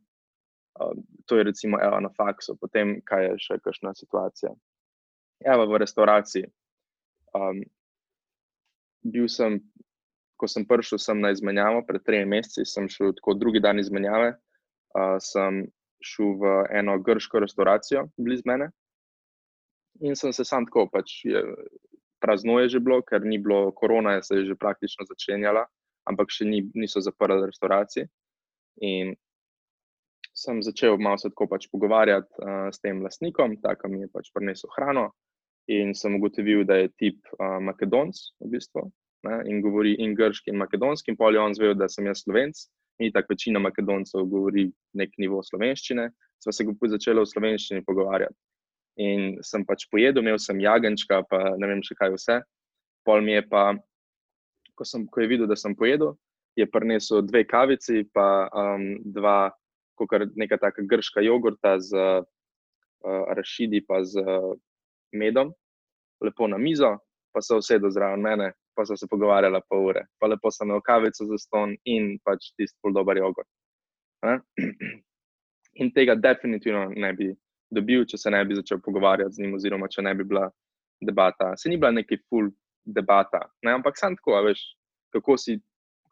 Um, 0.77 1.03
to 1.27 1.39
je 1.39 1.45
recimo 1.49 1.79
evo, 1.83 2.01
na 2.01 2.11
faksu, 2.17 2.57
potem 2.61 2.99
kaj 3.05 3.25
je 3.25 3.35
še 3.47 3.59
kakšna 3.65 3.95
situacija. 3.97 4.53
Evo, 5.45 5.67
v 5.73 5.81
restauraciji. 5.81 6.49
Um, 7.37 7.63
bil 9.05 9.29
sem, 9.33 9.61
ko 10.37 10.49
sem 10.49 10.67
prišel 10.69 11.01
sem 11.01 11.21
na 11.21 11.33
izmenjavo, 11.33 11.85
pred 11.89 12.05
tremi 12.05 12.37
meseci, 12.37 12.67
sem 12.69 12.89
šel 12.93 13.15
tako 13.17 13.37
drugi 13.41 13.63
dan 13.65 13.81
izmenjave, 13.81 14.35
uh, 14.97 15.17
sem 15.23 15.65
šel 16.05 16.37
v 16.41 16.57
eno 16.77 16.99
grško 17.01 17.41
restauracijo 17.41 18.09
blizu 18.21 18.45
mene 18.47 18.71
in 20.01 20.17
sem 20.17 20.33
se 20.33 20.45
sam 20.45 20.67
tako, 20.67 20.87
pač 20.93 21.25
je, 21.25 21.43
prazno 22.21 22.59
je 22.61 22.69
že 22.69 22.81
bilo, 22.81 23.01
ker 23.03 23.25
ni 23.25 23.39
bilo 23.39 23.73
korona, 23.73 24.23
se 24.23 24.37
je 24.37 24.45
že 24.45 24.57
praktično 24.59 25.07
začenjala, 25.09 25.67
ampak 26.09 26.31
še 26.31 26.45
ni, 26.45 26.63
niso 26.75 27.01
zaprli 27.01 27.47
restauracije. 27.47 28.09
In 28.85 29.15
sem 30.37 30.61
začel 30.63 30.99
malo 31.01 31.19
se 31.19 31.31
tako 31.33 31.49
pač 31.49 31.67
pogovarjati 31.73 32.29
uh, 32.43 32.69
s 32.73 32.81
tem 32.85 33.01
lastnikom, 33.03 33.57
tako 33.63 33.89
mi 33.93 34.05
je 34.05 34.13
pač 34.13 34.31
prinesel 34.35 34.71
hrano. 34.77 35.11
In 35.73 35.97
sem 35.99 36.15
ugotovil, 36.15 36.63
da 36.69 36.77
je 36.79 36.93
tip 37.01 37.19
uh, 37.41 37.57
Makedonc, 37.65 38.21
v 38.45 38.53
bistvu, 38.53 38.85
ne, 39.27 39.41
in 39.51 39.63
govori 39.65 39.97
in 40.03 40.15
grški, 40.15 40.53
in 40.53 40.61
makedonski, 40.61 41.11
in 41.11 41.19
pol 41.19 41.35
je 41.35 41.43
on 41.43 41.57
zvedel, 41.57 41.79
da 41.81 41.89
sem 41.91 42.07
jaz 42.07 42.23
slovenc. 42.23 42.67
In 43.03 43.13
tako 43.13 43.35
večina 43.35 43.61
makedoncev 43.61 44.25
govori 44.31 44.71
nek 44.97 45.19
nivo 45.21 45.43
slovenščine. 45.45 46.07
Sva 46.41 46.53
se 46.53 46.65
začela 46.65 47.25
v 47.25 47.29
slovenščini 47.29 47.85
pogovarjati. 47.85 48.37
In 49.05 49.37
sem 49.45 49.65
pač 49.69 49.85
pojedel, 49.93 50.23
imel 50.23 50.39
sem 50.41 50.61
jagenčka, 50.61 51.21
pa 51.29 51.57
ne 51.61 51.69
vem 51.69 51.83
še 51.85 51.97
kaj 51.99 52.15
vse. 52.15 52.39
Pol 53.05 53.21
mi 53.21 53.35
je 53.37 53.43
pa, 53.51 53.75
ko, 54.75 54.85
sem, 54.85 55.05
ko 55.13 55.21
je 55.21 55.29
videl, 55.29 55.47
da 55.47 55.57
sem 55.57 55.77
pojedel, 55.77 56.15
je 56.57 56.65
prinesel 56.65 57.21
dve 57.27 57.45
kavici, 57.45 58.07
pa 58.17 58.49
um, 58.49 58.95
dva, 59.13 59.53
kot 59.97 60.13
neka 60.37 60.59
taka 60.61 60.83
grška 60.83 61.25
jogurta 61.25 61.79
z 61.81 61.97
uh, 61.97 63.25
rašidi, 63.37 63.83
pa 63.89 64.03
z 64.05 64.21
uh, 64.21 64.55
medom, 65.13 65.53
lepo 66.21 66.49
na 66.49 66.59
mizo, 66.59 66.97
pa 67.33 67.43
so 67.43 67.59
usedel 67.61 67.91
zraven 67.91 68.23
mene, 68.23 68.53
pa 68.77 68.85
so 68.87 68.97
se 68.97 69.09
pogovarjala 69.11 69.61
pol 69.69 69.89
ure. 69.91 70.07
Pa 70.21 70.29
lepo 70.29 70.51
sem 70.51 70.69
imel 70.69 70.83
kavico 70.85 71.27
za 71.29 71.39
ston 71.39 71.77
in 71.85 72.17
pač 72.25 72.53
tisti 72.57 72.79
pol 72.83 72.95
dober 72.97 73.21
jogurt. 73.21 73.49
Ne? 74.25 74.41
In 75.83 75.91
tega 75.93 76.15
definitivno 76.17 76.87
ne 76.97 77.11
bi 77.13 77.27
dobil, 77.71 78.07
če 78.09 78.17
se 78.17 78.31
ne 78.33 78.41
bi 78.49 78.57
začel 78.57 78.81
pogovarjati 78.81 79.37
z 79.37 79.43
njim, 79.43 79.57
oziroma 79.59 79.89
če 79.93 80.05
ne 80.07 80.15
bi 80.17 80.25
bila 80.25 80.47
debata. 81.05 81.51
Se 81.61 81.69
ni 81.69 81.77
bila 81.77 81.93
neki 81.93 82.17
full 82.29 82.49
debata, 82.87 83.43
ne? 83.67 83.75
ampak 83.77 83.99
sam 84.01 84.17
tako, 84.17 84.39
veš, 84.47 84.63
kako, 85.13 85.37
si, 85.37 85.59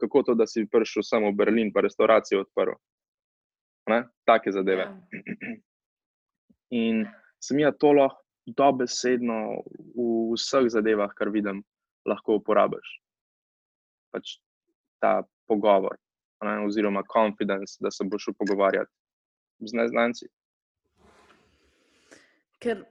kako 0.00 0.22
to, 0.28 0.34
da 0.36 0.46
si 0.46 0.66
prišel 0.68 1.06
samo 1.06 1.30
v 1.32 1.38
Berlin, 1.38 1.72
pa 1.72 1.84
restauracijo 1.86 2.42
odprl. 2.44 2.76
Ne? 3.90 4.04
Take 4.24 4.52
zadeve. 4.52 4.88
Ja. 4.88 5.56
In 6.74 7.04
sem 7.42 7.60
jaz 7.60 7.76
to 7.78 7.92
lahko 7.92 8.24
dobesedno 8.46 9.64
v 9.96 10.34
vseh 10.36 10.68
zadevah, 10.68 11.12
kar 11.16 11.32
vidim, 11.32 11.62
lahko 12.04 12.38
uporabiš. 12.40 13.00
Pač 14.12 14.38
ta 15.00 15.22
pogovor, 15.48 15.96
ne, 16.44 16.58
oziroma 16.66 17.02
confidence, 17.08 17.78
da 17.80 17.90
se 17.90 18.04
boš 18.04 18.28
pogovarjati 18.38 18.92
z 19.64 19.76
neznanci. 19.80 20.28
Ker, 22.60 22.84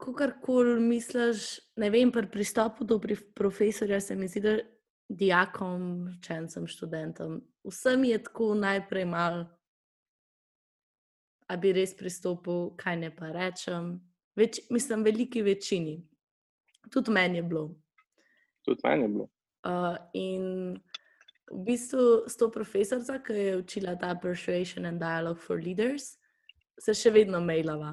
kakorkoli 0.00 0.80
misliš, 0.80 1.60
ne 1.80 1.88
vem, 1.92 2.12
pri 2.12 2.28
pristopu 2.32 2.84
do 2.84 2.98
pri 3.00 3.16
profesorja, 3.36 4.00
se 4.00 4.16
mi 4.16 4.28
zdi, 4.28 4.40
da 4.40 4.56
dijakom, 5.12 6.08
učencem, 6.16 6.66
študentom, 6.68 7.40
vsem 7.68 8.04
je 8.08 8.22
tako 8.24 8.54
najprej 8.56 9.04
mal, 9.04 9.44
a 11.52 11.56
bi 11.60 11.74
res 11.76 11.92
pristopil, 11.96 12.70
kaj 12.80 12.96
ne 13.02 13.10
pa 13.12 13.28
rečem. 13.34 13.98
Več, 14.38 14.62
mislim, 14.72 15.04
veliki 15.04 15.42
večini. 15.44 15.98
Tudi 16.92 17.12
meni 17.12 17.42
je 17.42 17.44
bilo. 17.44 17.66
Tudi 18.64 18.80
meni 18.86 19.04
je 19.04 19.12
bilo. 19.16 19.28
Uh, 19.62 19.98
in 20.16 20.46
v 21.52 21.60
bistvu 21.66 22.24
s 22.26 22.38
to 22.40 22.48
profesorico, 22.50 23.18
ki 23.26 23.36
je 23.36 23.56
učila 23.60 23.94
ta 24.00 24.14
Persuasion 24.16 24.88
and 24.88 25.02
Dialogue 25.02 25.40
for 25.40 25.60
Leaders, 25.60 26.16
se 26.80 26.94
še 26.96 27.12
vedno 27.12 27.42
mailava. 27.44 27.92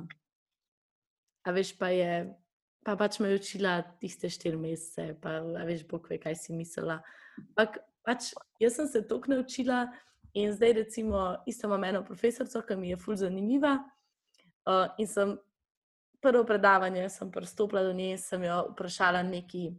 A 1.43 1.53
veš, 1.55 1.73
pa 1.77 1.91
je, 1.91 2.29
pa 2.85 2.95
pač 2.99 3.19
me 3.19 3.33
je 3.33 3.41
učila 3.41 3.81
tiste 3.99 4.31
štiri 4.31 4.57
mesece, 4.59 5.11
pa 5.21 5.41
veš, 5.67 5.83
bog 5.89 6.07
ve, 6.09 6.17
kaj 6.21 6.39
si 6.39 6.55
mislila. 6.55 7.01
Pak, 7.59 7.81
pač, 8.07 8.31
jaz 8.63 8.79
sem 8.79 8.87
se 8.87 9.03
toliko 9.07 9.35
naučila 9.35 9.89
in 10.43 10.53
zdaj, 10.53 10.73
recimo, 10.73 11.43
isto 11.45 11.67
imam 11.67 11.83
eno 11.83 12.03
profesorico, 12.05 12.61
ki 12.61 12.75
mi 12.75 12.89
je 12.89 12.97
ful 12.97 13.15
zanimiva. 13.15 13.77
Uh, 14.69 14.87
in 14.97 15.07
sem 15.07 15.37
prvo 16.21 16.43
predavanje, 16.45 17.09
sem 17.09 17.31
pristopila 17.31 17.83
do 17.83 17.93
nje 17.93 18.11
in 18.11 18.17
sem 18.17 18.43
jo 18.43 18.59
vprašala 18.71 19.23
nekaj 19.23 19.69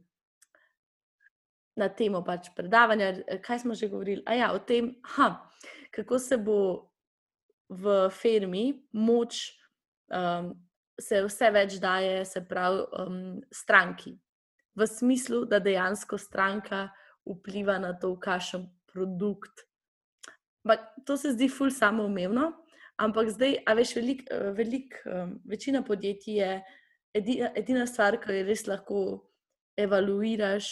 na 1.77 1.89
temo 1.89 2.23
pač 2.25 2.51
predavanja, 2.57 3.13
kaj 3.45 3.63
smo 3.65 3.75
že 3.75 3.89
govorili. 3.89 4.23
A 4.27 4.35
ja, 4.35 4.53
o 4.53 4.59
tem, 4.59 4.95
ha, 5.17 5.31
kako 5.95 6.19
se 6.19 6.37
bo 6.37 6.91
v 7.69 8.11
firmi 8.11 8.83
moč, 8.93 9.53
um, 10.11 10.53
se 11.01 11.23
vse 11.25 11.51
več 11.55 11.79
daje, 11.81 12.25
se 12.25 12.43
pravi, 12.45 12.85
um, 12.99 13.41
stranki. 13.53 14.17
V 14.77 14.87
smislu, 14.87 15.45
da 15.49 15.61
dejansko 15.63 16.19
stranka 16.19 16.89
vpliva 17.27 17.79
na 17.79 17.95
to, 17.95 18.17
kakšen 18.21 18.67
produkt. 18.91 19.70
Ampak 20.65 20.85
to 21.07 21.17
se 21.17 21.33
zdi 21.33 21.49
ful 21.49 21.71
samoumevno, 21.73 22.51
ampak 23.01 23.31
zdaj, 23.33 23.57
a 23.65 23.75
veš, 23.75 23.95
velik, 23.97 24.23
velik, 24.57 25.01
um, 25.09 25.39
večina 25.49 25.83
podjetij 25.83 26.37
je 26.37 26.51
edina, 27.17 27.51
edina 27.57 27.87
stvar, 27.87 28.19
ki 28.21 28.41
jo 28.41 28.47
res 28.47 28.67
lahko 28.69 29.01
evaluiraš, 29.81 30.69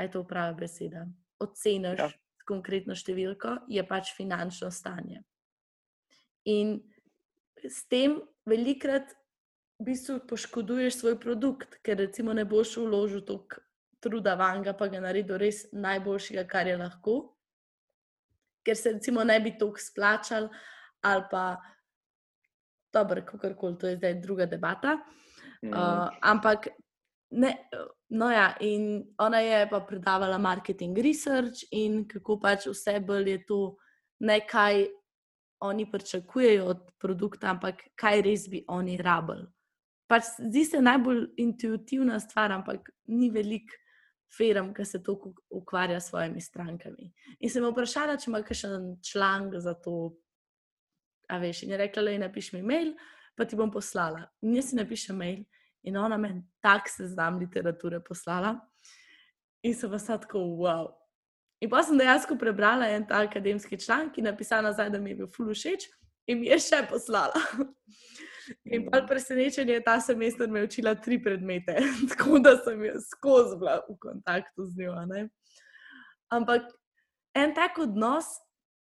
aj 0.00 0.12
to 0.14 0.24
prava 0.24 0.56
beseda, 0.56 1.04
oceniš 1.42 2.00
ja. 2.00 2.08
konkretno 2.48 2.96
številko, 2.96 3.58
je 3.68 3.84
pač 3.86 4.14
finančno 4.16 4.70
stanje. 4.72 5.20
In 6.48 6.78
s 7.60 7.84
tem 7.92 8.16
velikrat 8.48 9.12
v 9.80 9.90
bistvu 9.92 10.22
poškoduješ 10.28 11.02
svoj 11.02 11.18
produkt, 11.20 11.76
ker 11.84 12.00
recimo 12.00 12.32
ne 12.36 12.46
boš 12.48 12.78
vložil 12.80 13.20
toliko 13.28 13.60
truda 14.00 14.32
vanga, 14.40 14.72
pa 14.72 14.88
ga 14.88 15.00
naredil 15.04 15.36
res 15.40 15.66
najboljšega, 15.76 16.46
kar 16.48 16.68
je 16.68 16.76
lahko, 16.80 17.16
ker 18.64 18.76
se 18.76 18.92
recimo 18.92 19.24
ne 19.24 19.40
bi 19.40 19.56
toliko 19.58 19.80
splačal 19.80 20.48
ali 21.02 21.24
pa 21.30 21.56
dobro, 22.92 23.22
kakorkoli, 23.26 23.78
to 23.78 23.88
je 23.88 23.96
zdaj 23.96 24.14
druga 24.20 24.46
debata. 24.46 24.98
Mm. 25.62 25.72
Uh, 25.72 26.08
ampak 26.20 26.66
ne, 27.30 27.54
No, 28.10 28.30
ja, 28.30 28.56
in 28.60 29.04
ona 29.18 29.38
je 29.38 29.68
pa 29.70 29.80
predavala 29.80 30.38
marketing 30.38 30.98
research 30.98 31.62
in 31.70 32.02
kako 32.08 32.40
pač 32.42 32.66
vse 32.66 32.96
bolj 33.06 33.30
je 33.30 33.42
to, 33.46 33.58
ne 34.26 34.40
kaj 34.46 34.86
oni 35.62 35.86
pričakujejo 35.90 36.64
od 36.72 36.80
produkta, 36.98 37.52
ampak 37.54 37.84
kaj 37.94 38.22
res 38.26 38.48
bi 38.50 38.64
oni 38.68 38.96
rabili. 38.98 39.46
Pač 40.10 40.32
zdi 40.40 40.64
se 40.64 40.80
najbolj 40.82 41.22
intuitivna 41.38 42.18
stvar, 42.20 42.50
ampak 42.52 42.90
ni 43.06 43.30
veliko 43.30 43.78
firm, 44.36 44.72
ki 44.74 44.84
se 44.84 45.02
tako 45.02 45.34
ukvarja 45.50 46.00
s 46.00 46.10
svojimi 46.10 46.40
strankami. 46.40 47.10
In 47.40 47.50
sem 47.50 47.64
vprašala, 47.66 48.16
če 48.16 48.30
ima 48.30 48.42
kakšen 48.42 48.96
članek 49.04 49.60
za 49.60 49.74
to. 49.74 50.14
A 51.30 51.38
veš, 51.38 51.62
in 51.62 51.74
je 51.74 51.78
rekla, 51.78 52.02
da 52.02 52.14
je 52.14 52.22
napiši 52.24 52.56
mi 52.56 52.62
mail, 52.66 52.94
pa 53.38 53.46
ti 53.46 53.56
bom 53.56 53.70
poslala. 53.70 54.24
In 54.42 54.56
jaz 54.58 54.70
si 54.70 54.78
napišem 54.78 55.18
mail. 55.18 55.44
In 55.82 55.96
ona 55.96 56.18
meni 56.20 56.42
tak 56.60 56.90
seznam 56.92 57.38
literature 57.40 58.02
poslala, 58.04 58.58
in 59.62 59.74
so 59.74 59.88
vas 59.88 60.06
tako, 60.06 60.38
wow. 60.38 60.90
In 61.60 61.70
pa 61.70 61.82
sem 61.84 61.98
dejansko 61.98 62.36
prebrala 62.40 62.88
en 62.88 63.06
ta 63.06 63.20
akademski 63.24 63.78
članek, 63.80 64.14
ki 64.14 64.20
je 64.20 64.24
napisal 64.24 64.62
nazaj, 64.64 64.90
da 64.90 64.98
mi 64.98 65.10
je 65.10 65.16
bil 65.16 65.28
fulu 65.28 65.54
všeč, 65.56 65.88
in 66.26 66.40
mi 66.40 66.48
je 66.48 66.58
še 66.58 66.82
poslala. 66.88 67.40
In 68.64 68.88
pa 68.90 69.02
presenečenje 69.08 69.72
je 69.72 69.84
ta 69.84 70.00
semester 70.00 70.48
me 70.50 70.64
učila 70.64 70.94
tri 70.94 71.20
predmete, 71.22 71.76
tako 72.10 72.38
da 72.38 72.56
sem 72.56 72.84
jo 72.84 72.94
skozi 73.00 73.58
bila 73.58 73.80
v 73.88 73.96
kontaktu 74.00 74.66
z 74.66 74.82
njo. 74.82 74.94
Ne? 75.06 75.28
Ampak 76.28 76.68
en 77.34 77.54
tak 77.54 77.78
odnos 77.78 78.24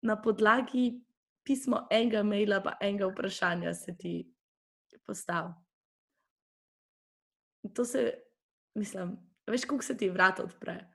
na 0.01 0.15
podlagi 0.21 1.01
pismo 1.43 1.87
enega 1.91 2.23
maila, 2.23 2.61
pa 2.63 2.77
enega 2.81 3.07
vprašanja 3.07 3.73
se 3.73 3.95
ti 3.97 4.17
postavi 5.05 5.53
to 7.73 7.85
se, 7.85 8.13
mislim, 8.75 9.17
veš, 9.47 9.65
kako 9.65 9.81
se 9.81 9.97
ti 9.97 10.09
vrata 10.09 10.43
odpre. 10.43 10.85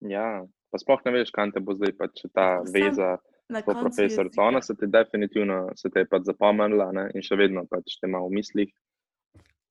Ja, 0.00 0.46
pa 0.70 0.78
sploh 0.78 1.00
ne 1.04 1.12
veš, 1.12 1.30
kam 1.34 1.52
te 1.52 1.60
bo 1.60 1.74
zdaj 1.76 1.96
pač 1.98 2.24
ta 2.32 2.48
Tako 2.60 2.72
veza. 2.74 3.16
Po 3.46 3.74
profesorico, 3.80 4.42
ona 4.42 4.62
se 4.62 4.74
ti 4.74 4.86
definitivno 4.86 5.70
se 5.76 5.90
te 5.90 6.02
je 6.02 6.08
pač 6.10 6.24
zapomnila 6.26 6.90
ne? 6.92 7.04
in 7.14 7.22
še 7.22 7.36
vedno 7.38 7.62
pač 7.70 7.98
te 8.00 8.08
ima 8.10 8.18
v 8.24 8.32
mislih. 8.34 8.72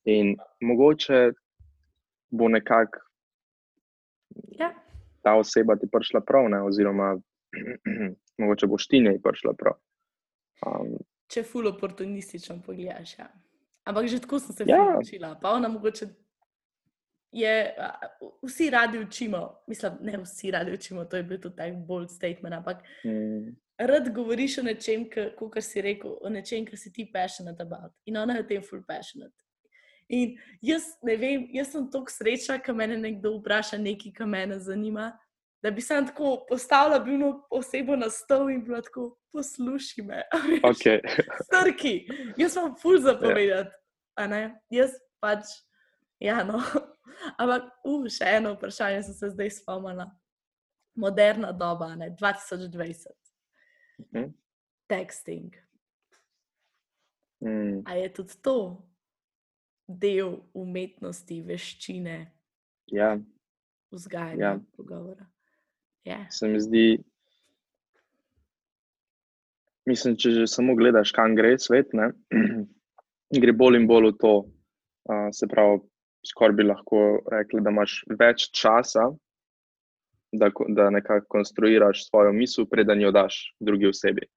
In 0.07 0.36
mogoče 0.63 1.34
bo 2.32 2.47
nekako 2.47 3.01
ja. 4.59 4.71
ta 5.23 5.36
oseba 5.36 5.76
ti 5.76 5.89
prišla 5.91 6.21
prav, 6.23 6.47
ne? 6.53 6.61
oziroma 6.63 7.15
mogoče 8.41 8.69
boš 8.71 8.88
ti 8.88 9.03
njej 9.03 9.19
prišla 9.23 9.55
prav. 9.59 9.76
Um, 10.63 10.95
Če 11.28 11.43
ful 11.43 11.67
oportunistično 11.67 12.61
pogledaš. 12.63 13.17
Ja. 13.19 13.28
Ampak 13.84 14.07
že 14.07 14.21
tako 14.23 14.39
sem 14.39 14.55
se 14.55 14.69
ja. 14.69 14.80
naučila. 14.93 15.36
Pa 15.41 15.51
ona 15.57 15.67
mogoče 15.67 16.07
je, 17.36 17.76
vsi 18.47 18.69
radi 18.69 18.99
učimo, 18.99 19.57
mislim, 19.67 19.93
ne 20.01 20.17
vsi 20.23 20.51
radi 20.51 20.73
učimo, 20.73 21.05
to 21.05 21.17
je 21.17 21.23
bil 21.23 21.41
tudi 21.41 21.55
tak 21.55 21.76
bold 21.88 22.11
statement, 22.11 22.55
ampak 22.55 22.78
mm. 23.03 23.51
Rad 23.80 24.13
govoriš 24.13 24.57
o 24.57 24.63
nečem, 24.63 25.07
kot 25.38 25.57
si 25.63 25.82
rekel, 25.82 26.17
o 26.21 26.30
nečem, 26.30 26.65
kar 26.65 26.80
si 26.80 26.93
ti 26.93 27.05
passionate 27.13 27.63
about. 27.63 27.93
In 28.05 28.17
ona 28.17 28.38
je 28.38 28.45
o 28.45 28.47
tem 28.47 28.63
full 28.63 28.84
passionate. 28.88 29.36
In 30.09 30.36
jaz 30.61 30.84
ne 31.03 31.15
vem, 31.17 31.47
jaz 31.53 31.71
sem 31.73 31.86
tako 31.91 32.11
srečna, 32.13 32.59
ko 32.61 32.73
me 32.78 32.88
nekdo 32.88 33.36
vpraša 33.39 33.78
nekaj, 33.82 34.13
kar 34.13 34.28
me 34.28 34.59
zanima. 34.59 35.11
Da 35.63 35.71
bi 35.71 35.82
se 35.82 35.95
tako 36.07 36.45
postavila, 36.49 36.99
bi 36.99 37.17
bilo 37.17 37.47
osebo 37.49 37.95
na 37.95 38.09
stol 38.09 38.51
in 38.53 38.63
bilo 38.65 38.82
tako, 38.82 39.17
poslušaj 39.34 40.05
me. 40.05 40.21
Okay. 40.71 40.99
Strki, 41.43 42.07
jaz 42.38 42.53
sem 42.53 42.76
full 42.82 43.01
zapovedati. 43.01 43.73
Yeah. 44.19 44.51
Jaz 44.69 44.93
pač, 45.19 45.49
ja, 46.19 46.43
no. 46.43 46.61
Ampak, 47.41 47.71
uh, 47.88 48.05
še 48.11 48.38
eno 48.38 48.53
vprašanje 48.53 49.01
sem 49.07 49.17
se 49.17 49.32
zdaj 49.34 49.55
spomnila. 49.57 50.05
Moderna 50.95 51.51
doba, 51.51 51.95
ne? 51.97 52.13
2020. 52.13 53.24
-hmm. 53.99 54.33
Texting. 54.87 55.55
Mm. 57.39 57.81
A 57.85 57.95
je 57.95 58.13
tudi 58.13 58.33
to 58.45 58.83
del 59.87 60.39
umetnosti, 60.53 61.41
veščine, 61.41 62.31
ja. 62.91 63.19
vzgajanja, 63.91 64.45
ja. 64.45 64.59
pogovora? 64.75 65.27
Yeah. 66.05 66.29
Se 66.29 66.47
mi 66.47 66.59
zdi, 66.61 67.03
mislim, 69.89 70.15
če 70.17 70.31
že 70.31 70.47
samo 70.47 70.75
gledaš, 70.75 71.11
kam 71.11 71.35
gre 71.35 71.55
svet, 71.61 71.93
ne, 71.93 72.11
gre 73.41 73.53
bolj 73.53 73.81
in 73.81 73.87
bolj 73.87 74.11
v 74.11 74.17
to. 74.21 74.35
Uh, 75.05 75.29
se 75.33 75.45
pravi, 75.45 75.83
skoraj 76.25 76.55
bi 76.57 76.63
lahko 76.65 77.01
rekli, 77.29 77.61
da 77.61 77.69
imaš 77.69 77.99
več 78.17 78.49
časa, 78.57 79.11
da, 80.39 80.49
da 80.67 80.89
nekako 80.89 81.25
konstruiraš 81.29 82.07
svojo 82.09 82.33
misel, 82.33 82.65
preden 82.71 83.01
jo 83.01 83.11
daš 83.11 83.55
drugi 83.59 83.88
osebi. 83.88 84.27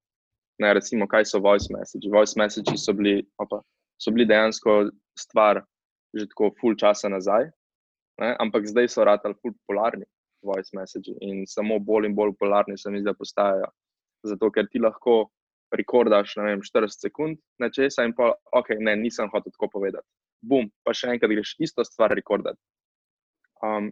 Ne, 0.59 0.73
recimo, 0.73 1.07
kaj 1.07 1.25
so 1.25 1.39
voice 1.39 1.71
messages. 1.71 2.11
Voice 2.11 2.39
messages 2.39 2.85
so 2.85 2.93
bili, 2.93 3.21
opa, 3.39 3.61
so 4.01 4.11
bili 4.11 4.27
dejansko 4.27 4.89
stvar 5.19 5.63
že 6.17 6.25
tako 6.25 6.49
full 6.57 6.73
časa 6.73 7.09
nazaj, 7.09 7.51
ne, 8.17 8.31
ampak 8.41 8.65
zdaj 8.65 8.87
so 8.89 9.03
ratali 9.05 9.35
full 9.41 9.53
popularni 9.53 10.07
voice 10.41 10.73
messages 10.73 11.17
in 11.21 11.43
samo 11.47 11.79
bolj 11.79 12.07
in 12.07 12.15
bolj 12.15 12.33
popularni 12.33 12.77
se 12.77 12.91
mi 12.91 13.01
zdaj 13.01 13.13
postajajo. 13.19 13.69
Zato, 14.23 14.49
ker 14.51 14.67
ti 14.71 14.79
lahko 14.79 15.29
rekordaš, 15.75 16.35
ne 16.39 16.47
vem, 16.47 16.63
40 16.65 17.05
sekund 17.05 17.37
nečesa 17.61 18.03
in 18.07 18.15
pa, 18.17 18.31
ok, 18.57 18.73
ne, 18.79 18.95
nisem 18.99 19.29
hotel 19.31 19.53
tako 19.53 19.69
povedati. 19.77 20.07
Bum, 20.41 20.69
pa 20.83 20.95
še 20.95 21.13
enkrat 21.13 21.31
greš 21.31 21.55
isto 21.59 21.85
stvar 21.85 22.15
rekordati. 22.15 22.59
Um, 23.63 23.91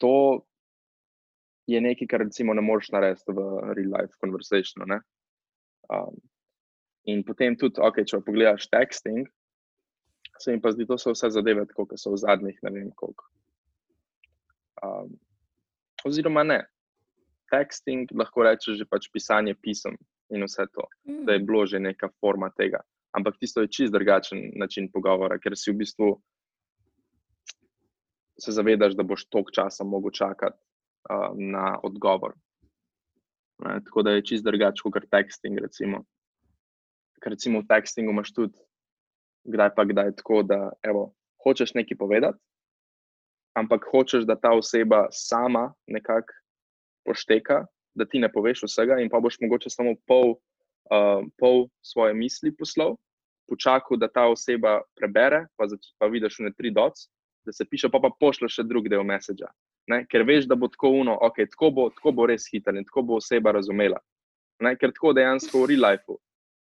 to 0.00 0.42
je 1.66 1.80
nekaj, 1.80 2.06
kar 2.06 2.20
recimo 2.20 2.54
ne 2.54 2.62
moreš 2.62 2.90
narediti 2.92 3.32
v 3.32 3.42
real 3.76 3.92
life 3.94 4.18
conversationu. 4.20 4.86
ne. 4.86 5.00
Um, 5.92 6.16
in 7.04 7.22
potem 7.24 7.56
tudi, 7.58 7.80
okay, 7.82 8.06
če 8.06 8.22
pogledaš 8.22 8.68
texting, 8.70 9.26
se 10.38 10.54
mi 10.54 10.60
pa 10.62 10.72
zdi, 10.72 10.86
to 10.86 10.98
so 10.98 11.12
vse 11.14 11.30
zadeve, 11.34 11.66
kot 11.74 11.94
so 11.98 12.14
v 12.14 12.20
zadnjih, 12.22 12.58
ne 12.62 12.70
vem 12.70 12.90
koliko. 12.96 13.26
Um, 14.82 15.14
oziroma 16.06 16.42
ne. 16.46 16.62
Texting 17.52 18.10
lahko 18.16 18.46
rečeš 18.46 18.80
že 18.80 18.88
pač 18.88 19.10
pisanje 19.12 19.54
pisem 19.54 19.98
in 20.32 20.46
vse 20.46 20.64
to, 20.72 20.86
da 21.26 21.36
je 21.36 21.44
bilo 21.44 21.66
že 21.66 21.78
neka 21.78 22.08
forma 22.20 22.48
tega. 22.56 22.80
Ampak 23.12 23.36
tisto 23.38 23.60
je 23.60 23.68
čist 23.68 23.92
drugačen 23.92 24.54
način 24.56 24.88
pogovora, 24.88 25.36
ker 25.38 25.52
si 25.54 25.70
v 25.70 25.82
bistvu 25.82 26.14
se 28.40 28.54
zavedaš, 28.56 28.96
da 28.96 29.04
boš 29.04 29.26
toliko 29.28 29.52
časa 29.52 29.84
mogel 29.84 30.10
čakati 30.10 30.56
uh, 31.10 31.32
na 31.34 31.78
odgovor. 31.82 32.34
Ne, 33.62 33.78
tako 33.84 34.02
da 34.02 34.16
je 34.16 34.24
čist 34.26 34.44
drugače 34.44 34.82
kot 34.84 35.06
texting. 35.10 35.58
Recimo. 35.62 36.04
Ker 37.22 37.36
recimo 37.36 37.62
v 37.62 37.68
textingu 37.70 38.10
imaš 38.10 38.32
tudi, 38.34 38.58
kdaj 39.46 39.74
pa 39.76 39.84
kdaj 39.86 40.16
tako, 40.18 40.42
da 40.42 40.72
evo, 40.82 41.12
hočeš 41.44 41.74
nekaj 41.74 41.98
povedati, 41.98 42.38
ampak 43.54 43.86
hočeš, 43.90 44.26
da 44.26 44.36
ta 44.36 44.54
oseba 44.56 45.06
sama 45.10 45.72
nekako 45.86 46.34
pošteka, 47.06 47.66
da 47.94 48.04
ti 48.04 48.18
ne 48.18 48.32
poveš 48.32 48.64
vsega, 48.66 48.98
in 49.02 49.10
pa 49.10 49.20
boš 49.20 49.38
mogoče 49.40 49.70
samo 49.70 49.94
pol, 50.06 50.36
uh, 50.90 51.22
pol 51.38 51.68
svoje 51.82 52.14
misli 52.14 52.54
poslal, 52.56 52.96
počakal, 53.50 53.98
da 53.98 54.08
ta 54.08 54.26
oseba 54.30 54.80
prebere, 54.96 55.46
pa, 55.56 55.68
zač, 55.68 55.92
pa 55.98 56.06
vidiš 56.06 56.40
ne 56.46 56.52
tri 56.54 56.70
dots, 56.70 57.10
da 57.44 57.52
se 57.52 57.66
piše, 57.68 57.90
pa 57.90 58.00
pa 58.00 58.10
pošleš 58.10 58.60
še 58.60 58.66
drug 58.66 58.88
del 58.88 59.04
messagea. 59.04 59.50
Ne? 59.90 60.04
Ker 60.06 60.22
veš, 60.26 60.46
da 60.50 60.54
bo 60.54 60.68
tako 60.70 60.92
uno, 61.02 61.16
okay, 61.26 61.48
tako, 61.50 61.70
bo, 61.70 61.88
tako 61.90 62.12
bo 62.12 62.26
res 62.30 62.46
hiter 62.52 62.76
in 62.78 62.84
tako 62.86 63.02
bo 63.02 63.18
oseba 63.18 63.52
razumela. 63.56 63.98
Ne? 64.62 64.76
Ker 64.78 64.92
tako 64.94 65.14
dejansko 65.16 65.64
v 65.64 65.72
real 65.72 65.88
lifeu 65.90 66.18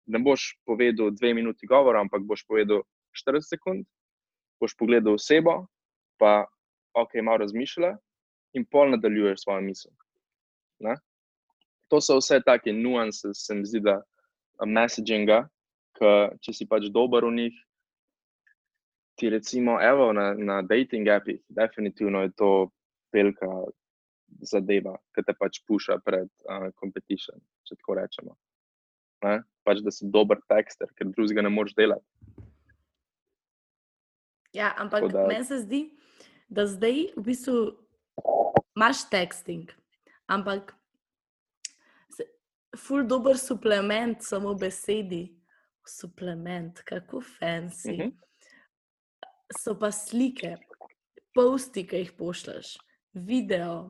ne 0.09 0.19
boš 0.19 0.55
povedal 0.65 1.11
dve 1.13 1.33
minuti 1.37 1.67
govora, 1.69 2.01
ampak 2.01 2.25
boš 2.25 2.41
povedal 2.47 2.81
40 3.13 3.45
sekund, 3.45 3.85
boš 4.61 4.73
pogledal 4.77 5.19
osebo, 5.19 5.67
pa 6.17 6.49
ok, 6.97 7.21
malo 7.21 7.45
razmišljala 7.45 7.97
in 8.57 8.65
pol 8.65 8.89
nadaljuješ 8.89 9.43
svojo 9.43 9.61
misel. 9.61 9.93
Ne? 10.79 10.97
To 11.93 12.01
so 12.01 12.17
vse 12.17 12.41
take 12.45 12.73
nuance, 12.73 13.33
se 13.33 13.55
mi 13.55 13.65
zdi, 13.65 13.83
da 13.85 14.01
messaginga, 14.65 15.43
ki 15.97 16.13
če 16.41 16.53
si 16.53 16.65
pač 16.69 16.89
dober 16.93 17.25
v 17.29 17.35
njih, 17.37 17.55
ti 19.19 19.29
recimo, 19.29 19.77
evo, 19.83 20.09
na, 20.13 20.31
na 20.33 20.61
dating 20.65 21.07
appih, 21.11 21.41
definitivno 21.49 22.23
je 22.23 22.31
to 22.39 22.49
velika 23.13 23.49
zadeva, 24.45 24.95
ki 25.15 25.23
te 25.25 25.33
pač 25.33 25.61
puša 25.67 25.99
pred 26.05 26.29
uh, 26.45 26.69
competition, 26.79 27.39
če 27.65 27.79
tako 27.79 27.97
rečemo. 27.99 28.35
Ne? 29.25 29.39
Pač, 29.67 29.81
da 29.83 29.91
si 29.91 30.07
dober 30.07 30.39
tekster, 30.47 30.91
ker 30.95 31.09
drugega 31.11 31.43
ne 31.43 31.51
moreš 31.51 31.75
delati. 31.77 32.05
Ja, 34.53 34.73
ampak 34.77 35.05
Tako 35.05 35.13
da- 35.13 35.27
meni 35.27 35.45
se 35.45 35.59
zdi, 35.61 35.81
da 36.49 36.65
zdaj 36.65 37.13
v 37.17 37.23
bistvu 37.25 37.57
imaš 38.77 39.03
teksting, 39.09 39.69
ampak 40.25 40.73
ful 42.77 43.03
dober 43.07 43.37
suplement 43.37 44.23
samo 44.23 44.53
besedi. 44.55 45.35
Suplement, 45.89 46.83
kako 46.85 47.21
fancy. 47.21 47.95
Mhm. 47.97 48.09
So 49.57 49.73
pa 49.79 49.89
slike, 49.91 50.57
posti, 51.33 51.81
ki 51.87 52.03
jih 52.03 52.11
pošljaš, 52.13 52.75
video. 53.13 53.89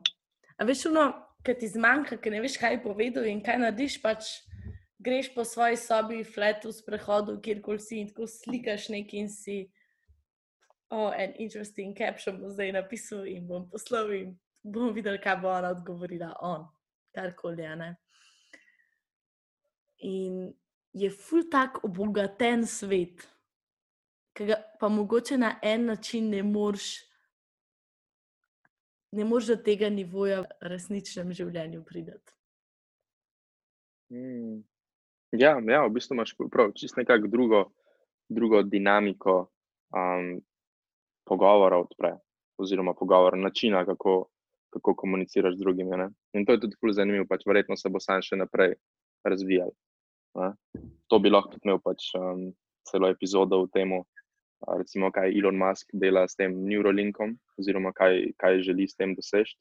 A 0.58 0.64
veš, 0.64 0.86
ono, 0.90 1.08
ki 1.44 1.54
ti 1.60 1.68
zmanjka, 1.68 2.18
ki 2.20 2.32
ne 2.32 2.40
veš, 2.44 2.58
kaj 2.60 2.82
povedati 2.82 3.32
in 3.32 3.42
kaj 3.44 3.58
narediš, 3.62 3.98
pač 4.02 4.30
greš 5.00 5.30
po 5.34 5.44
svoji 5.44 5.76
sobi, 5.80 6.24
fletu, 6.24 6.72
sprehodu, 6.72 7.38
kjerkoli 7.40 7.80
si 7.80 8.00
in 8.00 8.10
tako 8.10 8.28
slikaš 8.28 8.88
nekaj 8.92 9.20
in 9.20 9.30
si. 9.32 9.58
Oh, 10.90 11.12
en 11.14 11.32
interesting 11.38 11.94
caption 11.94 12.40
bom 12.40 12.50
zdaj 12.50 12.72
napisal 12.74 13.26
in 13.30 13.46
bom 13.46 13.68
poslal 13.70 14.10
in 14.12 14.32
bom 14.62 14.90
videl, 14.92 15.20
kaj 15.22 15.36
bo 15.40 15.52
ona 15.52 15.70
odgovorila. 15.70 16.32
On, 16.42 16.66
karkoli? 17.14 17.68
In 20.02 20.50
je 20.92 21.10
ful 21.10 21.46
tak 21.50 21.78
obogaten 21.86 22.66
svet, 22.66 23.22
ki 24.34 24.50
ga 24.50 24.58
pa 24.80 24.88
mogoče 24.88 25.38
na 25.38 25.54
en 25.62 25.86
način 25.86 26.30
ne 26.30 26.42
moreš, 26.42 27.09
ne 29.12 29.24
moreš 29.24 29.54
do 29.54 29.56
tega 29.56 29.90
nivoja 29.90 30.42
v 30.42 30.70
resničnem 30.72 31.32
življenju 31.34 31.82
prideti. 31.86 32.34
Mm. 34.12 34.62
Ja, 35.38 35.54
ja, 35.62 35.84
v 35.86 35.92
bistvu 35.94 36.16
imaš 36.16 36.34
prav, 36.50 36.72
čist 36.74 36.98
nekako 36.98 37.30
drugo, 37.30 37.60
drugo 38.28 38.62
dinamiko 38.66 39.36
um, 39.94 40.40
pogovora 41.26 41.78
odpre, 41.78 42.16
oziroma 42.58 42.94
pogovora, 42.98 43.38
načina, 43.38 43.84
kako, 43.86 44.24
kako 44.74 44.94
komuniciraš 45.04 45.54
z 45.54 45.62
drugimi. 45.62 45.96
Ne? 45.96 46.08
In 46.34 46.46
to 46.46 46.56
je 46.56 46.64
tudi 46.64 46.78
zelo 46.80 46.96
zanimivo, 46.98 47.28
pač 47.30 47.46
verjetno 47.46 47.78
se 47.78 47.90
bo 47.90 48.02
sam 48.02 48.22
še 48.26 48.40
naprej 48.40 48.74
razvijal. 49.26 49.70
Ne? 50.38 50.50
To 51.10 51.22
bi 51.22 51.30
lahko 51.30 51.62
imel 51.62 51.78
pač 51.82 52.10
um, 52.18 52.50
celo 52.90 53.10
epizodo 53.10 53.62
v 53.64 53.70
tem, 53.74 53.94
recimo, 54.78 55.10
kaj 55.12 55.32
Elon 55.38 55.56
Musk 55.58 55.90
dela 55.92 56.26
s 56.28 56.36
tem 56.36 56.54
Neuralinkom, 56.64 57.36
oziroma 57.58 57.92
kaj, 57.96 58.32
kaj 58.40 58.62
želi 58.66 58.88
s 58.88 58.96
tem 58.96 59.14
doseči. 59.14 59.56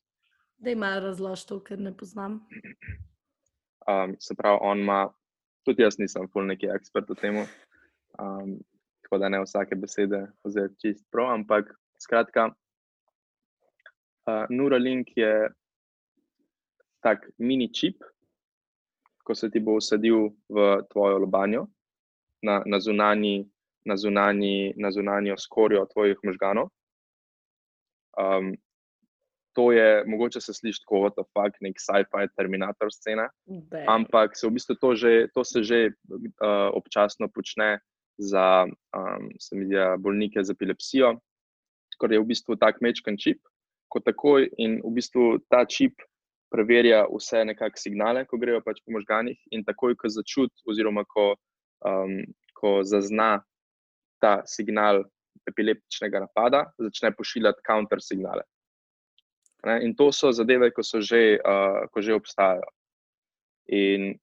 Da 0.60 0.72
ima 0.72 1.00
razlož 1.00 1.46
to, 1.48 1.60
ker 1.64 1.80
ne 1.80 1.96
poznam. 1.98 2.42
Um, 3.90 4.12
se 4.20 4.36
pravi, 4.38 4.60
on 4.62 4.80
ima, 4.84 5.08
tudi 5.66 5.82
jaz 5.82 5.96
nisem 5.98 6.28
ful 6.30 6.46
neki 6.46 6.68
ekspert 6.70 7.08
v 7.10 7.16
tem, 7.18 7.38
um, 8.22 8.52
tako 9.02 9.18
da 9.18 9.30
ne 9.34 9.40
vsake 9.42 9.74
besede 9.80 10.20
vzeti 10.46 10.76
čist 10.84 11.08
prav, 11.10 11.32
ampak 11.34 11.72
skratka, 11.98 12.52
uh, 14.30 14.46
Neuralink 14.52 15.16
je 15.18 15.50
tak 17.02 17.26
mini 17.38 17.72
čip, 17.74 18.04
ko 19.24 19.36
se 19.36 19.50
ti 19.50 19.60
bo 19.64 19.80
usadil 19.80 20.36
v 20.50 20.68
tvojo 20.92 21.18
lobanjo, 21.24 21.66
na, 22.44 22.62
na, 22.66 22.80
zunanji, 22.80 23.48
na, 23.86 23.98
zunanji, 23.98 24.74
na 24.78 24.92
zunanjo 24.92 25.38
skorjo 25.38 25.86
tvojih 25.94 26.18
možganov. 26.24 26.70
Um, 28.20 28.56
to 29.56 29.72
je, 29.72 30.04
mogoče 30.08 30.42
se 30.42 30.54
sliši 30.54 30.82
tako, 30.84 31.02
kot 31.10 31.32
fuck, 31.34 31.58
nek 31.62 31.80
sci-fi 31.82 32.28
terminator 32.38 32.92
scena, 32.94 33.30
Be. 33.46 33.84
ampak 33.88 34.38
se 34.38 34.48
v 34.48 34.56
bistvu 34.56 34.76
to, 34.76 34.96
že, 34.96 35.14
to 35.34 35.44
se 35.44 35.64
že 35.64 35.80
uh, 35.90 36.70
občasno 36.74 37.28
počne 37.28 37.80
za 38.18 38.68
um, 38.68 39.30
zdi, 39.40 39.80
bolnike 40.00 40.44
z 40.44 40.54
epilepsijo, 40.56 41.16
ker 42.00 42.14
je 42.14 42.22
v 42.22 42.30
bistvu 42.30 42.56
tak 42.56 42.82
mečken 42.82 43.18
čip, 43.18 43.42
ko 43.90 44.00
takoj 44.00 44.48
in 44.58 44.80
v 44.86 44.92
bistvu 44.96 45.40
ta 45.50 45.66
čip 45.66 45.98
preverja 46.54 47.06
vse 47.10 47.44
nekakšne 47.46 47.82
signale, 47.82 48.26
ko 48.26 48.38
grejo 48.38 48.62
pač 48.66 48.82
po 48.86 48.94
možganih, 48.96 49.38
in 49.52 49.64
takoj, 49.66 49.96
ko 49.96 50.10
začut, 50.10 50.52
oziroma 50.66 51.06
ko, 51.06 51.36
um, 51.86 52.22
ko 52.58 52.80
zazna 52.84 53.40
ta 54.20 54.42
signal 54.46 55.04
epileptičnega 55.50 56.24
napada, 56.26 56.66
začne 56.78 57.12
pošiljati 57.16 57.66
counter 57.68 58.02
signale. 58.02 58.44
Ne, 59.66 59.80
in 59.84 59.96
to 59.96 60.12
so 60.16 60.32
zadeve, 60.32 60.72
ko, 60.72 60.84
so 60.84 61.02
že, 61.04 61.40
uh, 61.44 61.84
ko 61.92 62.02
že 62.02 62.16
obstajajo. 62.16 62.70
In 63.76 64.14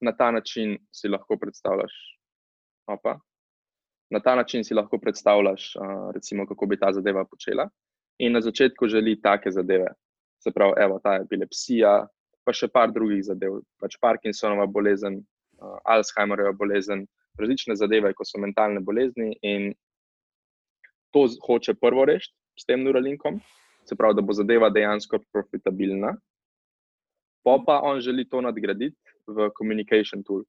na 0.00 0.12
ta 0.12 0.30
način 0.30 0.76
si 0.92 1.08
lahko 1.08 1.36
predstavljaš, 1.36 1.92
opa, 2.88 3.18
na 4.10 4.20
ta 4.20 4.34
način 4.34 4.64
si 4.64 4.74
lahko 4.74 4.98
predstavljaš, 4.98 5.74
uh, 5.76 6.10
recimo, 6.14 6.46
kako 6.46 6.66
bi 6.66 6.80
ta 6.80 6.92
zadeva 6.92 7.24
počela. 7.24 7.68
In 8.18 8.32
na 8.32 8.40
začetku 8.40 8.88
želi 8.88 9.20
take 9.20 9.50
zadeve, 9.50 9.92
se 10.40 10.50
pravi, 10.50 10.72
evo, 10.80 11.00
ta 11.04 11.18
epilepsija, 11.20 12.06
pa 12.44 12.52
še 12.54 12.68
par 12.72 12.92
drugih 12.94 13.24
zadev, 13.26 13.60
pač 13.82 13.98
Parkinsonova 14.00 14.66
bolezen, 14.70 15.18
uh, 15.58 15.76
Alzheimerjeva 15.84 16.54
bolezen, 16.56 17.04
različne 17.38 17.76
zadeve, 17.76 18.12
ko 18.14 18.24
so 18.24 18.40
mentalne 18.40 18.80
bolezni. 18.80 19.34
In 19.42 19.72
to 21.14 21.26
hoče 21.46 21.74
prvo 21.80 22.04
rešiti 22.04 22.36
s 22.60 22.64
tem 22.64 22.84
Neuralinkom, 22.84 23.40
se 23.88 23.96
pravi, 23.96 24.16
da 24.16 24.22
bo 24.22 24.32
zadeva 24.32 24.70
dejansko 24.70 25.20
profitabilna. 25.32 26.16
Pa 27.46 27.58
pa 27.66 27.80
on 27.84 28.00
želi 28.00 28.26
to 28.28 28.40
nadgraditi 28.40 28.96
v 29.26 29.50
communication 29.58 30.24
tool. 30.26 30.42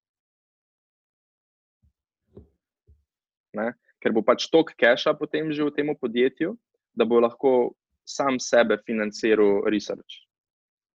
Ne? 3.53 3.73
Ker 4.01 4.13
bo 4.13 4.23
pač 4.25 4.47
tok 4.53 4.73
keša 4.77 5.13
potem 5.17 5.51
že 5.53 5.65
v 5.65 5.73
tem 5.73 5.91
podjetju, 5.93 6.55
da 6.97 7.05
bo 7.05 7.19
lahko 7.21 7.73
sam 8.05 8.39
sebe 8.39 8.77
financiral 8.85 9.65
research. 9.69 10.23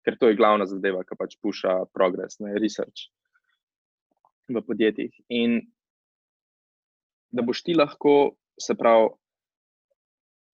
Ker 0.05 0.17
to 0.17 0.29
je 0.29 0.37
glavna 0.37 0.65
zadeva, 0.65 1.03
ki 1.05 1.17
pač 1.17 1.37
puša 1.41 1.85
progres, 1.93 2.39
ne 2.39 2.57
research 2.57 3.09
v 4.49 4.61
podjetjih. 4.65 5.13
In 5.29 5.61
da 7.31 7.43
boš 7.45 7.63
ti 7.63 7.75
lahko, 7.77 8.35
se 8.59 8.75
pravi, 8.77 9.09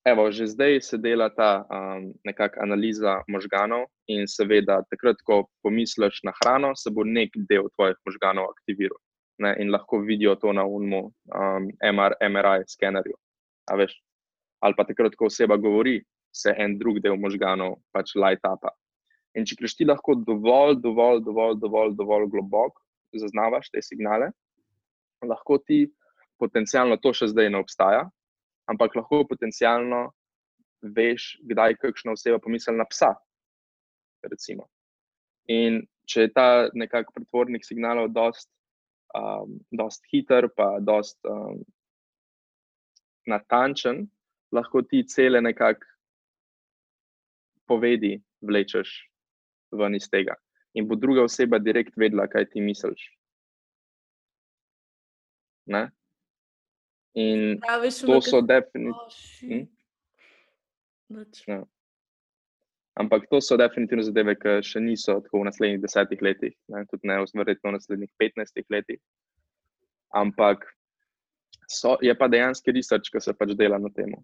evo, 0.07 0.31
že 0.31 0.47
zdaj 0.47 0.81
se 0.81 0.97
dela 0.97 1.27
ta 1.29 1.65
um, 1.67 2.13
nekakšna 2.25 2.63
analiza 2.63 3.17
možganov 3.27 3.89
in 4.07 4.27
seveda, 4.27 4.79
takrat, 4.91 5.19
ko 5.27 5.45
pomisliš 5.63 6.21
na 6.23 6.31
hrano, 6.39 6.71
se 6.75 6.93
bo 6.93 7.03
nek 7.03 7.35
del 7.49 7.67
tvojih 7.75 7.97
možganov 8.07 8.53
aktiviral 8.55 8.99
ne, 9.39 9.55
in 9.59 9.71
lahko 9.71 9.99
vidijo 9.99 10.35
to 10.35 10.53
na 10.53 10.65
UNMU, 10.65 10.99
um, 11.35 11.69
MR, 11.93 12.15
MRI 12.21 12.63
skenerju. 12.67 13.17
Ali 14.61 14.73
pa 14.77 14.83
takrat, 14.83 15.15
ko 15.15 15.27
oseba 15.29 15.57
govori, 15.57 16.01
se 16.33 16.53
en 16.57 16.77
drug 16.77 16.99
del 17.01 17.17
možganov 17.17 17.77
pač 17.93 18.15
light 18.15 18.45
up. 18.47 18.65
In 19.37 19.45
če 19.45 19.57
greš 19.59 19.77
ti 19.77 19.85
lahko 19.85 20.15
dovolj, 20.25 20.79
dovolj, 20.81 21.21
dovolj, 21.25 21.57
dovolj, 21.61 21.93
dovolj 21.97 22.27
globoko, 22.33 22.81
zaznavaš 23.17 23.69
te 23.73 23.81
signale, 23.81 24.31
lahko 25.25 25.57
ti 25.65 25.85
potencialno 26.39 26.97
to 27.01 27.13
še 27.13 27.31
zdaj 27.33 27.49
ne 27.51 27.61
obstaja, 27.61 28.05
ampak 28.69 28.95
lahko 28.95 29.23
potencialno 29.29 30.07
veš, 30.81 31.37
kdaj 31.49 31.73
je 31.73 31.79
kakšna 31.81 32.13
oseba 32.13 32.39
pomislila 32.39 32.83
na 32.83 32.87
psa. 32.89 33.13
Recimo. 34.25 34.67
In 35.49 35.81
če 36.09 36.27
je 36.27 36.33
ta 36.35 36.47
nekakšen 36.73 37.15
pretvornik 37.15 37.65
signalov 37.65 38.11
dost, 38.13 38.49
um, 39.15 39.57
dost 39.71 40.03
hiter, 40.11 40.49
pa 40.55 40.77
dost 40.83 41.17
um, 41.25 41.63
natančen, 43.27 44.05
lahko 44.51 44.83
ti 44.83 45.03
cele 45.07 45.41
nekakšne 45.43 45.97
povedi 47.67 48.15
vlečeš 48.41 48.89
ven 49.75 49.95
iz 49.95 50.07
tega. 50.09 50.35
In 50.73 50.87
bo 50.87 50.95
druga 50.95 51.25
oseba 51.27 51.59
direkt 51.59 51.97
vedela, 51.99 52.27
kaj 52.31 52.49
ti 52.53 52.61
misliš. 52.63 53.09
Ne? 55.67 55.89
In 57.17 57.57
Praviš, 57.63 58.03
to 58.05 58.21
so 58.21 58.41
definitivno. 58.41 59.65
Oh, 59.65 61.25
Ja. 61.47 61.63
Ampak 62.99 63.29
to 63.29 63.39
so 63.41 63.57
definitivno 63.57 64.03
zadeve, 64.03 64.33
ki 64.35 64.57
še 64.65 64.81
niso 64.81 65.19
tako 65.21 65.43
v 65.43 65.47
naslednjih 65.47 65.81
desetih 65.83 66.21
letih, 66.25 66.53
ne? 66.73 66.81
tudi 66.89 67.07
ne 67.07 67.19
verjetno 67.21 67.69
v 67.69 67.75
naslednjih 67.77 68.11
petnajstih 68.19 68.65
letih. 68.73 68.99
Ampak 70.17 70.65
so, 71.69 71.95
je 72.01 72.13
pa 72.17 72.27
dejansko 72.27 72.73
research, 72.73 73.11
ki 73.13 73.21
se 73.21 73.35
pač 73.37 73.53
dela 73.59 73.77
na 73.79 73.91
tem. 73.93 74.15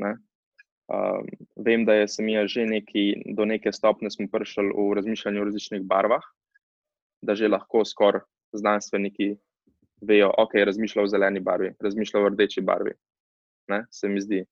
Um, 0.00 1.26
vem, 1.58 1.84
da 1.86 2.00
je 2.00 2.08
semija 2.10 2.46
že 2.50 2.66
neki, 2.66 3.34
do 3.36 3.44
neke 3.46 3.72
stopne 3.74 4.10
smo 4.10 4.26
prišli 4.30 4.70
v 4.74 4.88
razmišljanju 4.98 5.42
o 5.42 5.48
različnih 5.50 5.84
barvah, 5.86 6.24
da 7.22 7.34
že 7.34 7.50
lahko 7.50 7.84
skoraj 7.84 8.24
znanstveniki 8.54 9.34
vejo, 10.00 10.30
ok, 10.38 10.54
razmišljajo 10.64 11.06
v 11.06 11.10
zeleni 11.10 11.40
barvi, 11.40 11.72
razmišljajo 11.80 12.24
v 12.24 12.32
rdeči 12.34 12.64
barvi. 12.64 12.94
Ne, 13.70 13.84
se 13.90 14.08
mi 14.08 14.20
zdi. 14.20 14.44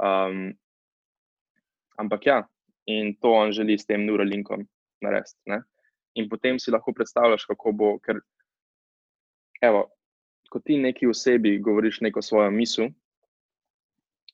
Um, 0.00 0.54
ampak 2.00 2.26
ja, 2.26 2.38
in 2.86 3.14
to 3.20 3.32
on 3.32 3.52
želi 3.52 3.78
s 3.78 3.86
tem 3.86 4.06
Neuralinkom 4.06 4.66
narediti. 5.02 5.40
Ne? 5.46 5.62
In 6.14 6.28
potem 6.28 6.58
si 6.58 6.70
lahko 6.70 6.92
predstavljaš, 6.92 7.44
kako 7.50 7.72
bo, 7.72 7.90
ker, 7.98 8.20
evo, 9.62 9.88
ko 10.50 10.60
ti 10.62 10.78
neki 10.78 11.06
osebi 11.10 11.58
govoriš 11.58 12.00
neko 12.00 12.22
svojo 12.22 12.50
misel, 12.50 12.92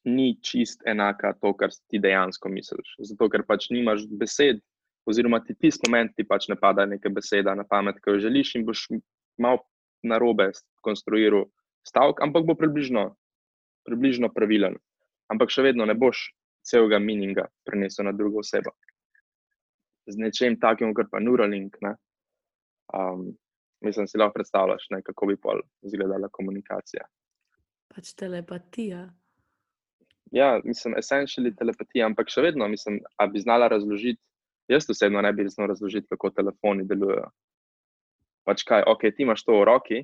ni 0.05 0.35
čist 0.43 0.83
enaka 0.89 1.33
to, 1.41 1.53
kar 1.57 1.73
ti 1.89 2.01
dejansko 2.01 2.49
misliš. 2.49 2.95
Zato, 3.11 3.29
ker 3.33 3.45
pač 3.49 3.69
nimaš 3.73 4.07
besed, 4.09 4.61
oziroma 5.09 5.41
ti 5.45 5.55
tisti 5.55 5.89
moment 5.89 6.13
ti 6.17 6.25
pač 6.25 6.49
ne 6.49 6.57
pada 6.61 6.87
neka 6.89 7.13
beseda 7.13 7.55
na 7.57 7.65
pamet, 7.69 8.01
ki 8.01 8.15
jo 8.15 8.23
želiš, 8.27 8.55
in 8.57 8.67
boš 8.69 8.87
malo 9.41 9.65
na 10.03 10.19
robe 10.19 10.51
konstruiral 10.85 11.47
stavek, 11.87 12.21
ampak 12.23 12.47
bo 12.47 12.55
približno, 12.55 13.11
približno 13.89 14.31
pravilen. 14.33 14.77
Ampak 15.31 15.53
še 15.53 15.65
vedno 15.71 15.87
ne 15.87 15.95
boš 15.95 16.31
celega 16.67 16.99
mininga 16.99 17.47
prenesel 17.65 18.09
na 18.09 18.13
drugo 18.13 18.43
osebo. 18.45 18.75
Z 20.11 20.19
nečem 20.19 20.59
takim, 20.61 20.95
kot 20.97 21.11
pa 21.13 21.21
Neuralink. 21.23 21.77
Ne? 21.85 21.95
Um, 22.93 23.31
mislim, 23.85 24.09
si 24.09 24.19
lahko 24.19 24.41
predstavljaš, 24.41 24.89
ne, 24.91 25.03
kako 25.07 25.31
bi 25.31 25.37
pol 25.37 25.63
izgledala 25.87 26.29
komunikacija. 26.33 27.07
Pač 27.95 28.13
telepatija. 28.19 29.07
Ja, 30.31 30.61
mislim, 30.65 30.95
essentially 30.99 31.53
telepatija, 31.57 32.07
ampak 32.07 32.31
še 32.31 32.43
vedno, 32.45 32.69
mislim, 32.71 33.01
a 33.19 33.27
bi 33.27 33.43
znala 33.43 33.69
razložiti. 33.71 34.23
Jaz 34.71 34.87
osebno 34.91 35.23
ne 35.23 35.33
bi 35.35 35.49
znal 35.51 35.73
razložiti, 35.73 36.07
kako 36.11 36.31
telefoni 36.31 36.87
delujejo. 36.87 37.31
Pač 38.49 38.65
kaj, 38.67 38.85
ok, 38.89 39.11
ti 39.15 39.25
imaš 39.27 39.45
to 39.45 39.59
v 39.59 39.65
roki 39.69 39.99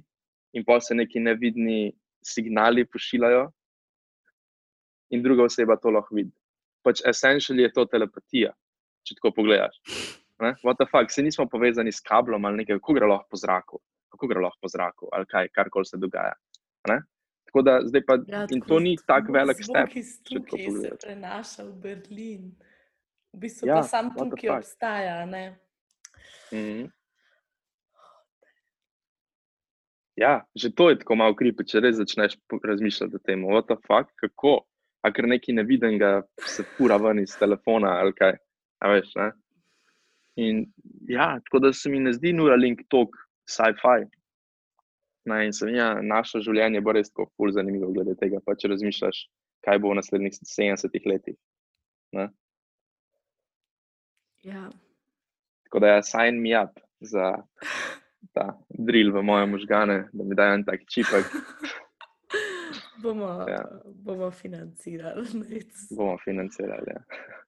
in 0.57 0.65
pa 0.65 0.81
se 0.81 0.95
neki 0.95 1.21
nevidni 1.21 1.93
signali 2.25 2.85
pošiljajo, 2.89 3.47
in 5.11 5.23
druga 5.23 5.43
oseba 5.45 5.77
to 5.77 5.91
lahko 5.91 6.15
vidi. 6.15 6.33
Pač 6.85 7.03
essentially 7.07 7.67
je 7.67 7.73
to 7.75 7.87
telepatija, 7.91 8.53
če 9.07 9.19
tako 9.19 9.33
pogledaš. 9.41 9.79
Ne? 10.43 10.53
What 10.67 10.79
the 10.81 10.87
fuck, 10.91 11.11
se 11.11 11.25
nismo 11.25 11.47
povezani 11.51 11.93
s 11.93 12.03
kablom 12.05 12.45
ali 12.45 12.63
nekaj, 12.63 12.79
kako 12.81 12.97
gre 12.99 13.11
lahko 13.11 13.31
po 13.33 13.41
zraku, 13.41 13.81
kako 14.13 14.31
gre 14.31 14.43
lahko 14.45 14.61
po 14.63 14.71
zraku 14.71 15.11
ali 15.17 15.29
kaj, 15.31 15.51
karkoli 15.55 15.89
se 15.89 16.01
dogaja. 16.01 16.35
Ne? 16.91 17.01
Tako 17.49 17.63
da 17.63 17.79
zdaj 17.87 18.03
pa, 18.07 18.19
Ja, 18.29 18.43
in 18.53 18.61
to 18.61 18.79
ni 18.83 18.97
tako 19.07 19.33
velik 19.33 19.63
step. 19.65 19.95
Tukaj 20.29 20.67
se 20.83 20.91
prenaša 21.03 21.65
v 21.65 21.73
Berlin. 21.83 22.51
V 23.33 23.41
bistvu 23.47 23.71
Ja, 23.71 23.81
pa 23.81 23.89
sam 23.89 24.13
tukaj 24.15 24.59
obstaja. 24.59 25.25
Ne? 25.31 25.47
Mhm. 26.53 26.91
Ja, 30.17 30.47
že 30.57 30.73
to 30.73 30.91
je 30.91 30.99
tako 30.99 31.19
malo 31.21 31.37
kripi, 31.37 31.67
če 31.69 31.83
res 31.85 31.99
začneš 31.99 32.39
razmišljati 32.65 33.19
o 33.19 33.21
tem, 33.21 33.45
what 33.45 33.69
the 33.69 33.77
fuck, 33.85 34.09
kako, 34.23 34.63
a 35.05 35.13
ker 35.13 35.29
nekaj 35.29 35.59
nevidenega 35.59 36.23
se 36.41 36.65
fura 36.77 36.97
ven 36.97 37.21
iz 37.21 37.37
telefona 37.37 37.99
ali 38.01 38.17
kaj, 38.17 38.39
a 38.81 38.93
veš, 38.95 39.13
ne? 39.21 39.31
In 40.41 40.65
ja, 41.09 41.35
tako 41.45 41.61
da 41.67 41.73
se 41.73 41.93
mi 41.93 42.01
ne 42.01 42.13
zdi 42.17 42.33
Neuralink 42.37 42.83
tok 42.93 43.17
sci-fi. 43.49 44.09
Ne, 45.27 45.47
in 45.47 45.53
se 45.53 45.67
mi 45.67 45.77
ja, 45.77 45.95
naše 46.01 46.41
življenje 46.45 46.81
bo 46.85 46.93
res 46.97 47.11
tako 47.11 47.29
ful 47.37 47.53
zanimivo 47.53 47.93
glede 47.93 48.15
tega, 48.21 48.41
pa 48.45 48.55
če 48.57 48.71
razmišljaš, 48.73 49.23
kaj 49.67 49.81
bo 49.83 49.93
v 49.93 50.01
naslednjih 50.01 50.37
70 50.39 51.09
letih. 51.13 51.37
Ne? 52.17 52.29
Ja. 54.47 54.69
Tako 55.67 55.83
da 55.83 55.97
ja, 55.97 56.05
sign 56.07 56.39
me 56.41 56.55
up 56.57 56.79
za 57.01 57.33
ta 58.37 58.53
drill 58.69 59.15
v 59.17 59.23
moje 59.25 59.47
možgane, 59.49 59.97
da 60.13 60.25
mi 60.25 60.37
dajo 60.37 60.59
en 60.59 60.65
tak 60.69 60.85
čipek, 60.93 61.25
bomo, 63.03 63.47
Ja. 63.49 63.63
bomo 63.85 64.31
financirali. 64.31 65.25
nec. 65.49 65.73
bomo 65.91 66.19
financirali. 66.25 66.93
Ja. 66.93 67.01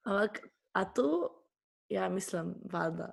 Ampak, 0.05 0.41
a 0.73 0.85
to, 0.85 1.29
ja, 1.93 2.09
mislim, 2.09 2.55
valjda. 2.73 3.13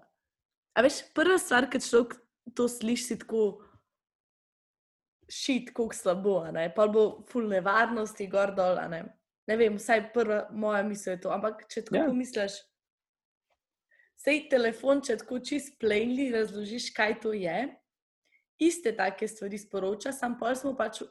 A 0.75 0.81
veš, 0.83 1.01
prva 1.15 1.37
stvar, 1.39 1.67
ki 1.71 1.79
človek 1.83 2.15
to 2.55 2.67
sliši, 2.67 3.03
si 3.03 3.19
tako 3.19 3.43
šit, 5.31 5.71
kako 5.73 5.93
slabo, 5.95 6.35
pa 6.75 6.87
bo 6.87 7.23
full 7.29 7.47
nevarnosti, 7.49 8.27
gor 8.27 8.55
dol, 8.55 8.79
ne. 8.89 9.03
Ne 9.47 9.57
vem, 9.57 9.75
vsaj 9.77 10.07
prva 10.13 10.47
moja 10.51 10.83
misel 10.83 11.13
je 11.15 11.21
to. 11.21 11.29
Ampak, 11.31 11.67
če 11.69 11.83
tako 11.85 11.95
Ja. 11.95 12.07
yeah. 12.07 12.61
Sej 14.25 14.47
telefon, 14.49 15.01
če 15.05 15.19
tako 15.21 15.39
čist 15.45 15.75
plainly 15.81 16.31
razložiš, 16.33 16.89
kaj 16.95 17.19
to 17.21 17.33
je, 17.37 17.57
iste 18.65 18.93
take 18.97 19.27
stvari 19.29 19.59
sporoča, 19.61 20.13
sam 20.15 20.37
pol 20.39 20.55
smo 20.57 20.73
pač 20.77 21.03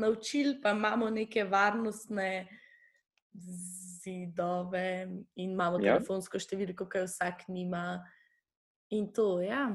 naučili, 0.00 0.56
pa 0.62 0.72
imamo 0.74 1.10
neke 1.10 1.44
varnostne 1.44 2.46
zidove 4.04 5.08
in 5.36 5.50
imamo 5.50 5.80
Ja. 5.80 5.86
ja. 5.86 5.96
telefonsko 5.98 6.38
številko, 6.38 6.86
ki 6.88 7.02
jo 7.02 7.08
vsak 7.08 7.48
nima. 7.48 8.04
In 8.94 9.08
to, 9.12 9.40
ja. 9.42 9.66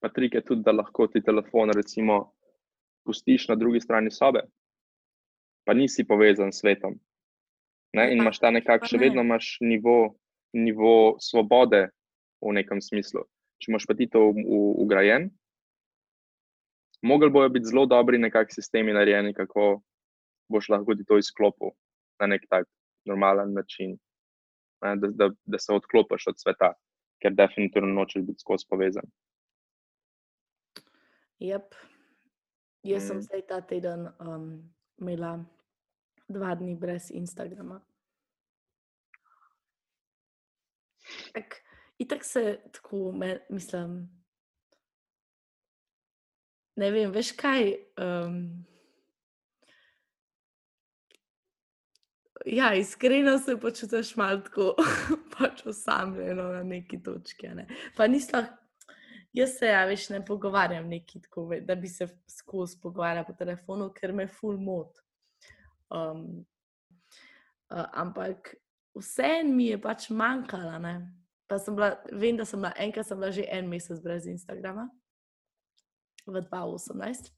Pa 0.00 0.08
trik 0.10 0.34
je 0.34 0.42
tudi, 0.42 0.64
da 0.64 0.72
lahko 0.72 1.06
ti 1.06 1.20
telefon 1.22 1.70
recimo 1.76 2.32
pustiš 3.06 3.48
na 3.48 3.56
drugi 3.56 3.80
strani 3.80 4.10
sobe, 4.10 4.42
pa 5.64 5.74
nisi 5.76 6.04
povezan 6.08 6.52
s 6.52 6.62
svetom. 6.62 6.96
Ne? 7.94 8.08
In 8.12 8.18
Ja, 8.18 8.22
imaš 8.24 8.40
ta 8.40 8.50
nekak, 8.50 8.82
pa 8.84 8.88
še 8.88 8.96
ne. 8.98 9.04
vedno 9.04 9.22
imaš 9.24 9.58
nivo, 9.60 10.18
nivo 10.52 11.16
svobode 11.20 11.88
v 12.40 12.52
nekem 12.54 12.80
smislu. 12.82 13.24
Če 13.58 13.72
imaš 13.72 13.86
pa 13.88 13.94
ti 13.98 14.06
to 14.10 14.30
ugrajen, 14.78 15.30
mogli 17.02 17.30
bojo 17.30 17.48
biti 17.48 17.70
zelo 17.70 17.86
dobri 17.86 18.18
nekakšni 18.18 18.62
sistemi 18.62 18.94
narejeni, 18.94 19.34
kako 19.34 19.80
boš 20.48 20.68
lahko 20.68 20.94
ti 20.94 21.04
to 21.04 21.18
izklopil 21.18 21.74
na 22.20 22.26
nek 22.26 22.46
tak 22.50 22.66
normalen 23.06 23.52
način, 23.54 23.98
ne? 24.84 24.96
da, 24.96 25.08
da, 25.08 25.30
da 25.44 25.58
se 25.58 25.72
odklopiš 25.72 26.26
od 26.32 26.40
sveta, 26.40 26.72
ker 27.22 27.34
definitivno 27.34 27.92
nočeš 27.94 28.22
biti 28.22 28.40
skozi 28.40 28.66
povezan. 28.70 29.06
Yep. 31.38 31.74
Jaz 32.82 33.06
sem 33.06 33.16
Mm. 33.16 33.22
zdaj 33.22 33.42
ta 33.46 33.60
teden 33.60 34.08
um, 34.20 34.74
imela 34.98 35.44
dva 36.28 36.54
dni 36.54 36.74
brez 36.74 37.10
Instagrama. 37.10 37.80
Tak, 41.32 41.60
itak 41.98 42.24
se 42.24 42.60
tako, 42.72 43.12
me, 43.12 43.38
mislim, 43.48 44.00
ne 46.76 46.90
vem, 46.90 47.12
veš 47.12 47.32
kaj. 47.32 47.72
Um, 47.98 48.66
ja, 52.46 52.74
iskreno 52.74 53.38
se 53.38 53.56
počutiš 53.60 54.16
malo 54.16 54.40
tako, 54.46 54.74
pač 55.38 55.66
osamljeno 55.66 56.42
na 56.42 56.62
neki 56.62 57.02
točki. 57.02 57.48
Ne? 57.48 57.66
Pa 57.96 58.06
nisem, 58.06 58.46
jaz 59.32 59.58
se, 59.58 59.66
ja, 59.66 59.84
veš, 59.86 60.08
ne 60.14 60.24
pogovarjam 60.24 60.88
neki 60.88 61.22
tako, 61.22 61.50
da 61.60 61.74
bi 61.74 61.88
se 61.88 62.08
skozi 62.28 62.80
pogovarjala 62.82 63.26
po 63.26 63.32
telefonu, 63.32 63.90
ker 63.94 64.12
me 64.12 64.28
ful 64.28 64.58
mot. 64.60 65.02
Um, 65.90 66.44
uh, 67.72 67.84
ampak 67.92 68.54
vseeno 68.98 69.54
mi 69.54 69.70
je 69.70 69.78
pač 69.80 70.10
manjkala. 70.10 70.78
Ne? 70.82 70.94
Pa 71.48 71.58
sem 71.58 71.76
bila, 71.76 71.94
vem, 72.12 72.36
da 72.36 72.44
sem 72.44 72.60
bila 72.60 72.72
enkrat, 72.76 73.06
sem 73.06 73.18
bila 73.18 73.32
že 73.32 73.46
en 73.48 73.68
mesec 73.68 74.02
brez 74.04 74.26
Instagrama, 74.26 74.88
v 76.26 76.42
2018. 76.44 77.32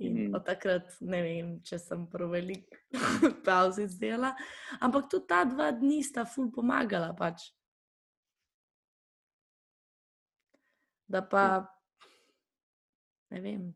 In 0.00 0.16
mm. 0.16 0.34
od 0.34 0.44
takrat 0.44 0.96
ne 1.04 1.20
vem, 1.22 1.48
če 1.64 1.78
sem 1.78 2.06
prav 2.08 2.32
velik 2.32 2.72
pauzi 3.46 3.84
zdela. 3.88 4.32
Ampak 4.80 5.10
tudi 5.12 5.28
ta 5.28 5.44
dva 5.44 5.70
dni 5.76 6.00
sta 6.04 6.24
ful 6.24 6.48
pomagala. 6.52 7.12
Pač. 7.16 7.50
Da 11.10 11.20
pa 11.20 11.44
ne 13.30 13.44
vem. 13.44 13.68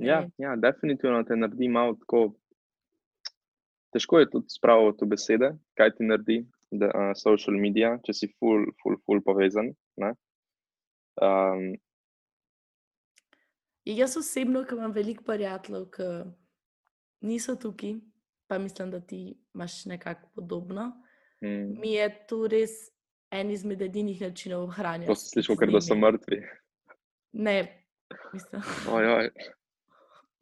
Ne 0.00 0.06
Ja, 0.06 0.20
vem. 0.20 0.32
ja, 0.40 0.56
definitivno 0.56 1.24
te 1.24 1.36
naredi 1.36 1.68
malo 1.68 1.96
tako. 2.00 2.39
Težko 3.90 4.18
je 4.18 4.30
tudi 4.30 4.48
spraviti 4.48 5.04
v 5.04 5.08
besede, 5.08 5.48
kaj 5.74 5.94
ti 5.96 6.04
naredi 6.04 6.36
da, 6.70 6.86
uh, 6.86 7.12
social 7.16 7.56
media, 7.56 7.96
če 8.04 8.12
si 8.14 8.28
full, 8.38 8.68
full, 8.82 8.96
full 9.06 9.22
povezan. 9.22 9.72
ne. 9.96 10.14
Um, 11.16 11.72
Ja, 13.84 13.94
Jaz 14.04 14.16
osebno, 14.16 14.60
ki 14.64 14.74
imam 14.74 14.92
veliko 14.92 15.24
prijateljev, 15.24 15.86
ki 15.90 16.02
niso 17.20 17.56
tukaj, 17.56 17.94
pa 18.46 18.58
mislim, 18.58 18.90
da 18.90 19.00
ti 19.00 19.20
imaš 19.54 19.84
nekako 19.86 20.28
podobno. 20.34 20.92
mm, 21.42 21.80
Mi 21.80 21.92
je 21.92 22.26
to 22.26 22.46
res 22.46 22.70
en 23.30 23.50
izmed 23.50 23.82
edinih 23.82 24.20
načinov 24.20 24.62
ohranjanja. 24.64 25.06
to 25.06 25.14
si 25.14 25.28
slišal, 25.28 25.56
ker 25.56 25.72
da 25.72 25.80
so 25.80 25.94
mrtvi. 25.94 26.42
Ne, 27.32 27.56
mislim. 28.32 28.62
Ojoj. 28.92 29.30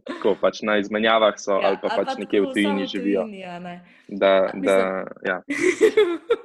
Tako 0.08 0.34
pač 0.40 0.62
na 0.62 0.78
izmenjavah 0.80 1.34
so, 1.36 1.58
ja, 1.60 1.68
ali 1.68 1.78
pa 1.82 1.88
ali 1.92 2.04
pač 2.04 2.16
nekje 2.18 2.40
v 2.40 2.52
tujini 2.54 2.86
živijo. 2.86 3.22
tujini, 3.22 3.44
a 3.44 3.58
ne. 3.58 3.74
Da, 4.08 4.50
Mislim- 4.54 4.64
da, 4.64 5.06
ja, 5.24 5.42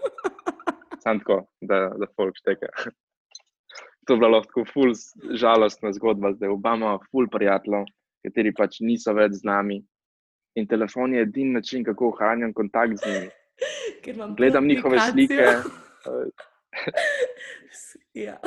sam 1.03 1.19
tako, 1.19 1.45
da, 1.61 1.89
da 1.99 2.07
folk 2.15 2.35
šteka. 2.37 2.67
To 4.07 4.13
je 4.13 4.19
bila 4.19 4.29
lahko 4.37 4.65
ful 4.67 4.91
žalostna 5.39 5.93
zgodba, 5.95 6.33
zdaj 6.35 6.49
Obama, 6.51 6.97
ful 7.11 7.27
prijateljev, 7.31 7.85
kateri 8.25 8.51
pač 8.53 8.79
niso 8.83 9.13
več 9.15 9.39
z 9.39 9.47
nami. 9.47 9.79
In 10.59 10.67
telefon 10.67 11.13
je 11.15 11.21
edini 11.23 11.55
način, 11.55 11.83
kako 11.83 12.11
ohranjam 12.11 12.53
kontakt 12.53 12.99
z 12.99 13.07
njimi. 13.09 13.29
Gledam 14.37 14.67
njihove 14.67 14.99
slike. 14.99 15.47
Ja. 18.13 18.37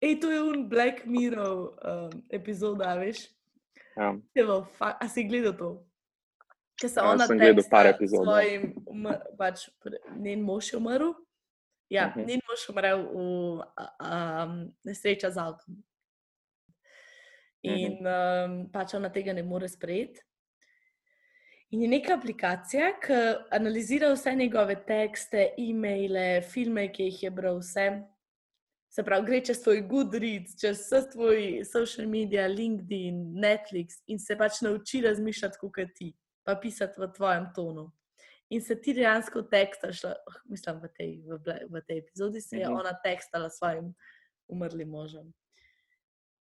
Ej, 0.00 0.20
to 0.20 0.30
je 0.30 0.42
un 0.42 0.68
Black 0.68 1.04
Mirror 1.06 1.56
um, 1.58 2.22
epizoda, 2.30 2.94
veš? 2.94 3.24
Ja, 3.96 4.14
Evo, 4.34 4.62
fa, 4.78 4.92
a 5.00 5.08
si 5.10 5.24
gledal 5.26 5.56
to? 5.58 5.70
Ker 6.78 6.88
se 6.90 7.00
Ja, 7.00 7.10
ona 7.10 7.26
sem 7.26 7.38
gledal 7.38 7.64
par 7.70 7.86
epizod, 7.90 8.22
ja. 8.22 8.30
Svojim, 8.30 8.68
umr, 8.86 9.16
pač, 9.38 9.64
njen 10.22 10.42
mož 10.46 10.72
je 10.72 10.78
umrl. 10.78 11.14
Ja, 11.90 12.06
uh 12.06 12.16
Mhm. 12.16 12.20
-huh. 12.20 12.26
njen 12.28 12.40
mož 12.48 12.60
je 12.62 12.72
umrl 12.72 13.02
v 13.02 13.16
um, 13.18 14.76
nesreča 14.84 15.30
z 15.30 15.36
avtom. 15.38 15.82
In 17.62 18.06
um, 18.06 18.70
pač 18.70 18.94
ona 18.94 19.10
tega 19.10 19.32
ne 19.32 19.42
more 19.42 19.68
sprejeti. 19.68 20.20
In 21.70 21.82
je 21.82 21.88
neka 21.88 22.14
aplikacija, 22.14 22.92
ki 23.00 23.12
analizira 23.50 24.12
vse 24.12 24.34
njegove 24.34 24.84
tekste, 24.86 25.50
e-maile, 25.58 26.40
filme, 26.42 26.88
ki 26.92 27.02
jih 27.02 27.22
je 27.22 27.30
bral, 27.30 27.58
vse. 27.58 28.02
Se 28.98 29.04
pravi, 29.04 29.26
gre 29.26 29.38
čez 29.46 29.60
tvoj 29.62 29.82
Goodreads, 29.86 30.56
čez 30.58 30.80
vse 30.80 30.98
tvoj 31.12 31.36
social 31.64 32.08
media, 32.10 32.48
LinkedIn, 32.48 33.14
Netflix 33.38 34.00
in 34.06 34.18
se 34.18 34.34
pač 34.36 34.56
nauči 34.60 35.00
razmišljati 35.04 35.58
kot 35.60 35.76
ti, 35.94 36.08
pa 36.42 36.56
pisati 36.58 36.98
v 36.98 37.06
tvojem 37.12 37.46
tonu. 37.54 37.84
In 38.50 38.60
se 38.60 38.74
ti 38.74 38.94
dejansko 38.94 39.42
tekstaš, 39.42 40.02
la- 40.02 40.16
mislim, 40.44 40.80
v 40.82 40.88
tej, 40.88 41.12
v, 41.22 41.38
v 41.70 41.82
tej 41.86 41.98
epizodi 41.98 42.40
se 42.40 42.56
je 42.56 42.66
Mhm. 42.66 42.74
ona 42.74 42.92
tekstala 43.04 43.50
svojim 43.50 43.94
umrlim 44.48 44.88
možem. 44.88 45.32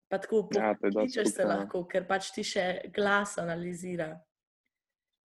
Pa 0.09 0.17
tako 0.17 0.47
Ja, 0.55 0.73
dosti 0.73 0.95
pokličeš 0.95 1.27
se 1.27 1.41
ja. 1.41 1.47
lahko, 1.47 1.83
ker 1.83 2.07
pač 2.07 2.31
ti 2.31 2.43
še 2.43 2.81
glas 2.87 3.37
analizira. 3.37 4.21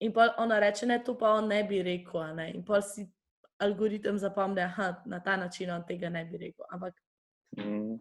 In 0.00 0.12
pa 0.12 0.34
ona 0.38 0.58
reče, 0.58 0.86
ne, 0.86 0.98
to 0.98 1.14
pa 1.14 1.30
on 1.30 1.48
ne 1.48 1.62
bi 1.64 1.82
rekel. 1.82 2.34
Ne? 2.34 2.50
In 2.54 2.64
pa 2.64 2.80
si 2.82 3.06
algoritem 3.58 4.18
zapomni, 4.18 4.56
da 4.56 4.96
na 5.06 5.20
ta 5.20 5.36
način 5.36 5.70
on 5.70 5.84
tega 5.86 6.08
ne 6.08 6.24
bi 6.24 6.36
rekel. 6.38 6.64
Ampak 6.72 6.94
mm. 7.58 7.98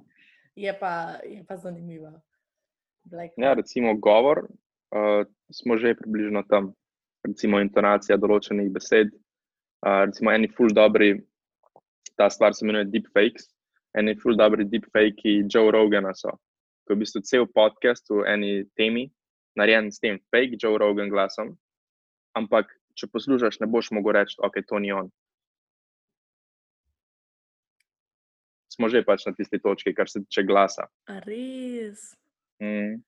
je 0.55 0.73
pa, 0.79 1.19
je 1.23 1.43
pa 1.47 1.57
zanimiva. 1.57 2.13
Black 3.03 3.33
ja, 3.37 3.53
recimo 3.53 3.95
govor, 3.97 4.45
uh, 4.91 5.25
smo 5.51 5.77
že 5.77 5.95
približno 5.95 6.43
tam. 6.49 6.73
Recimo 7.27 7.59
intonacija 7.59 8.17
določenih 8.17 8.69
besed. 8.71 9.11
Uh, 9.83 10.05
recimo 10.07 10.31
eni 10.31 10.47
full 10.47 10.71
dobri, 10.75 11.17
ta 12.15 12.29
stvar 12.29 12.53
se 12.55 12.65
imenuje 12.65 12.91
deepfakes. 12.93 13.49
Eni 13.97 14.15
full 14.19 14.37
dobri 14.37 14.67
deepfakes 14.69 15.47
Joe 15.49 15.71
Rogana 15.71 16.13
so. 16.15 16.35
Ko 16.85 16.93
je 16.93 16.97
v 16.97 17.01
bistvu 17.03 17.21
cel 17.21 17.45
podcast 17.45 18.09
v 18.09 18.23
eni 18.25 18.51
temi, 18.77 19.09
narejen 19.59 19.91
s 19.91 19.99
tem 19.99 20.19
fake 20.31 20.57
Joe 20.57 20.77
Rogan 20.77 21.09
glasom, 21.09 21.53
ampak 22.37 22.71
če 22.97 23.09
poslušaš, 23.13 23.59
ne 23.61 23.67
boš 23.71 23.91
mogel 23.95 24.17
reči, 24.19 24.37
ok, 24.41 24.61
to 24.67 24.79
ni 24.79 24.91
on. 24.95 25.11
Smo 28.79 28.87
že 28.87 29.03
pač 29.03 29.25
na 29.27 29.35
tisti 29.35 29.59
točki, 29.59 29.91
kar 29.91 30.07
se 30.07 30.23
tiče 30.23 30.47
glasa. 30.47 30.87
A 31.11 31.19
res, 31.19 32.15
Mm. 32.59 33.03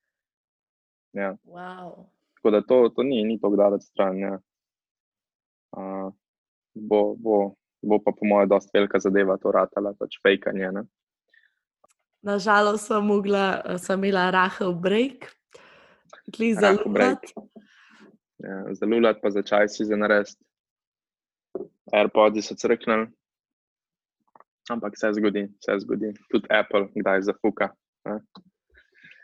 Ja. 1.13 1.36
wow. 1.43 2.07
Tako 2.36 2.51
da 2.51 2.61
to, 2.61 2.89
to 2.95 3.03
ni, 3.03 3.24
ni 3.24 3.36
tako 3.39 3.55
daleč 3.55 3.84
stran. 3.84 4.19
Ja. 4.19 4.39
Uh, 5.72 6.11
bo, 6.76 7.15
bo, 7.15 7.55
bo 7.84 7.99
pa 7.99 8.11
po 8.11 8.28
mojem 8.28 8.49
dosti 8.49 8.72
velika 8.74 8.99
zadeva 8.99 9.36
to 9.38 9.51
ratala, 9.51 9.91
pač 9.99 10.15
fejkanje. 10.24 10.72
Ne? 10.72 10.84
Nažalost, 12.24 12.88
sem, 12.88 13.03
mogla, 13.03 13.78
sem 13.80 13.99
imela 13.99 14.30
rahel 14.32 14.74
break, 14.74 15.28
kli 16.36 16.53
za 16.55 16.72
Rahel 16.76 16.91
break. 16.91 17.32
Ja, 18.39 18.63
za 18.74 18.86
lulat 18.86 19.19
pa 19.22 19.32
za 19.32 19.43
čaj 19.43 19.67
si 19.69 19.86
za 19.86 19.99
narediti. 19.99 20.39
AirPods 21.91 22.47
so 22.47 22.55
crknili. 22.55 23.11
Ampak 24.70 24.97
se 24.97 25.14
zgodi, 25.14 25.47
se 25.59 25.80
zgodi. 25.80 26.14
Tudi 26.32 26.47
Apple, 26.49 26.88
kdaj 26.95 27.22
zafuka. 27.22 27.74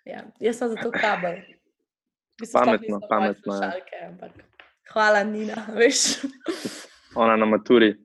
Ja, 0.05 0.23
jaz 0.39 0.57
sem 0.57 0.69
zato 0.69 0.91
kabel. 0.91 1.41
Sploh 2.37 2.63
Pametno, 2.63 2.99
pametno 3.09 3.53
je. 3.53 3.57
slušalke, 3.57 3.95
ampak 4.07 4.31
Hvala, 4.93 5.23
Nina, 5.23 5.65
veš. 5.79 5.97
Ona 7.15 7.35
na 7.35 7.45
maturi, 7.45 7.95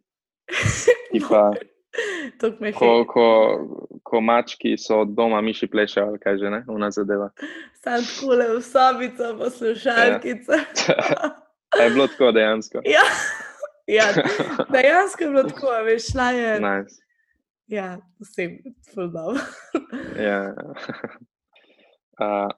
pa, 1.29 1.53
ko, 2.79 3.05
ko, 3.05 3.27
ko 4.03 4.21
mački 4.21 4.77
so 4.79 5.01
od 5.01 5.15
doma, 5.17 5.41
miši 5.41 5.67
plešajo, 5.67 6.17
kaj 6.23 6.39
že 6.39 6.51
ne, 6.51 6.63
una 6.69 6.91
zadeva. 6.91 7.31
Sam 7.85 8.01
takole 8.07 8.49
v 8.57 8.61
sobico, 8.65 9.35
poslušalkice. 9.39 10.59
A 11.79 11.83
je 11.83 11.91
bilo 11.91 12.07
tako 12.07 12.33
dejansko. 12.33 12.83
Ja, 12.95 13.03
ja, 13.87 14.05
dejansko 14.71 15.25
je 15.25 15.31
bilo 15.31 15.43
tako, 15.43 15.73
veš, 15.85 16.13
šla 16.13 16.31
je. 16.31 16.61
Nice. 16.61 17.03
Ja, 17.67 17.99
vsem, 18.21 18.59
zelo 18.93 19.09
dobro. 19.09 19.41
Ja. 20.19 20.55
Uh, 22.21 22.51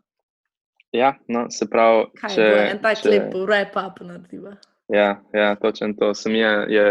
ja, 0.92 1.14
no, 1.28 1.46
se 1.50 1.66
pravi, 1.70 2.04
Kaj 2.18 2.34
če, 2.34 2.46
bo 2.50 2.56
en 2.60 2.80
tak 2.82 2.98
če, 3.00 3.08
lep 3.08 3.36
wrap-up 3.38 4.00
naredila. 4.04 4.56
Ja, 4.92 5.08
ja 5.32 5.54
točno 5.56 5.94
to. 5.98 6.10
Sem 6.14 6.34
je, 6.36 6.50
je 6.74 6.84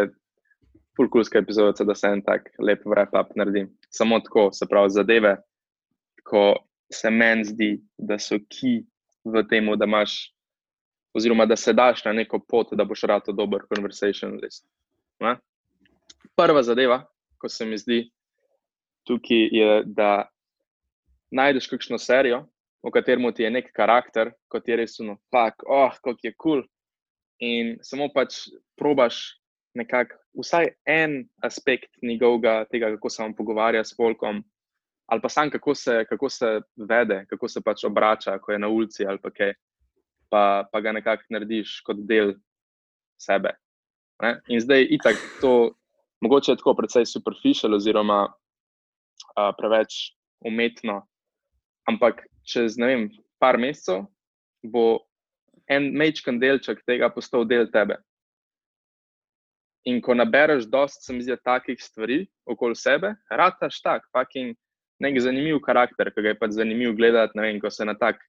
fulkulska 0.98 1.44
epizoda, 1.44 1.86
da 1.86 1.96
se 1.96 2.10
en 2.10 2.24
tak 2.26 2.50
lep 2.64 2.86
wrap-up 2.88 3.36
naredim. 3.38 3.68
Samo 3.94 4.20
tako, 4.24 4.48
se 4.56 4.66
pravi, 4.70 4.96
zadeve, 4.96 5.36
ko 6.24 6.46
se 6.92 7.12
meni 7.12 7.46
zdi, 7.48 7.72
da 7.98 8.18
so 8.20 8.40
ki 8.50 8.80
v 9.28 9.46
tem, 9.52 9.70
da 9.78 9.88
imaš, 9.88 10.18
oziroma 11.16 11.46
da 11.46 11.60
se 11.60 11.76
daš 11.76 12.04
na 12.08 12.16
neko 12.16 12.40
pot, 12.48 12.74
da 12.76 12.88
boš 12.88 13.06
rado 13.12 13.36
dober 13.36 13.68
conversationalist. 13.70 14.66
Ne? 15.24 15.38
Prva 16.36 16.64
zadeva, 16.64 17.04
ko 17.44 17.52
se 17.52 17.68
mi 17.68 17.78
zdi 17.78 18.00
tukaj, 19.08 19.50
je, 19.52 19.82
da 19.86 20.30
najdeš 21.36 21.68
kakšno 21.68 22.00
serijo, 22.00 22.46
v 22.84 22.92
katerem 22.96 23.28
ti 23.36 23.44
je 23.44 23.52
nek 23.52 23.72
karakter, 23.76 24.32
kot 24.48 24.68
je 24.68 24.78
res 24.80 24.96
uno, 25.04 25.18
fuck, 25.28 25.66
oh, 25.68 25.92
kako 26.00 26.24
je 26.24 26.32
kul. 26.32 26.62
Cool. 26.62 26.64
In 27.44 27.76
samo 27.84 28.08
pač 28.14 28.46
probaš 28.80 29.20
nekako 29.76 30.16
vsaj 30.40 30.70
en 30.88 31.24
aspekt 31.44 31.92
njegovega, 32.02 32.64
tega, 32.72 32.94
kako 32.96 33.10
se 33.10 33.24
on 33.24 33.36
pogovarja 33.36 33.84
s 33.84 33.96
folkom, 33.98 34.40
ali 35.12 35.22
pa 35.22 35.30
sam, 35.30 35.52
kako 35.52 35.76
se, 35.76 36.06
kako 36.10 36.30
se 36.30 36.62
vede, 36.78 37.26
kako 37.30 37.48
se 37.48 37.62
pač 37.66 37.84
obrača, 37.84 38.38
ko 38.40 38.52
je 38.52 38.60
na 38.60 38.70
ulici 38.72 39.06
ali 39.06 39.20
pa 39.20 39.32
kaj. 39.32 39.54
pa, 40.34 40.66
pa 40.72 40.80
ga 40.82 40.92
nekako 40.92 41.30
narediš 41.30 41.82
kot 41.86 42.00
del 42.10 42.32
sebe. 43.22 43.52
Ne? 44.24 44.40
In 44.50 44.62
zdaj, 44.64 44.88
itak, 44.98 45.20
to 45.42 45.76
mogoče 46.24 46.54
je 46.54 46.62
tako 46.62 46.76
precej 46.80 47.06
superficial, 47.10 47.76
oziroma 47.76 48.22
uh, 48.28 49.52
preveč 49.58 50.14
umetno, 50.46 51.02
ampak 51.90 52.24
čez 52.48 52.78
ne 52.80 52.88
vem, 52.88 53.10
par 53.40 53.60
mesecev 53.60 54.06
bo 54.64 55.04
en 55.68 55.92
mečken 55.98 56.40
delček 56.40 56.84
tega 56.88 57.10
postal 57.12 57.46
del 57.48 57.68
tebe. 57.72 58.00
In 59.88 60.00
ko 60.02 60.16
nabereš 60.16 60.70
dosta, 60.72 61.02
se 61.04 61.14
mi 61.14 61.24
zdi, 61.24 61.36
takih 61.44 61.80
stvari 61.80 62.24
okoli 62.48 62.76
sebe, 62.80 63.16
rataš 63.32 63.82
tak, 63.84 64.08
fucking 64.16 64.56
nek 65.04 65.20
zanimiv 65.20 65.60
karakter, 65.66 66.12
ki 66.14 66.24
ga 66.24 66.32
je 66.32 66.40
pač 66.40 66.56
zanimiv 66.56 66.96
gledati, 66.96 67.36
vem, 67.40 67.60
ko 67.60 67.72
se 67.72 67.84
na 67.84 67.98
tak 68.00 68.22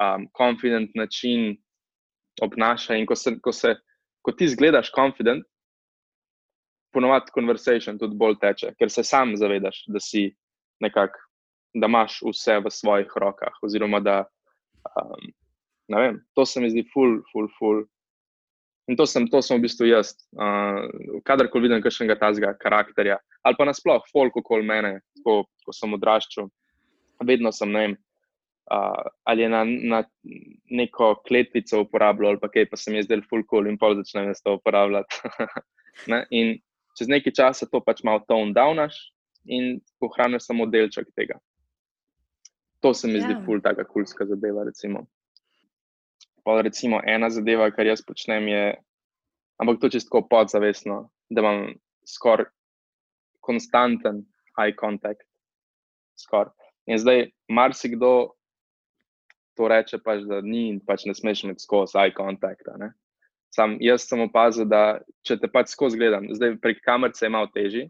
um, 0.00 0.24
confident 0.36 0.96
način 0.96 1.58
obnaša 2.40 2.96
in 2.96 3.04
ko, 3.06 3.16
se, 3.16 3.34
ko, 3.44 3.52
se, 3.52 3.74
ko 4.24 4.32
ti 4.32 4.48
zgledaš 4.48 4.88
confident, 4.96 5.44
ponovadi 6.92 7.34
conversation 7.34 7.98
tudi 7.98 8.18
bolj 8.18 8.38
teče, 8.40 8.74
ker 8.78 8.90
se 8.90 9.04
sam 9.06 9.36
zavedaš, 9.38 9.84
da 9.88 10.02
si 10.02 10.28
nekako, 10.82 11.20
da 11.74 11.86
imaš 11.86 12.20
vse 12.26 12.58
v 12.64 12.72
svojih 12.74 13.12
rokah, 13.22 13.58
oziroma 13.62 14.00
da, 14.02 14.24
um, 14.90 15.30
ne 15.88 16.02
vem, 16.02 16.20
to 16.34 16.46
se 16.46 16.60
mi 16.60 16.70
zdi 16.72 16.86
ful, 16.92 17.20
ful, 17.32 17.48
ful, 17.58 17.84
In 18.90 18.96
to 18.96 19.06
sem, 19.06 19.28
to 19.30 19.38
sem 19.38 19.58
v 19.58 19.68
bistvu 19.68 19.86
jaz. 19.86 20.16
Uh, 20.34 21.20
kadarkoli 21.22 21.68
vidim 21.68 21.82
kakšnega 21.84 22.16
tazga 22.18 22.54
karakterja, 22.58 23.20
ali 23.46 23.58
pa 23.58 23.66
nasplošno, 23.68 24.10
folk 24.10 24.40
okoli 24.40 24.66
mene, 24.66 24.96
tako, 25.20 25.44
ko 25.62 25.74
sem 25.76 25.94
odraščal, 25.94 26.48
vedno 27.28 27.52
sem 27.54 27.70
ne 27.70 27.84
vem. 27.84 27.94
Uh, 28.70 29.06
ali 29.30 29.44
je 29.44 29.50
na, 29.50 29.60
na 29.66 30.00
neko 30.74 31.12
kletvico 31.26 31.84
uporabljal, 31.84 32.34
ali 32.34 32.42
pa 32.42 32.50
kaj, 32.50 32.66
pa 32.70 32.78
se 32.78 32.90
mi 32.90 32.98
je 32.98 33.06
zdelo 33.06 33.26
full 33.30 33.46
cool 33.50 33.70
in 33.70 33.78
pol 33.78 33.94
začnem 33.98 34.30
jaz 34.30 34.42
to 34.42 34.56
uporabljati. 34.58 35.22
in 36.40 36.56
čez 37.00 37.08
nekaj 37.08 37.32
časa 37.32 37.66
to 37.66 37.80
pač 37.80 38.04
malo 38.04 38.20
tone 38.28 38.52
downaš 38.52 38.98
in 39.48 39.78
ohraniš 40.04 40.44
samo 40.50 40.66
delček 40.68 41.08
tega. 41.16 41.38
To 42.84 42.92
se 42.94 43.08
mi 43.08 43.16
yeah. 43.16 43.24
zdi 43.24 43.34
ja. 43.38 43.42
full 43.44 43.60
taka 43.64 43.84
kulska 43.88 44.26
zadeva, 44.28 44.64
recimo. 44.68 45.06
Pa 46.44 46.60
recimo 46.60 47.00
ena 47.04 47.30
zadeva, 47.32 47.70
kar 47.72 47.88
jaz 47.88 48.04
počnem, 48.04 48.48
je, 48.48 48.64
ampak 49.60 49.80
to 49.80 49.88
čisto 49.92 50.20
podzavestno, 50.28 51.08
da 51.32 51.40
imam 51.40 51.74
skoraj 52.04 52.48
konstanten 53.40 54.24
eye 54.60 54.76
contact. 54.76 55.24
Skor. 56.20 56.52
In 56.86 56.98
zdaj 57.00 57.30
marsikdo 57.48 58.36
to 59.56 59.68
reče, 59.68 60.00
pač, 60.04 60.24
da 60.28 60.40
ni 60.44 60.68
in 60.68 60.80
pač 60.84 61.06
ne 61.08 61.14
smeš 61.16 61.44
imeti 61.44 61.64
skozi 61.64 61.98
eye 62.00 62.12
contact. 62.16 62.68
Sam, 63.50 63.76
jaz 63.82 64.06
sem 64.06 64.20
opazil, 64.22 64.68
da 64.70 65.00
če 65.26 65.40
te 65.42 65.50
pač 65.50 65.72
skozi 65.74 65.98
gledam, 65.98 66.28
zdaj 66.36 66.54
prek 66.62 66.84
kamer 66.86 67.10
se 67.14 67.26
je 67.26 67.32
malo 67.34 67.50
težje, 67.50 67.88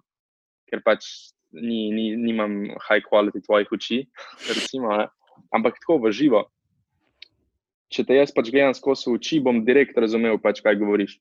ker 0.71 0.81
pač 0.85 1.07
ni, 1.53 1.91
ni, 1.93 2.07
nimam 2.17 2.63
high 2.89 3.05
quality 3.05 3.43
tvojih 3.45 3.75
oči, 3.77 4.01
recimo, 4.55 4.97
ampak 5.53 5.77
tako 5.83 6.01
v 6.07 6.15
živo 6.17 6.47
če 7.91 8.07
te 8.07 8.17
jaz 8.17 8.33
pač 8.35 8.51
gledam 8.55 8.75
skozi 8.77 9.11
oči, 9.11 9.41
bom 9.43 9.65
direkt 9.67 9.99
razumel, 9.99 10.39
pač, 10.43 10.63
kaj 10.63 10.79
govoriš. 10.79 11.19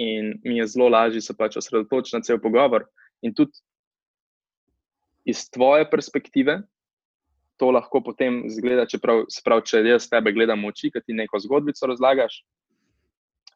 In 0.00 0.34
mi 0.44 0.58
je 0.58 0.68
zelo 0.68 0.90
lažje 0.92 1.22
se 1.24 1.34
pač 1.36 1.56
osredotočiti 1.56 2.18
na 2.18 2.24
cel 2.24 2.40
pogovor. 2.42 2.84
In 3.24 3.32
tudi 3.32 3.56
iz 5.24 5.46
tvoje 5.48 5.88
perspektive 5.88 6.60
to 7.56 7.70
lahko 7.72 8.02
potem 8.04 8.42
zgleda, 8.52 8.84
čeprav, 8.84 9.24
prav, 9.44 9.62
če 9.64 9.80
jaz 9.86 10.10
tebe 10.12 10.34
gledam 10.36 10.60
v 10.60 10.74
oči, 10.74 10.92
ki 10.92 11.00
ti 11.00 11.16
neko 11.16 11.40
zgodbico 11.40 11.88
razlagaš, 11.88 12.42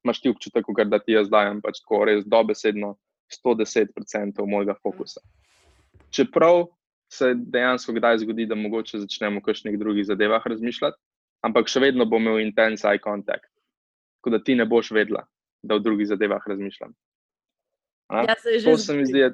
imaš 0.05 0.20
ti 0.20 0.32
občutek, 0.32 0.64
da 0.86 0.98
ti 0.98 1.12
jaz 1.12 1.30
dajem 1.30 1.61
pač 1.61 1.80
tako 1.82 2.05
res 2.09 2.24
dobesedno 2.24 2.96
110% 3.30 4.46
mojega 4.46 4.74
fokusa. 4.82 5.20
Čeprav 6.11 6.66
se 7.12 7.34
dejansko 7.34 7.92
kdaj 7.92 8.18
zgodi, 8.18 8.46
da 8.46 8.55
mogoče 8.55 8.98
začnemo 8.98 9.40
v 9.40 9.48
kakšnih 9.51 9.78
drugih 9.78 10.07
zadevah 10.07 10.46
razmišljati, 10.46 10.98
ampak 11.46 11.70
še 11.70 11.82
vedno 11.82 12.07
bom 12.07 12.22
imel 12.22 12.40
intense 12.42 12.86
eye 12.88 13.03
contact, 13.03 13.51
tako 14.20 14.36
da 14.36 14.42
ti 14.44 14.55
ne 14.55 14.66
boš 14.66 14.92
vedela, 14.94 15.24
da 15.62 15.78
v 15.78 15.84
drugih 15.86 16.09
zadevah 16.09 16.42
razmišljam. 16.46 16.94
Ja, 18.11 18.34
se 18.38 18.59
to 18.64 18.76
se 18.78 18.96
mi 18.96 19.07
zdi. 19.07 19.30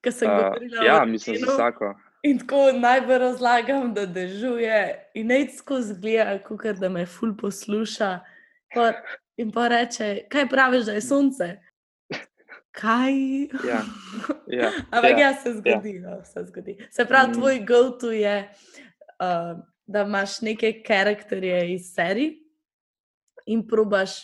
Kaj 0.00 0.12
sem 0.12 0.30
uh, 0.30 0.36
govorila? 0.36 0.84
Ja, 0.86 1.04
mislim, 1.04 1.40
da 1.42 1.52
vsako. 1.52 1.94
In 2.22 2.38
tako 2.38 2.72
najbolj 2.74 3.18
razlagam, 3.18 3.92
da 3.94 4.06
dežuje 4.06 4.78
in 5.14 5.30
nec 5.30 5.54
skozi 5.58 5.94
gleda, 6.00 6.38
kot 6.42 6.80
da 6.80 6.90
me 6.90 7.06
ful 7.06 7.34
posluša. 7.38 8.18
Pa, 8.74 8.92
in 9.36 9.50
pa 9.52 9.68
reče, 9.68 10.26
kaj 10.30 10.48
praviš, 10.48 10.84
da 10.84 10.92
je 10.92 11.00
sonce? 11.00 11.48
Kaj? 12.70 13.14
Ja, 13.66 13.80
ja, 14.46 14.70
Ampak 14.94 15.18
ja, 15.18 15.30
ja, 15.30 15.34
se 15.34 15.52
zgodi, 15.52 15.94
ja. 15.94 16.10
No, 16.10 16.24
se 16.24 16.44
zgodi. 16.46 16.76
Se 16.90 17.04
pravi, 17.04 17.30
mm. 17.30 17.34
tvoj 17.34 17.60
go-to 17.66 18.12
je, 18.12 18.36
uh, 19.18 19.58
da 19.86 20.02
imaš 20.04 20.40
neke 20.40 20.82
karakterje 20.86 21.72
iz 21.74 21.92
serij 21.94 22.34
in 23.46 23.66
probaš 23.66 24.20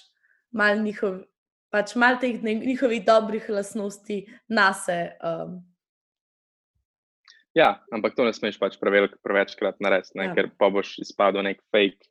malo 0.52 0.82
njihov, 0.82 1.22
pač 1.72 1.94
mal 1.96 2.18
teh 2.20 2.42
njihovih 2.42 3.04
dobrih 3.04 3.48
lastnosti 3.48 4.26
na 4.48 4.72
se. 4.74 4.98
Um. 5.24 5.62
Ja, 7.54 7.84
ampak 7.92 8.14
to 8.14 8.26
ne 8.26 8.34
smeš 8.34 8.58
pač 8.60 8.76
prevelik, 8.78 9.16
prevečkrat 9.22 9.80
narediti, 9.80 10.18
ja. 10.18 10.34
ker 10.34 10.50
pa 10.58 10.68
boš 10.70 10.98
izpadel 11.02 11.46
nek 11.46 11.62
fake, 11.72 12.10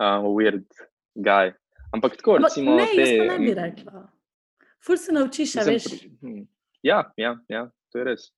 uh, 0.00 0.24
weird 0.24 0.66
guy. 1.14 1.52
Ampak 1.94 2.16
tako, 2.16 2.38
recimo, 2.42 2.76
ne, 2.76 2.86
te... 2.94 3.00
jaz 3.00 3.28
ne 3.32 3.38
bi 3.38 3.54
rekla. 3.54 4.06
Ful 4.84 4.96
se 4.96 5.12
naučiš, 5.12 5.54
veš. 5.66 5.84
Hm. 6.20 6.44
Ja, 6.82 7.12
ja, 7.16 7.36
ja, 7.48 7.68
to 7.92 7.98
je 7.98 8.04
res. 8.04 8.28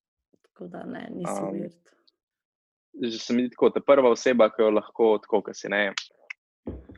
Tako 0.42 0.70
da 0.72 0.84
ne, 0.86 1.08
nisem 1.12 1.44
um, 1.44 1.54
weird 1.54 1.80
že 2.94 3.18
se 3.18 3.34
mi 3.34 3.42
zdi 3.42 3.54
tako, 3.54 3.70
ta 3.70 3.80
prva 3.80 4.10
oseba, 4.10 4.50
ki 4.50 4.62
jo 4.62 4.70
lahko 4.74 5.18
tako, 5.22 5.42
ki 5.46 5.54
si 5.54 5.70
ne. 5.72 5.90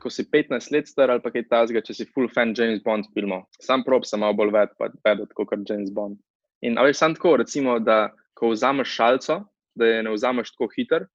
Ko 0.01 0.11
si 0.11 0.25
15 0.27 0.73
let 0.75 0.89
star 0.89 1.13
ali 1.13 1.23
pa 1.23 1.31
kaj 1.31 1.47
tasga, 1.51 1.83
če 1.85 1.95
si 1.95 2.09
full 2.11 2.29
fan 2.33 2.55
James 2.57 2.83
Bond 2.83 3.07
filmov, 3.15 3.47
sam 3.63 3.85
prob 3.87 4.07
sem 4.09 4.21
malo 4.21 4.35
bolj 4.37 4.53
ved, 4.57 4.73
pa 4.79 4.91
vedeti 5.07 5.37
kot 5.39 5.53
James 5.69 5.93
Bond. 5.95 6.19
In 6.63 6.79
ali 6.79 6.95
sam 6.95 7.15
tako, 7.15 7.37
recimo, 7.43 7.79
da 7.79 8.11
ko 8.39 8.53
vzameš 8.53 8.97
šalco, 8.97 9.43
da 9.79 9.87
je 9.87 10.03
ne 10.03 10.15
vzameš 10.15 10.53
tako 10.55 10.69
hiter, 10.75 11.07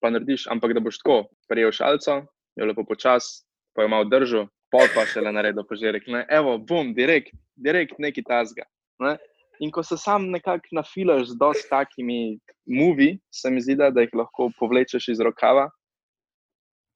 pa 0.00 0.10
narediš, 0.10 0.48
ampak 0.52 0.74
da 0.76 0.80
boš 0.80 1.00
tako 1.02 1.18
prijel 1.48 1.72
šalco, 1.72 2.22
jo 2.56 2.66
lepo 2.68 2.84
počas, 2.88 3.43
pa 3.74 3.84
jo 3.84 3.90
malo 3.92 4.08
držal, 4.08 4.48
pol 4.72 4.88
pa 4.94 5.04
še 5.06 5.22
le 5.22 5.32
naredil 5.34 5.66
požirek. 5.68 6.06
Ne, 6.10 6.24
evo, 6.32 6.56
bum, 6.58 6.94
direkt, 6.96 7.34
direkt 7.56 8.00
neki 8.02 8.24
tasga. 8.26 8.66
Ne? 9.02 9.16
In 9.62 9.70
ko 9.70 9.84
se 9.86 9.98
sam 10.00 10.30
nekako 10.34 10.80
nafilaš 10.80 11.28
z 11.30 11.38
dosti 11.38 11.70
takimi 11.70 12.38
movi, 12.66 13.14
se 13.30 13.50
mi 13.50 13.62
zdi, 13.62 13.76
da, 13.78 13.92
jih 14.02 14.14
lahko 14.18 14.50
povlečeš 14.58 15.12
iz 15.14 15.22
rokava, 15.22 15.68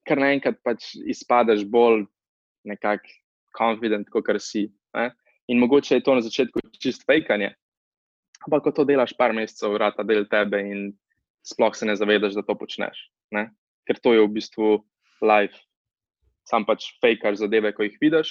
ker 0.08 0.18
naenkrat 0.18 0.58
pač 0.64 0.94
izpadeš 1.06 1.66
bolj 1.68 2.06
nekako 2.66 3.14
confident, 3.58 4.08
kot 4.10 4.30
si. 4.42 4.66
Ne? 4.96 5.10
In 5.48 5.60
mogoče 5.62 5.98
je 5.98 6.04
to 6.04 6.14
na 6.14 6.24
začetku 6.24 6.60
čist 6.80 7.06
fejkanje, 7.08 7.52
ampak 8.46 8.66
ko 8.66 8.72
to 8.74 8.84
delaš 8.88 9.14
par 9.16 9.32
mesecev, 9.36 9.74
vrata 9.76 10.04
del 10.04 10.26
tebe 10.28 10.60
in 10.60 10.90
sploh 11.46 11.74
se 11.76 11.86
ne 11.86 11.96
zavedaš, 11.96 12.36
da 12.36 12.44
to 12.44 12.58
počneš. 12.58 13.08
Ne? 13.32 13.48
Ker 13.88 14.00
to 14.02 14.12
je 14.14 14.24
v 14.24 14.32
bistvu 14.34 14.78
life. 15.24 15.56
Sam 16.48 16.64
pač 16.64 16.94
fejkaš 17.02 17.42
zadeve, 17.42 17.74
ko 17.76 17.84
jih 17.84 17.98
vidiš, 18.00 18.30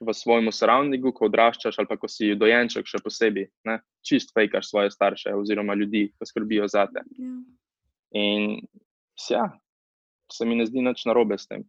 v 0.00 0.12
svojem 0.12 0.50
surroundingu, 0.52 1.12
ko 1.16 1.28
odraščaš 1.30 1.78
ali 1.80 1.88
pa 1.88 1.96
ko 1.96 2.08
si 2.10 2.34
dojenček, 2.36 2.88
še 2.88 3.00
posebej, 3.04 3.48
ne? 3.68 3.78
čist 4.04 4.34
fejkaš 4.36 4.68
svoje 4.68 4.92
starše 4.92 5.32
oziroma 5.34 5.74
ljudi, 5.74 6.10
ki 6.12 6.28
skrbijo 6.28 6.68
za 6.68 6.84
te. 6.90 7.02
Ja. 7.16 7.36
In 8.16 8.60
ja, 9.30 9.46
se 10.32 10.46
mi 10.46 10.58
ne 10.58 10.66
zdi 10.68 10.84
nič 10.84 11.06
narobe 11.08 11.38
s 11.38 11.48
tem. 11.48 11.64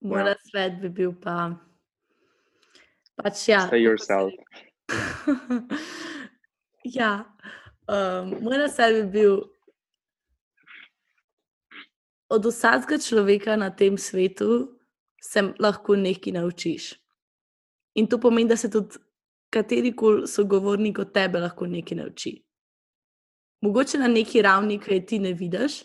Moj 0.00 0.30
ja. 0.30 0.34
svet 0.48 0.78
bi 0.80 0.88
bil 0.94 1.12
pa. 1.12 1.58
Pač 3.18 3.48
ja. 3.50 3.66
Stay 3.66 3.82
yourself. 3.82 4.32
ja, 6.98 7.26
um, 7.90 8.36
moj 8.46 8.68
svet 8.72 9.02
bi 9.02 9.06
bil. 9.18 9.40
Od 12.28 12.44
vsakega 12.44 12.98
človeka 13.00 13.56
na 13.56 13.70
tem 13.70 13.98
svetu 13.98 14.78
se 15.22 15.42
lahko 15.58 15.96
nekaj 15.96 16.32
naučiš. 16.32 16.94
In 17.94 18.06
to 18.06 18.18
pomeni, 18.20 18.48
da 18.48 18.56
se 18.56 18.70
tudi 18.70 18.98
kateri 19.50 19.96
koli 19.96 20.26
sogovornik 20.28 20.98
od 20.98 21.12
tebe 21.12 21.40
lahko 21.40 21.66
nekaj 21.66 21.98
nauči. 21.98 22.34
Mogoče 23.60 23.98
na 23.98 24.08
neki 24.08 24.42
ravni, 24.42 24.78
ki 24.78 25.00
ti 25.06 25.18
ne 25.18 25.32
vidiš, 25.32 25.80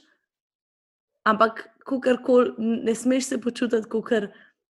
ampak 1.25 1.63
kol, 2.25 2.51
ne 2.57 2.95
smeš 2.95 3.25
se 3.25 3.41
počutiti, 3.41 3.89
kot 3.89 4.11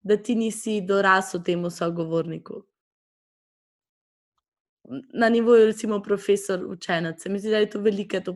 da 0.04 0.18
ti 0.18 0.36
nisi 0.36 0.82
dorasel 0.82 1.44
temu 1.44 1.70
sogovorniku. 1.70 2.64
Na 5.14 5.30
nivoju, 5.30 5.66
recimo, 5.66 6.02
profesor, 6.04 6.66
učenec, 6.66 7.22
se 7.24 7.30
mi 7.30 7.40
zdi, 7.40 7.50
da 7.50 7.58
je 7.58 7.70
to 7.70 7.80
velike. 7.80 8.20
To 8.24 8.36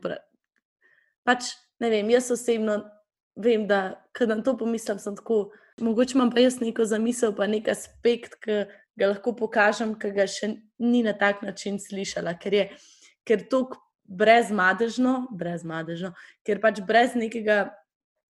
pač 1.24 1.54
ne 1.80 1.90
vem, 1.90 2.10
jaz 2.10 2.32
osebno 2.32 2.82
vem, 3.38 3.68
da 3.70 4.02
kad 4.12 4.30
na 4.30 4.42
to 4.44 4.58
pomislim, 4.58 5.00
sem 5.00 5.16
tako. 5.16 5.48
Mogoče 5.78 6.16
imam 6.18 6.32
pa 6.34 6.42
jaz 6.42 6.56
neko 6.58 6.86
zamisel, 6.90 7.36
pa 7.38 7.46
nek 7.46 7.68
aspekt, 7.70 8.40
ki 8.42 8.64
ga 8.98 9.12
lahko 9.12 9.36
pokažem, 9.38 9.92
ki 10.00 10.10
ga 10.16 10.26
še 10.26 10.56
ni 10.82 11.04
na 11.06 11.14
tak 11.14 11.44
način 11.46 11.78
slišala, 11.78 12.34
ker 12.42 12.56
je 12.58 12.64
ker 13.28 13.44
tako 13.52 13.82
brezmadežno, 14.08 15.28
brezmadežno, 15.36 16.14
ker 16.48 16.62
pač 16.64 16.80
brez 16.88 17.16
nekega, 17.20 17.68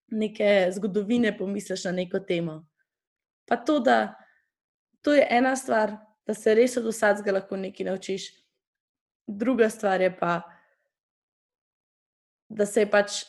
neke 0.09 0.71
zgodovine 0.77 1.35
pomisliš 1.37 1.85
na 1.91 1.93
neko 2.01 2.23
temo. 2.25 2.63
Pa 3.47 3.61
to, 3.61 3.79
da 3.85 4.17
to 5.05 5.15
je 5.15 5.27
ena 5.31 5.55
stvar, 5.57 5.99
da 6.27 6.35
se 6.35 6.55
res 6.57 6.79
od 6.81 6.89
vsakega 6.89 7.37
lahko 7.37 7.61
nekaj 7.61 7.87
naučiš. 7.87 8.31
Druga 9.27 9.69
stvar 9.71 10.01
je 10.01 10.11
pa, 10.17 10.41
da 12.49 12.67
se 12.67 12.87
pač 12.91 13.25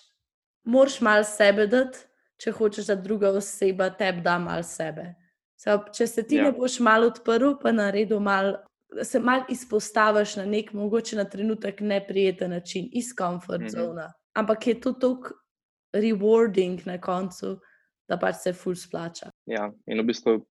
moraš 0.68 1.02
malo 1.02 1.24
sebe 1.24 1.68
dati, 1.68 2.04
če 2.38 2.52
hočeš, 2.52 2.92
da 2.92 2.96
druga 2.96 3.32
oseba 3.40 3.90
tebi 3.90 4.22
da 4.22 4.38
malo 4.40 4.64
sebe. 4.64 5.14
Se, 5.58 5.74
če 5.94 6.08
se 6.08 6.24
ti 6.28 6.38
ja. 6.38 6.48
ne 6.48 6.54
boš 6.54 6.80
malo 6.86 7.10
odprl, 7.10 7.56
pa 7.62 7.72
naredil 7.74 8.20
malo, 8.22 8.60
se 9.04 9.20
malo 9.20 9.48
izpostaviš 9.50 10.36
na 10.42 10.46
nek, 10.46 10.74
mogoče 10.78 11.18
na 11.18 11.26
trenutek 11.26 11.82
neprijeten 11.82 12.54
način, 12.54 12.90
iz 12.94 13.14
komfort 13.18 13.62
mm 13.62 13.66
-hmm. 13.66 13.80
zona. 13.80 14.12
Ampak 14.36 14.68
je 14.68 14.82
to 14.82 14.94
tako 14.94 15.34
rewarding 15.94 16.86
na 16.86 17.02
koncu, 17.02 17.58
da 18.10 18.18
pač 18.18 18.36
se 18.36 18.54
ful 18.54 18.76
splača. 18.76 19.32
Ja, 19.46 19.72
in 19.88 20.00
v 20.00 20.04
bistvu 20.04 20.34
uh, 20.36 20.44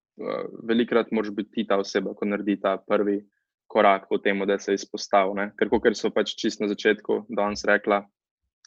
velikrat 0.68 1.12
moraš 1.12 1.30
biti 1.30 1.50
ti 1.50 1.66
ta 1.66 1.78
oseba, 1.78 2.14
ko 2.14 2.24
naredi 2.24 2.60
ta 2.60 2.76
prvi 2.88 3.20
korak 3.66 4.08
po 4.08 4.18
tem, 4.18 4.46
da 4.46 4.58
se 4.58 4.74
izpostavi. 4.74 5.50
Ker, 5.58 5.68
kot 5.68 5.96
so 5.96 6.10
pač 6.10 6.34
čist 6.36 6.60
na 6.60 6.68
začetku 6.68 7.26
danes 7.28 7.64
rekla, 7.64 8.04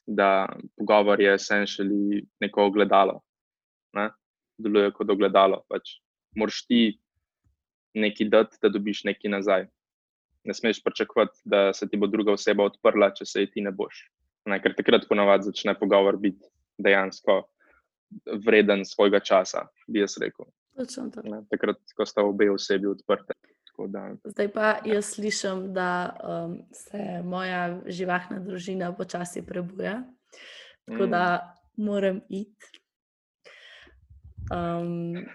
da 0.08 0.50
pogovor 0.78 1.22
je 1.22 1.34
essentially 1.34 2.24
neko 2.42 2.66
ogledalo. 2.66 3.20
Ne? 3.94 4.10
Deluje 4.58 4.92
kot 4.92 5.10
ogledalo. 5.10 5.64
Pač 5.70 5.98
moraš 6.36 6.64
ti 6.68 7.00
nekaj 7.94 8.30
dati, 8.30 8.58
da 8.62 8.70
dobiš 8.70 9.04
nekaj 9.04 9.32
nazaj. 9.32 9.68
Ne 10.44 10.54
smeš 10.54 10.84
pričakovati, 10.84 11.40
da 11.46 11.74
se 11.74 11.88
ti 11.90 11.98
bo 11.98 12.08
druga 12.08 12.34
oseba 12.38 12.64
odprla, 12.70 13.12
če 13.14 13.26
se 13.26 13.46
ti 13.52 13.62
ne 13.62 13.72
boš. 13.72 14.06
Ne? 14.50 14.62
Ker 14.62 14.76
takrat 14.78 15.08
ponovadi 15.10 15.50
začne 15.52 15.76
pogovor 15.80 16.18
biti 16.18 16.46
dejansko 16.80 17.42
vreden 18.46 18.86
svojega 18.86 19.20
časa, 19.20 19.68
bi 19.88 20.02
jaz 20.02 20.18
rekel. 20.22 20.48
Takrat, 21.52 21.82
ko 21.96 22.06
sta 22.08 22.24
obe 22.24 22.50
osebi 22.52 22.88
odprte. 22.88 23.36
Zdaj 24.26 24.52
pa 24.54 24.80
jaz 24.86 25.14
slišim, 25.16 25.74
da 25.74 26.18
um, 26.24 26.58
se 26.74 27.22
moja 27.24 27.80
živahna 27.86 28.40
družina 28.40 28.92
počasi 28.96 29.46
prebuja, 29.46 30.04
tako 30.88 31.08
mm. 31.08 31.12
da 31.12 31.56
moram 31.78 32.22
iti. 32.30 32.80
Um, 34.52 35.26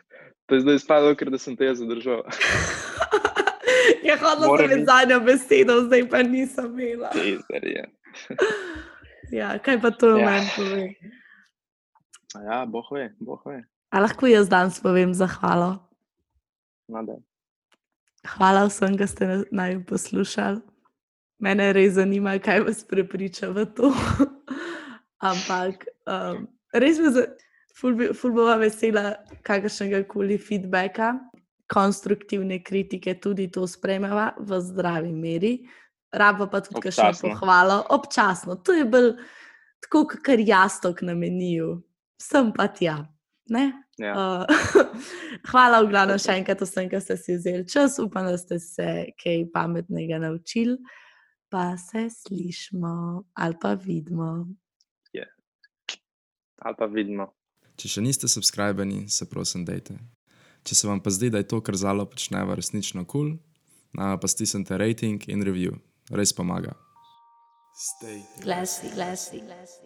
to 0.47 0.55
je 0.55 0.61
zdaj 0.61 0.79
spadlo, 0.79 1.15
ker 1.16 1.31
sem 1.39 1.57
te 1.57 1.71
zadržal. 1.75 2.25
ja, 4.09 4.16
hodila 4.21 4.59
sem 4.59 4.73
med 4.75 4.87
zadnjo 4.89 5.21
besedo, 5.25 5.81
zdaj 5.87 6.09
pa 6.11 6.23
nisem 6.23 6.73
imela. 6.79 7.12
ja, 9.41 9.55
kaj 9.59 9.81
pa 9.81 9.91
to 9.91 10.16
ja. 10.19 10.27
meni 10.27 10.51
pove? 10.57 10.89
Ja, 12.45 12.65
boh 12.66 12.91
ve, 12.93 13.12
boh 13.21 13.41
ve. 13.47 13.62
A 13.95 14.03
lahko 14.03 14.27
jaz 14.27 14.51
danes 14.51 14.81
povem 14.83 15.15
zahvalo? 15.15 15.79
Nadej. 16.91 17.23
Hvala 18.25 18.65
vsem, 18.67 18.97
da 18.97 19.07
ste 19.07 19.45
naj 19.51 19.85
poslušali. 19.87 20.61
Mene 21.39 21.73
res 21.73 21.95
zanima, 21.99 22.39
kaj 22.39 22.63
vas 22.65 22.85
prepriča 22.89 23.51
v 23.53 23.67
to. 23.77 23.91
Ampak 25.31 25.85
um, 26.09 26.47
res 26.73 26.99
me 26.99 28.09
fulbova 28.15 28.57
vesela 28.63 29.15
kakršnega 29.45 30.05
koli 30.09 30.39
feedbacka, 30.39 31.15
konstruktivne 31.73 32.63
kritike, 32.65 33.17
tudi 33.21 33.51
to 33.53 33.67
spremljava 33.67 34.33
v 34.39 34.61
zdravi 34.61 35.13
meri. 35.13 35.55
Rabo 36.15 36.47
pa 36.47 36.61
tudi 36.63 36.93
še 36.95 37.11
pohvalo, 37.21 37.81
občasno. 37.91 38.61
To 38.63 38.77
je 38.77 38.85
bolj 38.87 39.15
tako, 39.83 40.07
kar 40.23 40.41
jasno 40.41 40.95
na 41.03 41.17
meniju, 41.19 41.83
sem 42.21 42.53
pa 42.55 42.69
tja. 42.69 43.03
Ja. 43.49 44.12
Uh, 44.16 44.47
hvala, 45.51 45.83
v 45.85 45.91
glavnem, 45.93 46.19
še 46.21 46.39
enkrat 46.41 46.62
vsem, 46.65 46.89
ki 46.89 47.01
ste 47.03 47.16
si 47.21 47.37
vzeli 47.37 47.66
čas. 47.69 47.99
Upam, 48.03 48.27
da 48.31 48.39
ste 48.41 48.59
se 48.62 48.89
kaj 49.21 49.47
pametnega 49.55 50.19
naučili. 50.23 50.79
Pa 51.53 51.77
se 51.79 52.09
slišmo 52.11 53.23
ali 53.39 53.57
pa 53.61 53.75
vidimo. 53.79 54.49
Yeah. 55.15 55.31
Ali 56.59 56.79
pa 56.79 56.89
vidimo. 56.91 57.29
Če 57.79 57.91
še 57.97 58.03
niste 58.03 58.31
subskrbeni, 58.31 59.07
se 59.11 59.29
prosim, 59.31 59.66
dajte. 59.66 59.99
Če 60.65 60.79
se 60.79 60.89
vam 60.89 61.03
pa 61.05 61.12
zdi, 61.12 61.29
da 61.31 61.43
je 61.43 61.51
to, 61.51 61.61
kar 61.61 61.77
zalo 61.77 62.07
počneva, 62.09 62.57
resnično 62.57 63.05
kul, 63.05 63.35
cool, 63.37 64.19
pa 64.23 64.31
stisnite 64.31 64.79
rating 64.81 65.27
in 65.29 65.45
review. 65.45 65.77
Res 66.11 66.33
pomaga. 66.33 66.75
Stay. 67.75 68.23
Glassy, 68.41 68.89
glassy, 68.95 69.43
glassy. 69.43 69.84